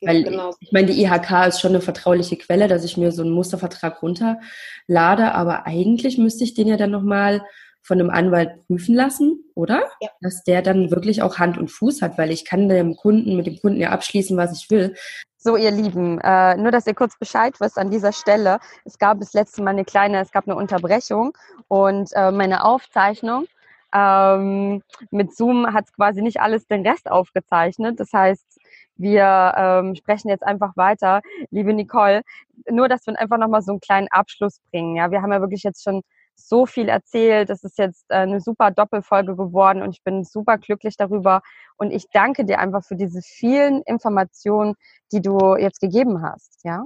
Weil 0.00 0.24
genau. 0.24 0.54
ich 0.60 0.72
meine, 0.72 0.86
die 0.86 1.02
IHK 1.02 1.48
ist 1.48 1.60
schon 1.60 1.72
eine 1.72 1.80
vertrauliche 1.80 2.36
Quelle, 2.36 2.68
dass 2.68 2.84
ich 2.84 2.96
mir 2.96 3.10
so 3.12 3.22
einen 3.22 3.32
Mustervertrag 3.32 4.02
runterlade, 4.02 5.32
aber 5.34 5.66
eigentlich 5.66 6.18
müsste 6.18 6.44
ich 6.44 6.54
den 6.54 6.68
ja 6.68 6.76
dann 6.76 6.90
nochmal 6.90 7.42
von 7.82 7.98
einem 7.98 8.10
Anwalt 8.10 8.66
prüfen 8.66 8.94
lassen, 8.94 9.44
oder? 9.54 9.82
Ja. 10.00 10.08
Dass 10.20 10.44
der 10.44 10.62
dann 10.62 10.90
wirklich 10.90 11.22
auch 11.22 11.38
Hand 11.38 11.58
und 11.58 11.70
Fuß 11.70 12.02
hat, 12.02 12.18
weil 12.18 12.30
ich 12.30 12.44
kann 12.44 12.68
dem 12.68 12.96
Kunden, 12.96 13.36
mit 13.36 13.46
dem 13.46 13.58
Kunden 13.58 13.80
ja 13.80 13.90
abschließen, 13.90 14.36
was 14.36 14.60
ich 14.60 14.70
will. 14.70 14.94
So, 15.38 15.56
ihr 15.56 15.70
Lieben, 15.70 16.20
äh, 16.20 16.56
nur, 16.56 16.70
dass 16.70 16.86
ihr 16.86 16.94
kurz 16.94 17.18
Bescheid 17.18 17.54
wisst 17.60 17.78
an 17.78 17.90
dieser 17.90 18.12
Stelle. 18.12 18.58
Es 18.84 18.98
gab 18.98 19.20
das 19.20 19.32
letzte 19.32 19.62
Mal 19.62 19.70
eine 19.70 19.84
kleine, 19.84 20.20
es 20.20 20.32
gab 20.32 20.46
eine 20.46 20.56
Unterbrechung 20.56 21.36
und 21.68 22.10
äh, 22.12 22.30
meine 22.30 22.64
Aufzeichnung 22.64 23.46
ähm, 23.94 24.82
mit 25.10 25.34
Zoom 25.34 25.72
hat 25.72 25.92
quasi 25.94 26.22
nicht 26.22 26.40
alles 26.40 26.66
den 26.66 26.86
Rest 26.86 27.10
aufgezeichnet. 27.10 27.98
Das 28.00 28.12
heißt, 28.12 28.58
wir 28.98 29.54
ähm, 29.56 29.94
sprechen 29.94 30.28
jetzt 30.28 30.44
einfach 30.44 30.76
weiter. 30.76 31.22
Liebe 31.50 31.72
Nicole, 31.72 32.22
nur, 32.68 32.88
dass 32.88 33.06
wir 33.06 33.18
einfach 33.18 33.38
nochmal 33.38 33.62
so 33.62 33.72
einen 33.72 33.80
kleinen 33.80 34.08
Abschluss 34.08 34.60
bringen. 34.70 34.96
Ja, 34.96 35.10
wir 35.10 35.22
haben 35.22 35.32
ja 35.32 35.40
wirklich 35.40 35.62
jetzt 35.62 35.82
schon 35.82 36.02
so 36.34 36.66
viel 36.66 36.88
erzählt. 36.88 37.50
Es 37.50 37.64
ist 37.64 37.78
jetzt 37.78 38.04
äh, 38.08 38.16
eine 38.16 38.40
super 38.40 38.70
Doppelfolge 38.70 39.36
geworden 39.36 39.82
und 39.82 39.90
ich 39.90 40.02
bin 40.02 40.24
super 40.24 40.58
glücklich 40.58 40.96
darüber. 40.96 41.42
Und 41.76 41.90
ich 41.90 42.06
danke 42.12 42.44
dir 42.44 42.58
einfach 42.58 42.84
für 42.84 42.96
diese 42.96 43.20
vielen 43.22 43.82
Informationen, 43.82 44.74
die 45.12 45.20
du 45.20 45.56
jetzt 45.56 45.80
gegeben 45.80 46.22
hast. 46.22 46.60
Ja. 46.64 46.84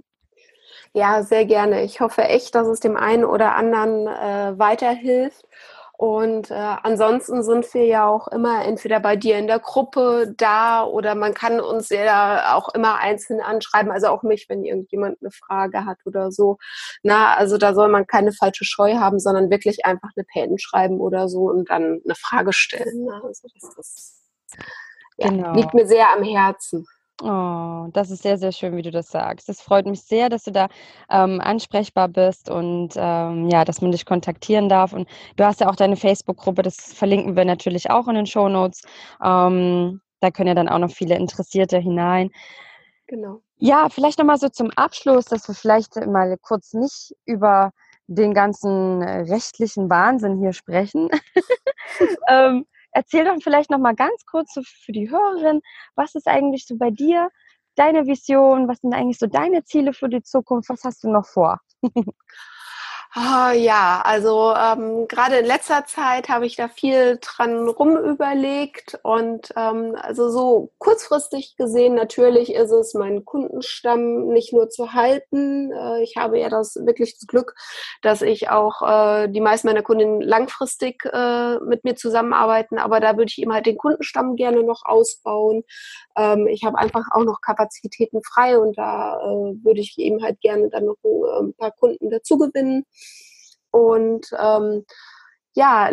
Ja, 0.94 1.22
sehr 1.22 1.44
gerne. 1.44 1.82
Ich 1.82 2.00
hoffe 2.00 2.22
echt, 2.22 2.54
dass 2.54 2.66
es 2.66 2.80
dem 2.80 2.96
einen 2.96 3.24
oder 3.24 3.56
anderen 3.56 4.06
äh, 4.06 4.58
weiterhilft. 4.58 5.44
Und 5.98 6.50
äh, 6.50 6.54
ansonsten 6.54 7.42
sind 7.42 7.72
wir 7.74 7.86
ja 7.86 8.08
auch 8.08 8.26
immer 8.28 8.64
entweder 8.64 8.98
bei 8.98 9.14
dir 9.14 9.38
in 9.38 9.46
der 9.46 9.60
Gruppe 9.60 10.34
da 10.36 10.84
oder 10.84 11.14
man 11.14 11.34
kann 11.34 11.60
uns 11.60 11.90
ja 11.90 12.56
auch 12.56 12.70
immer 12.74 12.96
einzeln 12.96 13.40
anschreiben, 13.40 13.92
also 13.92 14.08
auch 14.08 14.22
mich, 14.22 14.48
wenn 14.48 14.64
irgendjemand 14.64 15.18
eine 15.20 15.30
Frage 15.30 15.84
hat 15.84 15.98
oder 16.04 16.32
so. 16.32 16.58
Na, 17.02 17.34
also 17.36 17.56
da 17.56 17.74
soll 17.74 17.88
man 17.88 18.06
keine 18.06 18.32
falsche 18.32 18.64
Scheu 18.64 18.96
haben, 18.96 19.20
sondern 19.20 19.50
wirklich 19.50 19.84
einfach 19.84 20.10
eine 20.16 20.24
Pen 20.24 20.58
schreiben 20.58 21.00
oder 21.00 21.28
so 21.28 21.42
und 21.42 21.70
dann 21.70 22.00
eine 22.04 22.14
Frage 22.16 22.52
stellen. 22.52 23.06
Na, 23.06 23.20
also 23.22 23.46
das, 23.54 23.76
das 23.76 24.22
ja, 25.18 25.28
genau. 25.28 25.54
liegt 25.54 25.74
mir 25.74 25.86
sehr 25.86 26.10
am 26.10 26.24
Herzen. 26.24 26.86
Oh, 27.24 27.88
das 27.92 28.10
ist 28.10 28.24
sehr, 28.24 28.36
sehr 28.36 28.50
schön, 28.50 28.76
wie 28.76 28.82
du 28.82 28.90
das 28.90 29.08
sagst. 29.08 29.48
Es 29.48 29.60
freut 29.60 29.86
mich 29.86 30.02
sehr, 30.02 30.28
dass 30.28 30.42
du 30.42 30.50
da 30.50 30.66
ähm, 31.08 31.40
ansprechbar 31.40 32.08
bist 32.08 32.50
und 32.50 32.94
ähm, 32.96 33.48
ja, 33.48 33.64
dass 33.64 33.80
man 33.80 33.92
dich 33.92 34.06
kontaktieren 34.06 34.68
darf. 34.68 34.92
Und 34.92 35.08
du 35.36 35.44
hast 35.44 35.60
ja 35.60 35.70
auch 35.70 35.76
deine 35.76 35.94
Facebook-Gruppe, 35.94 36.62
das 36.62 36.92
verlinken 36.92 37.36
wir 37.36 37.44
natürlich 37.44 37.90
auch 37.90 38.08
in 38.08 38.16
den 38.16 38.26
Show 38.26 38.48
Notes. 38.48 38.82
Ähm, 39.22 40.00
da 40.18 40.32
können 40.32 40.48
ja 40.48 40.54
dann 40.56 40.68
auch 40.68 40.80
noch 40.80 40.90
viele 40.90 41.14
Interessierte 41.14 41.78
hinein. 41.78 42.30
Genau. 43.06 43.40
Ja, 43.56 43.88
vielleicht 43.88 44.18
nochmal 44.18 44.38
so 44.38 44.48
zum 44.48 44.70
Abschluss, 44.70 45.26
dass 45.26 45.46
wir 45.46 45.54
vielleicht 45.54 45.94
mal 46.06 46.36
kurz 46.42 46.72
nicht 46.72 47.14
über 47.24 47.70
den 48.08 48.34
ganzen 48.34 49.00
äh, 49.00 49.20
rechtlichen 49.32 49.88
Wahnsinn 49.88 50.38
hier 50.38 50.52
sprechen. 50.52 51.08
ähm, 52.28 52.66
Erzähl 52.92 53.24
doch 53.24 53.36
vielleicht 53.42 53.70
noch 53.70 53.78
mal 53.78 53.94
ganz 53.94 54.24
kurz 54.26 54.54
so 54.54 54.62
für 54.64 54.92
die 54.92 55.10
Hörerin, 55.10 55.60
was 55.94 56.14
ist 56.14 56.28
eigentlich 56.28 56.66
so 56.66 56.76
bei 56.76 56.90
dir 56.90 57.30
deine 57.76 58.06
Vision? 58.06 58.68
Was 58.68 58.78
sind 58.80 58.94
eigentlich 58.94 59.18
so 59.18 59.26
deine 59.26 59.64
Ziele 59.64 59.92
für 59.94 60.08
die 60.08 60.22
Zukunft? 60.22 60.68
Was 60.68 60.84
hast 60.84 61.04
du 61.04 61.10
noch 61.10 61.26
vor? 61.26 61.60
Oh, 63.14 63.50
ja, 63.52 64.00
also 64.06 64.54
ähm, 64.56 65.06
gerade 65.06 65.36
in 65.36 65.44
letzter 65.44 65.84
Zeit 65.84 66.30
habe 66.30 66.46
ich 66.46 66.56
da 66.56 66.68
viel 66.68 67.18
dran 67.20 67.68
rumüberlegt 67.68 69.00
und 69.02 69.52
ähm, 69.54 69.94
also 70.00 70.30
so 70.30 70.72
kurzfristig 70.78 71.56
gesehen 71.58 71.94
natürlich 71.94 72.54
ist 72.54 72.70
es, 72.70 72.94
meinen 72.94 73.26
Kundenstamm 73.26 74.28
nicht 74.28 74.54
nur 74.54 74.70
zu 74.70 74.94
halten. 74.94 75.70
Äh, 75.72 76.02
ich 76.02 76.16
habe 76.16 76.38
ja 76.38 76.48
das 76.48 76.76
wirklich 76.86 77.18
das 77.18 77.26
Glück, 77.26 77.54
dass 78.00 78.22
ich 78.22 78.48
auch 78.48 78.80
äh, 78.80 79.28
die 79.28 79.42
meisten 79.42 79.66
meiner 79.66 79.82
Kundinnen 79.82 80.22
langfristig 80.22 81.04
äh, 81.04 81.58
mit 81.66 81.84
mir 81.84 81.96
zusammenarbeiten, 81.96 82.78
aber 82.78 82.98
da 83.00 83.18
würde 83.18 83.28
ich 83.28 83.42
eben 83.42 83.52
halt 83.52 83.66
den 83.66 83.76
Kundenstamm 83.76 84.36
gerne 84.36 84.62
noch 84.62 84.86
ausbauen. 84.86 85.64
Ähm, 86.16 86.46
ich 86.46 86.64
habe 86.64 86.78
einfach 86.78 87.04
auch 87.10 87.24
noch 87.24 87.42
Kapazitäten 87.42 88.22
frei 88.22 88.58
und 88.58 88.78
da 88.78 89.18
äh, 89.20 89.64
würde 89.64 89.80
ich 89.80 89.98
eben 89.98 90.22
halt 90.22 90.40
gerne 90.40 90.70
dann 90.70 90.86
noch 90.86 90.96
ein, 91.04 91.48
ein 91.48 91.54
paar 91.54 91.72
Kunden 91.72 92.08
dazu 92.08 92.38
gewinnen. 92.38 92.86
Und 93.72 94.30
ähm, 94.38 94.84
ja, 95.54 95.90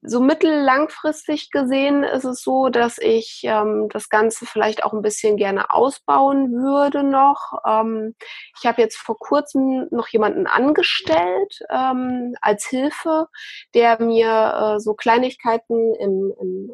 so 0.00 0.20
mittellangfristig 0.20 1.50
gesehen 1.50 2.02
ist 2.02 2.24
es 2.24 2.42
so, 2.42 2.70
dass 2.70 2.96
ich 2.98 3.42
ähm, 3.44 3.88
das 3.90 4.08
Ganze 4.08 4.46
vielleicht 4.46 4.84
auch 4.84 4.94
ein 4.94 5.02
bisschen 5.02 5.36
gerne 5.36 5.70
ausbauen 5.70 6.50
würde 6.52 7.02
noch. 7.02 7.52
Ähm, 7.66 8.14
ich 8.58 8.66
habe 8.66 8.80
jetzt 8.80 8.96
vor 8.96 9.18
kurzem 9.18 9.86
noch 9.90 10.08
jemanden 10.08 10.46
angestellt 10.46 11.58
ähm, 11.68 12.34
als 12.40 12.66
Hilfe, 12.66 13.28
der 13.74 14.00
mir 14.00 14.76
äh, 14.76 14.80
so 14.80 14.94
Kleinigkeiten 14.94 15.94
im, 15.96 16.32
im 16.40 16.70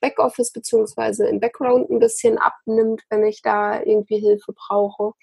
Backoffice 0.00 0.52
beziehungsweise 0.52 1.26
im 1.26 1.40
Background 1.40 1.90
ein 1.90 1.98
bisschen 1.98 2.38
abnimmt, 2.38 3.02
wenn 3.10 3.24
ich 3.24 3.42
da 3.42 3.82
irgendwie 3.82 4.18
Hilfe 4.18 4.52
brauche. 4.52 5.14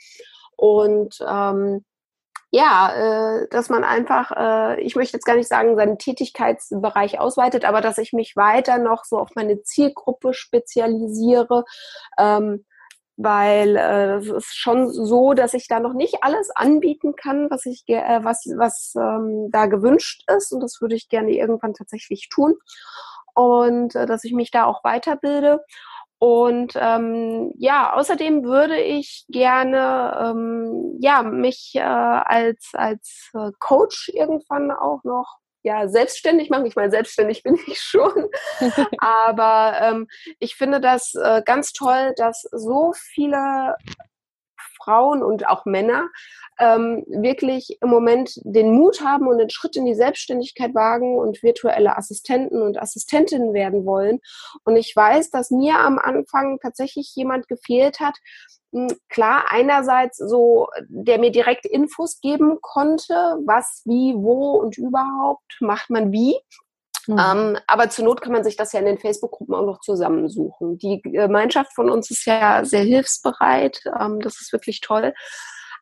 Und 0.58 1.20
ähm, 1.26 1.86
ja, 2.52 3.42
äh, 3.42 3.48
dass 3.50 3.70
man 3.70 3.84
einfach, 3.84 4.32
äh, 4.36 4.82
ich 4.82 4.96
möchte 4.96 5.18
jetzt 5.18 5.26
gar 5.26 5.36
nicht 5.36 5.48
sagen, 5.48 5.76
seinen 5.76 5.98
Tätigkeitsbereich 6.00 7.20
ausweitet, 7.20 7.66
aber 7.66 7.82
dass 7.82 7.98
ich 8.00 8.14
mich 8.14 8.36
weiter 8.36 8.80
noch 8.80 9.06
so 9.06 9.20
auf 9.20 9.30
meine 9.36 9.62
Zielgruppe 9.62 10.34
spezialisiere. 10.34 11.66
Ähm, 12.18 12.66
weil 13.22 13.76
äh, 13.76 14.16
es 14.16 14.30
ist 14.30 14.56
schon 14.56 14.90
so, 14.90 15.34
dass 15.34 15.54
ich 15.54 15.68
da 15.68 15.82
noch 15.82 15.94
nicht 15.94 16.24
alles 16.24 16.50
anbieten 16.56 17.18
kann, 17.18 17.50
was 17.52 17.66
ich 17.66 17.84
äh, 17.88 18.24
was 18.24 18.46
was 18.56 18.94
ähm, 18.96 19.50
da 19.52 19.66
gewünscht 19.66 20.24
ist 20.34 20.54
und 20.54 20.62
das 20.62 20.80
würde 20.80 20.96
ich 20.96 21.10
gerne 21.10 21.32
irgendwann 21.32 21.74
tatsächlich 21.74 22.30
tun 22.30 22.56
und 23.36 23.94
äh, 23.96 24.06
dass 24.06 24.24
ich 24.24 24.32
mich 24.32 24.52
da 24.52 24.64
auch 24.64 24.86
weiterbilde 24.86 25.60
und 26.20 26.74
ähm, 26.76 27.54
ja, 27.58 27.94
außerdem 27.94 28.44
würde 28.44 28.78
ich 28.80 29.26
gerne 29.30 30.18
ähm, 30.22 30.98
ja 31.00 31.24
mich 31.24 31.72
äh, 31.76 31.80
als 31.80 32.72
als 32.74 33.32
äh, 33.34 33.52
Coach 33.60 34.10
irgendwann 34.14 34.70
auch 34.72 35.04
noch 35.06 35.38
ja, 35.64 35.88
selbstständig 35.88 36.50
machen. 36.50 36.66
Ich 36.66 36.76
meine, 36.76 36.92
selbstständig 36.92 37.44
bin 37.44 37.58
ich 37.68 37.80
schon. 37.82 38.30
Aber 38.98 39.80
ähm, 39.82 40.08
ich 40.40 40.56
finde 40.56 40.82
das 40.82 41.14
äh, 41.16 41.42
ganz 41.46 41.74
toll, 41.74 42.14
dass 42.18 42.42
so 42.52 42.94
viele 42.96 43.76
Frauen 44.84 45.24
und 45.24 45.48
auch 45.48 45.66
Männer 45.66 46.08
ähm, 46.60 47.06
wirklich 47.08 47.78
im 47.82 47.90
Moment 47.90 48.34
den 48.44 48.72
Mut 48.74 49.02
haben 49.02 49.28
und 49.28 49.38
den 49.38 49.50
Schritt 49.50 49.76
in 49.76 49.86
die 49.86 49.96
Selbstständigkeit 49.96 50.76
wagen 50.76 51.18
und 51.18 51.42
virtuelle 51.42 51.98
Assistenten 51.98 52.62
und 52.62 52.82
Assistentinnen 52.82 53.54
werden 53.54 53.86
wollen. 53.86 54.20
Und 54.66 54.76
ich 54.76 54.94
weiß, 54.96 55.30
dass 55.30 55.52
mir 55.52 55.80
am 55.80 55.98
Anfang 56.00 56.60
tatsächlich 56.62 57.14
jemand 57.16 57.48
gefehlt 57.48 58.00
hat, 58.00 58.16
hm, 58.72 58.90
klar, 59.10 59.46
einerseits 59.50 60.18
so, 60.18 60.68
der 60.90 61.18
mir 61.18 61.32
direkt 61.32 61.66
Infos 61.66 62.20
geben 62.22 62.60
konnte, 62.62 63.14
was, 63.46 63.82
wie, 63.86 64.14
wo 64.16 64.52
und 64.52 64.78
überhaupt 64.78 65.58
macht 65.60 65.90
man 65.90 66.12
wie. 66.12 66.36
Mhm. 67.08 67.20
Ähm, 67.20 67.58
aber 67.68 67.90
zur 67.90 68.06
Not 68.06 68.22
kann 68.22 68.34
man 68.34 68.44
sich 68.44 68.56
das 68.56 68.74
ja 68.74 68.80
in 68.80 68.86
den 68.86 68.98
Facebook-Gruppen 68.98 69.56
auch 69.56 69.66
noch 69.66 69.80
zusammensuchen. 69.80 70.78
Die 70.78 71.02
Gemeinschaft 71.02 71.74
von 71.74 71.90
uns 71.90 72.12
ist 72.12 72.26
ja 72.26 72.64
sehr 72.66 72.84
hilfsbereit. 72.84 73.82
Ähm, 74.00 74.20
das 74.22 74.42
ist 74.42 74.54
wirklich 74.54 74.82
toll. 74.82 75.14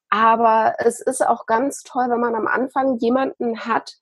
Aber 0.09 0.75
es 0.79 1.01
ist 1.01 1.25
auch 1.25 1.45
ganz 1.45 1.83
toll, 1.83 2.05
wenn 2.09 2.19
man 2.19 2.35
am 2.35 2.47
Anfang 2.47 2.97
jemanden 2.99 3.59
hat, 3.61 3.93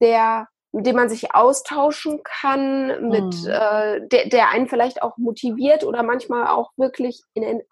der 0.00 0.48
mit 0.72 0.86
dem 0.86 0.96
man 0.96 1.10
sich 1.10 1.34
austauschen 1.34 2.22
kann, 2.24 3.08
mit 3.08 3.44
mhm. 3.44 3.48
äh, 3.48 4.08
der, 4.08 4.28
der 4.28 4.48
einen 4.48 4.68
vielleicht 4.68 5.02
auch 5.02 5.18
motiviert 5.18 5.84
oder 5.84 6.02
manchmal 6.02 6.46
auch 6.46 6.70
wirklich 6.76 7.22
in 7.34 7.42
den 7.42 7.62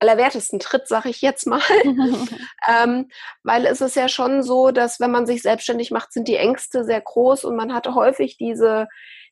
allerwertesten 0.00 0.58
Tritt, 0.60 0.86
sag 0.88 1.06
ich 1.06 1.20
jetzt 1.20 1.46
mal. 1.46 1.60
ähm, 2.68 3.08
weil 3.42 3.66
es 3.66 3.80
ist 3.80 3.96
ja 3.96 4.08
schon 4.08 4.42
so, 4.42 4.70
dass 4.70 5.00
wenn 5.00 5.10
man 5.10 5.26
sich 5.26 5.42
selbstständig 5.42 5.90
macht, 5.90 6.12
sind 6.12 6.28
die 6.28 6.36
Ängste 6.36 6.84
sehr 6.84 7.00
groß 7.00 7.44
und 7.44 7.56
man 7.56 7.74
hat 7.74 7.88
häufig 7.88 8.36
diese 8.36 8.88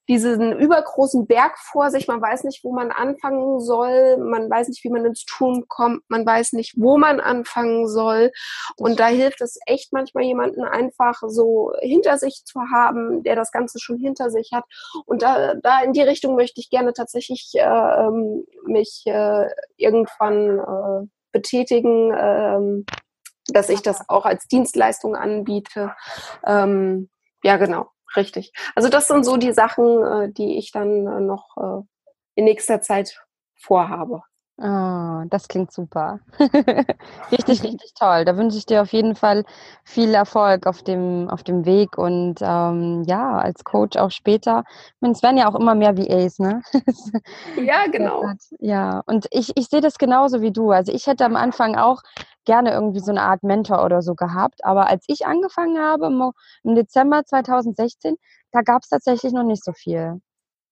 diesen 0.08 0.58
übergroßen 0.58 1.26
Berg 1.26 1.58
vor 1.58 1.90
sich. 1.90 2.06
Man 2.06 2.20
weiß 2.20 2.44
nicht, 2.44 2.62
wo 2.64 2.72
man 2.72 2.90
anfangen 2.90 3.60
soll. 3.60 4.16
Man 4.18 4.48
weiß 4.48 4.68
nicht, 4.68 4.84
wie 4.84 4.90
man 4.90 5.04
ins 5.04 5.24
Tun 5.24 5.64
kommt. 5.68 6.02
Man 6.08 6.24
weiß 6.24 6.52
nicht, 6.52 6.74
wo 6.76 6.96
man 6.96 7.20
anfangen 7.20 7.88
soll. 7.88 8.30
Und 8.76 9.00
da 9.00 9.08
hilft 9.08 9.40
es 9.40 9.58
echt 9.66 9.92
manchmal 9.92 10.24
jemanden 10.24 10.64
einfach 10.64 11.22
so 11.26 11.72
hinter 11.80 12.18
sich 12.18 12.44
zu 12.44 12.60
haben, 12.72 13.22
der 13.22 13.34
das 13.34 13.50
Ganze 13.50 13.80
schon 13.80 13.98
hinter 13.98 14.30
sich 14.30 14.50
hat. 14.52 14.64
Und 15.06 15.22
da, 15.22 15.54
da 15.54 15.80
in 15.80 15.92
die 15.92 16.02
Richtung 16.02 16.36
möchte 16.36 16.60
ich 16.60 16.70
gerne 16.70 16.92
tatsächlich 16.92 17.52
äh, 17.54 17.62
ähm, 17.62 18.46
mich 18.64 19.02
äh, 19.06 19.48
irgendwann 19.76 20.58
äh, 20.58 21.08
betätigen, 21.32 22.12
äh, 22.12 22.84
dass 23.48 23.68
ich 23.68 23.82
das 23.82 24.08
auch 24.08 24.24
als 24.24 24.46
Dienstleistung 24.46 25.16
anbiete. 25.16 25.94
Ähm, 26.44 27.08
ja, 27.42 27.56
genau. 27.56 27.90
Richtig. 28.16 28.52
Also 28.74 28.88
das 28.88 29.08
sind 29.08 29.24
so 29.24 29.36
die 29.36 29.52
Sachen, 29.52 30.02
äh, 30.02 30.32
die 30.32 30.58
ich 30.58 30.72
dann 30.72 31.06
äh, 31.06 31.20
noch 31.20 31.56
äh, 31.56 31.82
in 32.34 32.44
nächster 32.44 32.80
Zeit 32.80 33.22
vorhabe. 33.54 34.22
Oh, 34.58 35.24
das 35.28 35.48
klingt 35.48 35.70
super. 35.70 36.18
richtig, 37.30 37.62
richtig 37.62 37.92
toll. 37.92 38.24
Da 38.24 38.38
wünsche 38.38 38.56
ich 38.56 38.64
dir 38.64 38.80
auf 38.80 38.90
jeden 38.90 39.14
Fall 39.14 39.44
viel 39.84 40.14
Erfolg 40.14 40.66
auf 40.66 40.82
dem, 40.82 41.28
auf 41.28 41.42
dem 41.42 41.66
Weg 41.66 41.98
und 41.98 42.36
ähm, 42.40 43.02
ja, 43.06 43.36
als 43.36 43.64
Coach 43.64 43.98
auch 43.98 44.10
später. 44.10 44.64
Ich 44.68 45.00
meine, 45.00 45.12
es 45.12 45.22
werden 45.22 45.36
ja 45.36 45.46
auch 45.46 45.56
immer 45.56 45.74
mehr 45.74 45.98
VAs, 45.98 46.38
ne? 46.38 46.62
ja, 47.62 47.86
genau. 47.92 48.24
Ja, 48.58 49.02
und 49.04 49.26
ich, 49.30 49.52
ich 49.56 49.66
sehe 49.66 49.82
das 49.82 49.98
genauso 49.98 50.40
wie 50.40 50.52
du. 50.52 50.70
Also 50.70 50.90
ich 50.90 51.06
hätte 51.06 51.26
am 51.26 51.36
Anfang 51.36 51.76
auch 51.76 52.00
gerne 52.46 52.72
irgendwie 52.72 53.00
so 53.00 53.10
eine 53.10 53.22
Art 53.22 53.42
Mentor 53.42 53.84
oder 53.84 54.00
so 54.00 54.14
gehabt. 54.14 54.64
Aber 54.64 54.86
als 54.86 55.04
ich 55.08 55.26
angefangen 55.26 55.78
habe 55.78 56.06
im, 56.06 56.74
Dezember 56.74 57.24
2016, 57.24 58.16
da 58.52 58.62
gab 58.62 58.82
es 58.82 58.88
tatsächlich 58.88 59.32
noch 59.32 59.42
nicht 59.42 59.62
so 59.62 59.72
viel. 59.72 60.20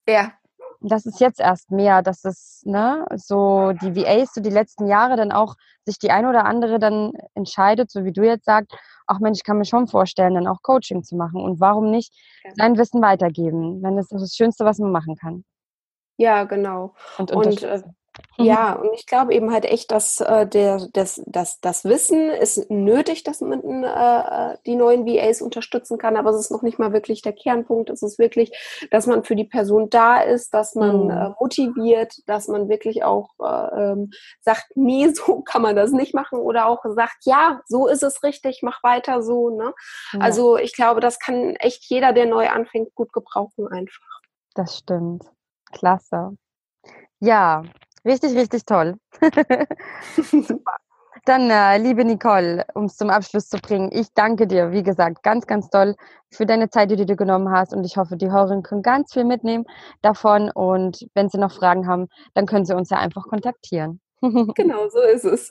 Ja. 0.09 0.33
Das 0.81 1.07
ist 1.07 1.21
jetzt 1.21 1.41
erst 1.41 1.71
mehr, 1.71 2.03
dass 2.03 2.25
es, 2.25 2.63
ne, 2.65 3.07
so 3.15 3.73
die 3.73 3.97
VAs 3.97 4.35
so 4.35 4.41
die 4.41 4.51
letzten 4.51 4.87
Jahre 4.87 5.17
dann 5.17 5.33
auch 5.33 5.55
sich 5.85 5.99
die 5.99 6.11
ein 6.11 6.27
oder 6.27 6.45
andere 6.45 6.79
dann 6.79 7.13
entscheidet, 7.35 7.91
so 7.91 8.05
wie 8.05 8.13
du 8.13 8.23
jetzt 8.23 8.45
sagst, 8.45 8.75
ach 9.07 9.19
Mensch, 9.19 9.39
ich 9.39 9.45
kann 9.45 9.59
mir 9.59 9.65
schon 9.65 9.87
vorstellen, 9.87 10.35
dann 10.35 10.47
auch 10.47 10.63
Coaching 10.63 11.03
zu 11.03 11.17
machen. 11.17 11.43
Und 11.43 11.61
warum 11.61 11.91
nicht 11.91 12.13
ja. 12.45 12.51
sein 12.57 12.77
Wissen 12.79 13.03
weitergeben? 13.03 13.83
Wenn 13.83 13.97
das 13.97 14.11
ist 14.11 14.21
das 14.21 14.35
Schönste, 14.35 14.65
was 14.65 14.79
man 14.79 14.93
machen 14.93 15.17
kann. 15.17 15.45
Ja, 16.17 16.45
genau. 16.45 16.95
Und, 17.19 17.33
und 17.33 17.63
äh, 17.63 17.83
ja, 18.37 18.77
mhm. 18.77 18.89
und 18.89 18.95
ich 18.95 19.07
glaube 19.07 19.33
eben 19.35 19.53
halt 19.53 19.65
echt, 19.65 19.91
dass 19.91 20.21
äh, 20.21 20.47
der, 20.47 20.89
das, 20.93 21.23
das, 21.27 21.61
das 21.61 21.85
Wissen 21.85 22.31
ist 22.31 22.71
nötig, 22.71 23.23
dass 23.23 23.41
man 23.41 23.85
äh, 23.85 24.57
die 24.67 24.75
neuen 24.75 25.07
VAs 25.07 25.41
unterstützen 25.41 25.99
kann, 25.99 26.17
aber 26.17 26.31
es 26.31 26.41
ist 26.41 26.51
noch 26.51 26.63
nicht 26.63 26.79
mal 26.79 26.93
wirklich 26.93 27.23
der 27.23 27.33
Kernpunkt. 27.33 27.91
Es 27.91 28.03
ist 28.03 28.19
wirklich, 28.19 28.53
dass 28.91 29.07
man 29.07 29.25
für 29.25 29.37
die 29.37 29.45
Person 29.45 29.89
da 29.91 30.21
ist, 30.21 30.53
dass 30.53 30.75
man 30.75 31.05
mhm. 31.05 31.11
äh, 31.11 31.29
motiviert, 31.41 32.15
dass 32.27 32.49
man 32.49 32.69
wirklich 32.69 33.05
auch 33.05 33.31
äh, 33.41 33.93
ähm, 33.93 34.11
sagt, 34.41 34.67
nee, 34.75 35.09
so 35.15 35.43
kann 35.43 35.63
man 35.63 35.77
das 35.77 35.93
nicht 35.93 36.15
machen 36.15 36.39
oder 36.39 36.67
auch 36.67 36.85
sagt, 36.85 37.19
ja, 37.25 37.61
so 37.67 37.87
ist 37.87 38.03
es 38.03 38.23
richtig, 38.23 38.61
mach 38.63 38.83
weiter 38.83 39.23
so. 39.23 39.51
Ne? 39.51 39.73
Ja. 40.13 40.21
Also 40.21 40.57
ich 40.57 40.75
glaube, 40.75 41.01
das 41.01 41.19
kann 41.19 41.57
echt 41.57 41.85
jeder, 41.85 42.13
der 42.13 42.27
neu 42.27 42.49
anfängt, 42.49 42.95
gut 42.95 43.13
gebrauchen 43.13 43.69
einfach. 43.69 44.21
Das 44.55 44.79
stimmt. 44.79 45.25
Klasse. 45.73 46.37
Ja, 47.21 47.63
Richtig, 48.05 48.37
richtig 48.37 48.65
toll. 48.65 48.97
Super. 50.17 50.77
Dann, 51.27 51.49
äh, 51.49 51.79
liebe 51.79 52.05
Nicole, 52.05 52.67
um 52.75 52.85
es 52.85 52.97
zum 52.99 53.09
Abschluss 53.09 53.49
zu 53.49 53.57
bringen, 53.57 53.89
ich 53.93 54.09
danke 54.13 54.47
dir, 54.47 54.73
wie 54.73 54.83
gesagt, 54.83 55.23
ganz, 55.23 55.47
ganz 55.47 55.71
toll 55.71 55.95
für 56.31 56.45
deine 56.45 56.69
Zeit, 56.69 56.91
die 56.91 56.97
du 56.97 57.07
dir 57.07 57.17
genommen 57.17 57.51
hast. 57.51 57.73
Und 57.73 57.85
ich 57.85 57.97
hoffe, 57.97 58.19
die 58.19 58.31
Hörerinnen 58.31 58.63
können 58.63 58.83
ganz 58.83 59.15
viel 59.15 59.25
mitnehmen 59.25 59.65
davon. 60.03 60.51
Und 60.51 61.07
wenn 61.15 61.31
sie 61.31 61.39
noch 61.39 61.53
Fragen 61.53 61.87
haben, 61.87 62.09
dann 62.35 62.45
können 62.45 62.67
sie 62.67 62.77
uns 62.77 62.91
ja 62.91 62.99
einfach 62.99 63.25
kontaktieren. 63.27 64.01
genau, 64.21 64.89
so 64.91 65.01
ist 65.01 65.25
es. 65.25 65.49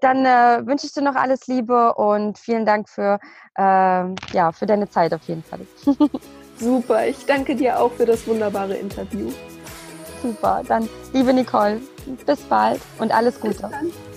Dann 0.00 0.26
äh, 0.26 0.66
wünsche 0.66 0.86
ich 0.86 0.92
dir 0.92 1.02
noch 1.02 1.14
alles 1.14 1.46
Liebe 1.46 1.94
und 1.94 2.38
vielen 2.38 2.66
Dank 2.66 2.88
für, 2.88 3.20
äh, 3.56 3.62
ja, 4.32 4.52
für 4.52 4.66
deine 4.66 4.90
Zeit 4.90 5.14
auf 5.14 5.22
jeden 5.22 5.44
Fall. 5.44 5.60
Super, 6.58 7.06
ich 7.06 7.24
danke 7.26 7.54
dir 7.54 7.78
auch 7.78 7.92
für 7.92 8.06
das 8.06 8.26
wunderbare 8.26 8.74
Interview. 8.74 9.30
Super. 10.22 10.62
Dann, 10.66 10.88
liebe 11.12 11.32
Nicole, 11.32 11.80
bis 12.24 12.40
bald 12.40 12.80
und 12.98 13.12
alles 13.12 13.40
Gute. 13.40 13.70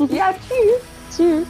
Ja, 0.10 0.34
tschüss. 0.34 1.18
tschüss. 1.18 1.48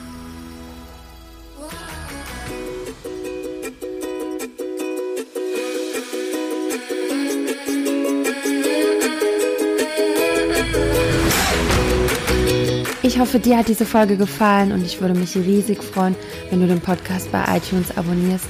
Ich 13.02 13.18
hoffe, 13.18 13.40
dir 13.40 13.58
hat 13.58 13.68
diese 13.68 13.86
Folge 13.86 14.18
gefallen 14.18 14.72
und 14.72 14.86
ich 14.86 15.02
würde 15.02 15.14
mich 15.14 15.36
riesig 15.36 15.84
freuen, 15.84 16.16
wenn 16.50 16.62
du 16.62 16.68
den 16.68 16.80
Podcast 16.80 17.32
bei 17.32 17.44
iTunes 17.58 17.98
abonnierst 17.98 18.46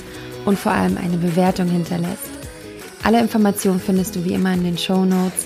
und 0.45 0.59
vor 0.59 0.73
allem 0.73 0.97
eine 0.97 1.17
Bewertung 1.17 1.69
hinterlässt. 1.69 2.29
Alle 3.03 3.21
Informationen 3.21 3.79
findest 3.79 4.15
du 4.15 4.25
wie 4.25 4.33
immer 4.33 4.53
in 4.53 4.63
den 4.63 4.77
Show 4.77 5.05
Notes 5.05 5.45